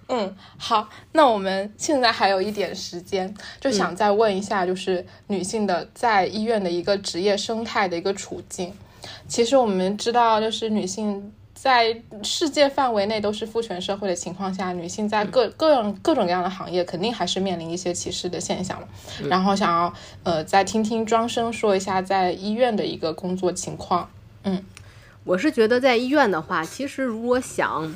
[0.09, 8.73] 嗯，好，那我们现在还有一点时间，就想再问一下，就是女性的在医院的一个职业生态的一个处境。
[9.29, 18.89] 其实我们知道，就是女性在世界范围内都是父权社会的情况下，女性在各各种各种各样的行业，肯定还是面临一些歧视的现象嘛。
[19.29, 24.09] 然后想要呃再听听庄生说一下在医院的一个工作情况。
[24.45, 24.65] 嗯
[25.25, 27.95] 我是觉得在医院的话，其实如果想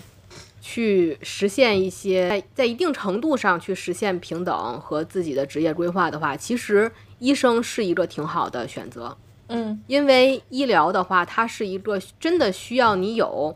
[0.64, 9.18] 去实现一些在在一定程度上去实现平等和自己的职业规划的话，其实医生是一个挺好的选择。
[9.48, 13.54] 嗯因为医疗的话，它是一个真的需要你有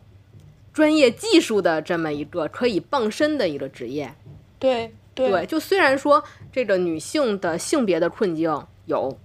[0.72, 4.12] 专业技术的这么一个可以傍身的一个职业。
[4.58, 6.22] 对对对，就虽然说
[6.52, 9.16] 这个女性的性别的困境有，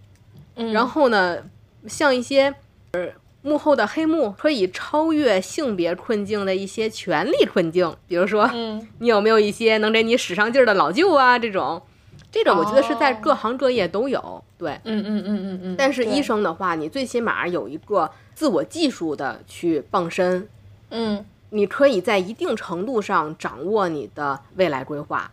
[0.56, 1.44] 嗯然后呢，
[1.88, 2.54] 像一些
[2.92, 3.10] 呃
[3.42, 8.88] 幕后的黑幕可以超越性别困境的一些权力困境，比如说嗯。
[9.00, 11.82] 你有没有一些能给你使上劲儿的老舅啊这种，
[12.32, 13.18] 这种我觉得是在哦。
[13.22, 14.80] 各行各业都有，对。
[14.84, 15.76] 嗯嗯嗯嗯嗯。
[15.76, 20.48] 对但是医，生的话，你最起码有一个自我技术的去傍身，
[20.90, 21.26] 嗯。
[21.54, 25.30] 你可以在一定程度上掌握你的未来规划。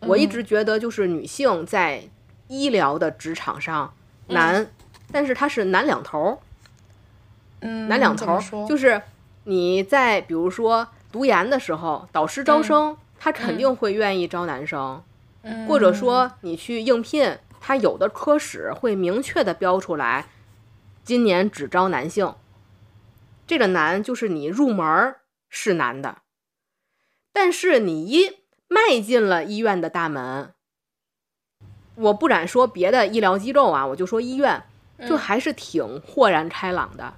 [0.00, 2.02] 我一直觉得，就是女性在
[2.48, 3.94] 医疗的职场上
[4.26, 4.70] 难，
[5.10, 6.38] 但是它是难两头儿，
[7.64, 8.38] 嗯，难两头
[8.68, 9.00] 就是
[9.44, 15.02] 你在比如说读研的时候，导师招生，他肯定会愿意招男生，
[15.42, 20.26] 嗯或者说你去应聘，他有的科室会明确的标出来，
[21.02, 22.34] 今年只招男性。
[23.46, 26.18] 这个难就是你入门儿是难的，
[27.32, 28.38] 但是你一
[28.68, 30.52] 迈进了医院的大门，
[31.94, 34.62] 我不敢说别的医疗机构啊，我就说医院，
[35.08, 37.14] 就还是挺豁然开朗的。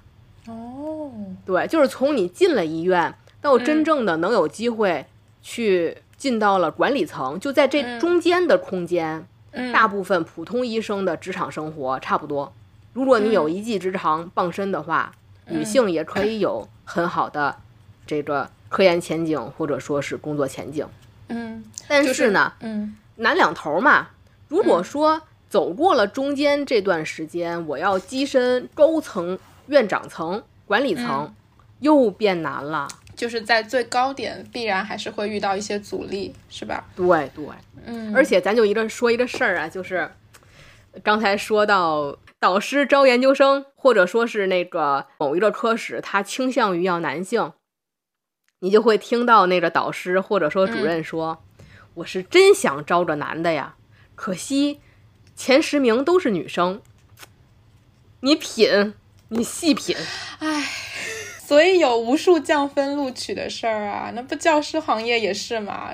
[0.47, 1.11] 哦，
[1.45, 5.05] 对，就是从你进了医院到真正的能有机会
[5.43, 9.71] 去进到了管理层，就在这中间的空间，嗯。
[9.71, 12.53] 大部分普通医生的职场生活差不多。
[12.93, 15.13] 如果你有一技之长傍身的话，
[15.47, 17.55] 女性也可以有很好的
[18.05, 20.87] 这个科研前景或者说是工作前景。
[21.27, 21.63] 嗯。
[21.87, 22.95] 但就是呢，嗯。
[23.17, 24.07] 难两头嘛。
[24.47, 29.37] 如果说走过了中间这段时间，我要跻身高层、
[29.67, 31.33] 院长层、管理层，
[31.79, 32.87] 又变难了。
[33.15, 36.85] 就是在最高点必然还是会遇到一些阻力，是吧？
[36.95, 37.45] 对对，
[37.85, 40.11] 嗯，而且咱就一个说一个事儿啊，就是
[41.03, 47.53] 刚才说到导师招研究生，或者说是那个某一个科室，他倾向于要男性，
[48.59, 51.43] 你就会听到那个导师或者说主任说
[51.95, 53.75] ：“我是真想招个男的呀，
[54.13, 54.79] 可惜
[55.35, 56.81] 前十名都是女生。”
[58.21, 58.93] 你品，
[59.29, 59.95] 你细品，
[61.45, 65.89] 所以有无数降分录取的事儿啊，那不教师行业也是嘛？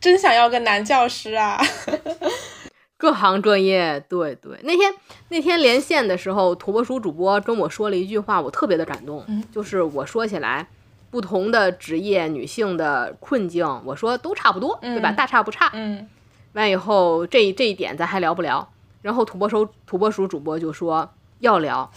[0.00, 1.60] 真想要个男教师啊！
[2.96, 4.56] 各行各业，对对。
[4.62, 4.94] 那天
[5.28, 9.24] 那天连线的时候，土拨鼠主播跟我说了一句话，我特别的感动。
[9.52, 10.68] 就是我说起来，
[11.10, 15.10] 不同的职业女性的困境，我说都差不多，对吧？
[15.10, 15.68] 嗯大差不差。
[15.72, 16.08] 嗯
[16.52, 18.72] 完以后，这这一点咱还聊不聊？
[19.00, 21.90] 然后土拨鼠土拨鼠主播就说要聊，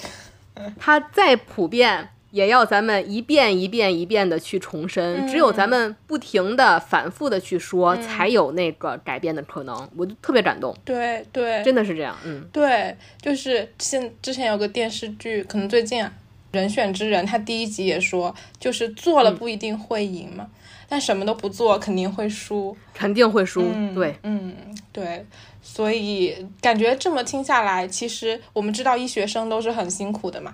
[0.80, 2.10] 他再普遍。
[2.32, 9.90] 也要咱们一遍一遍一遍的去重申，只有咱们不停的、反复的去说，才有那个改变的可能。
[9.96, 12.14] 我就特别感动，对对，真的是这样。
[12.26, 16.12] 嗯，对，就是现之前有个电视剧，可能最近啊，
[16.58, 20.46] 《人选之人》，他第一集也说，就是做了不一定会赢嘛，
[20.90, 22.76] 但什么都不做肯定会输。
[22.94, 23.64] 肯定会输。
[23.74, 24.54] 嗯，对，嗯，
[24.92, 25.26] 对，
[25.68, 30.54] 所以感觉这么听下来，其实我们知道医学生都是很辛苦的嘛，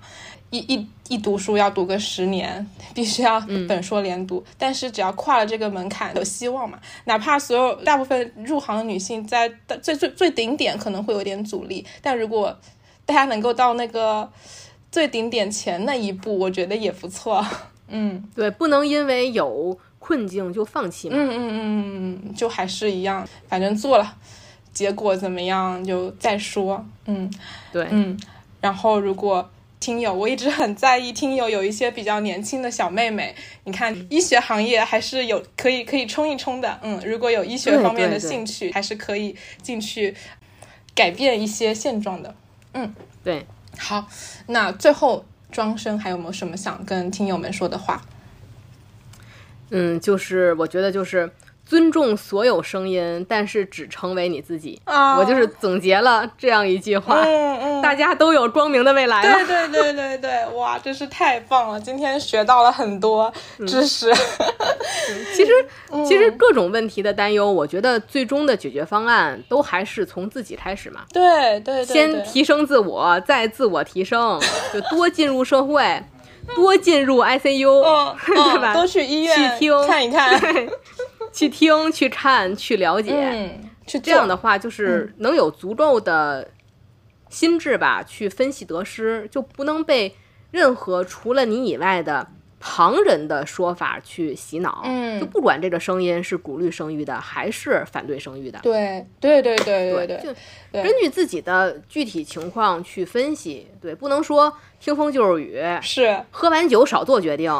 [0.51, 2.65] 一一一读书要读个十年，
[2.95, 6.79] 必须要本硕连读，但是只要跨了这个门槛，有希望嘛。
[7.03, 9.51] 哪怕所有大部分入行的女性在
[9.83, 12.57] 最最最顶点可能会有点阻力，但如果
[13.05, 14.31] 大家能够到那个
[14.89, 17.45] 最顶点前那一步，我觉得也不错。
[17.93, 21.15] 嗯对，不能因为有困境就放弃嘛。
[21.17, 24.15] 嗯嗯嗯嗯，就还是一样，反正做了，
[24.73, 26.85] 结果怎么样就再说。
[27.05, 27.31] 嗯
[27.71, 28.19] 对，嗯，
[28.59, 29.49] 然后如果
[29.79, 36.79] 听友，我一直很在意听友有一些比较年轻的小妹妹，你看医学行业还是有可以可以冲一冲的。
[36.83, 40.15] 嗯，如果有医学方面的对对兴趣，还是可以进去
[40.93, 42.35] 改变一些现状的。
[42.73, 42.93] 嗯
[43.23, 43.45] 对，
[43.77, 44.07] 好，
[44.47, 48.01] 那最后庄生还有没有什么想跟听友们说的话？
[49.71, 51.31] 嗯，就是我觉得就是
[51.71, 54.81] 尊重所有声音，但是只成为你自己。
[54.83, 59.21] 啊我就是总结了这样一句话，嗯嗯，大家都有光明的未来。
[59.21, 61.79] 对对对对对，哇，真是太棒了！
[61.79, 63.31] 今天学到了很多
[63.65, 64.13] 知识。
[65.33, 65.51] 其实，
[66.05, 71.03] 其嗯实各种问题的担忧，我觉得最终的解决方案都还是从自己开始嘛。
[71.13, 74.37] 对对先提升自我，再自我提升，
[74.73, 76.03] 就多进入社会，
[76.53, 78.73] 多进入 ICU，、哦， 对吧？
[78.73, 80.37] 嗯都去医院去听看一看。
[81.31, 83.11] 对，去听、去看、去了解。
[83.13, 86.49] 嗯，去这样的话，就是能有足够的
[87.29, 90.15] 心智吧，去分析得失，就不能被
[90.51, 92.27] 任何除了你以外的
[92.59, 94.81] 旁人的说法去洗脑。
[94.85, 100.33] 嗯就不管这个声音是鼓励生育的，还是反对生育的，对对对对对对，就
[100.71, 103.67] 对根据自己的具体情况去分析。
[103.79, 107.51] 对，不能说听风就是雨，是喝完酒少做决定。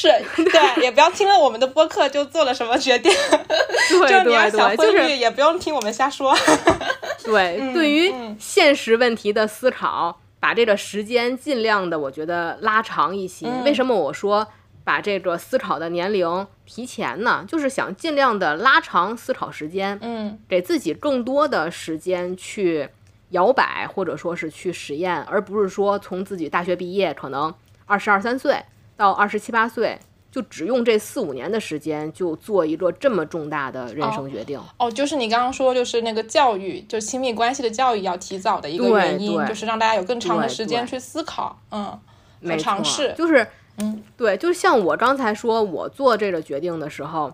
[0.00, 0.08] 是，
[0.44, 3.12] 对，也不要听了我们的播客就做了什么决定，
[3.90, 6.34] 对就是你要对对，就想婚育，是也不用听我们瞎说。
[7.24, 13.46] 对，对于嗯现实问题的思考，把这个时间尽量的，我觉得拉长一些。
[13.46, 14.46] 嗯为什么我说
[14.84, 17.44] 把这个思考的年龄提前呢？
[17.46, 22.88] 就是想尽量的拉长思考时间，嗯给自己更多的时间去
[23.30, 27.52] 摇摆，或者说是去实验，而不是说从自己大学毕业可能
[27.84, 28.58] 二十二三岁
[29.00, 29.98] 到二十七八岁，
[30.30, 34.60] 就只用这四五年的时间就做一个这么重大的人生决定。
[34.76, 41.98] 哦，就是你刚刚说，就是那个教育，就亲密关系的教育要提早的一个原因，就是让大家有更长的时间去思考，嗯，和
[42.40, 43.46] 没尝试，就是，
[43.78, 47.32] 嗯，对，就像我刚才说，我做这个决定的时候，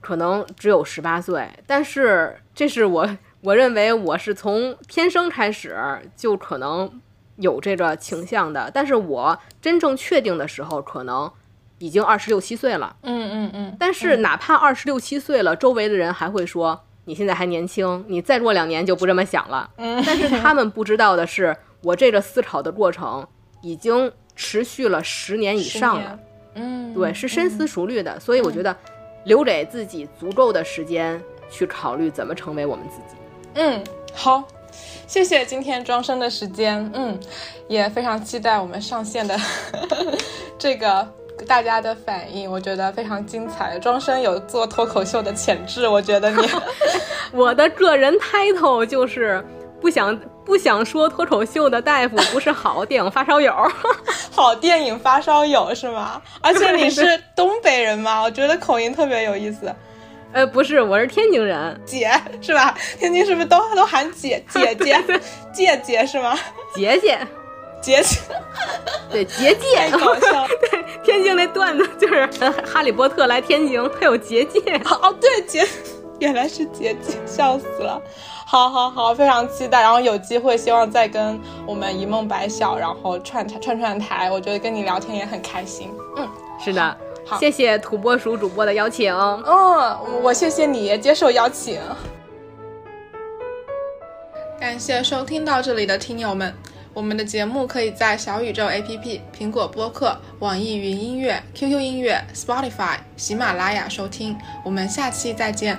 [0.00, 3.06] 可能只有十八岁，但是这是我
[3.42, 5.76] 我认为我是从天生开始
[6.16, 6.90] 就可能
[7.36, 11.30] 有这个倾向的，但是我真正确定的时候，可能
[11.78, 12.96] 已经二十六七岁了。
[13.02, 19.70] 嗯嗯嗯，但是哪怕二十六七岁了，周围的人还会说你现在还年轻，你再过两年就不这么想了。
[19.76, 23.26] 嗯但是他们不知道的是，我这个思考的过程
[23.62, 26.18] 已经持续了十年以上了。
[26.54, 28.76] 嗯，对，是深思熟虑的，所以我觉得
[29.24, 31.20] 留给自己足够的时间
[31.50, 33.16] 去考虑怎么成为我们自己。
[33.54, 33.84] 嗯，
[34.14, 34.44] 好，
[35.06, 37.18] 谢谢今天庄生的时间，嗯，
[37.68, 39.38] 也非常期待我们上线的
[40.58, 41.06] 这个
[41.46, 43.78] 大家的反应，我觉得非常精彩。
[43.78, 46.48] 庄生有做脱口秀的潜质，我觉得你
[47.32, 49.44] 我的个人 title 就是
[49.80, 53.54] 不想不想说脱口秀的大夫不是好电影发烧友。
[54.30, 56.20] 好电影发烧友是吗？
[56.40, 58.22] 而且你是东北人吗？
[58.22, 59.72] 我觉得口音特别有意思。
[60.34, 62.76] 呃，不是，我是天津人，姐是吧？
[62.98, 65.00] 天津是不是都都喊姐 姐姐
[65.54, 66.36] 姐姐是吗？
[66.74, 67.18] 姐姐，
[67.80, 68.18] 姐姐
[69.10, 69.96] 对杰太杰。
[69.96, 74.60] 搞笑 对天津那段子就是呃哈利波特来天津，他有结界。
[75.00, 75.64] 哦，对结，
[76.18, 78.02] 原来是结界，笑死了。
[78.44, 85.90] 好好好，非常期待，然后有机会希望再跟我们一梦白晓，然后串台串串台，我觉得跟你聊天也很开心。
[86.16, 86.28] 嗯
[86.58, 89.12] 是的好，谢谢土拨鼠主播的邀请。
[89.14, 91.80] 嗯，我谢谢你接受邀请。
[94.60, 96.54] 感谢收听到这里的听友们，
[96.92, 104.36] 我们的节目可以在小宇宙 APP、苹果播客、网易云音乐、QQ 音乐、Spotify、喜马拉雅收听。
[104.64, 105.78] 我们下期再见。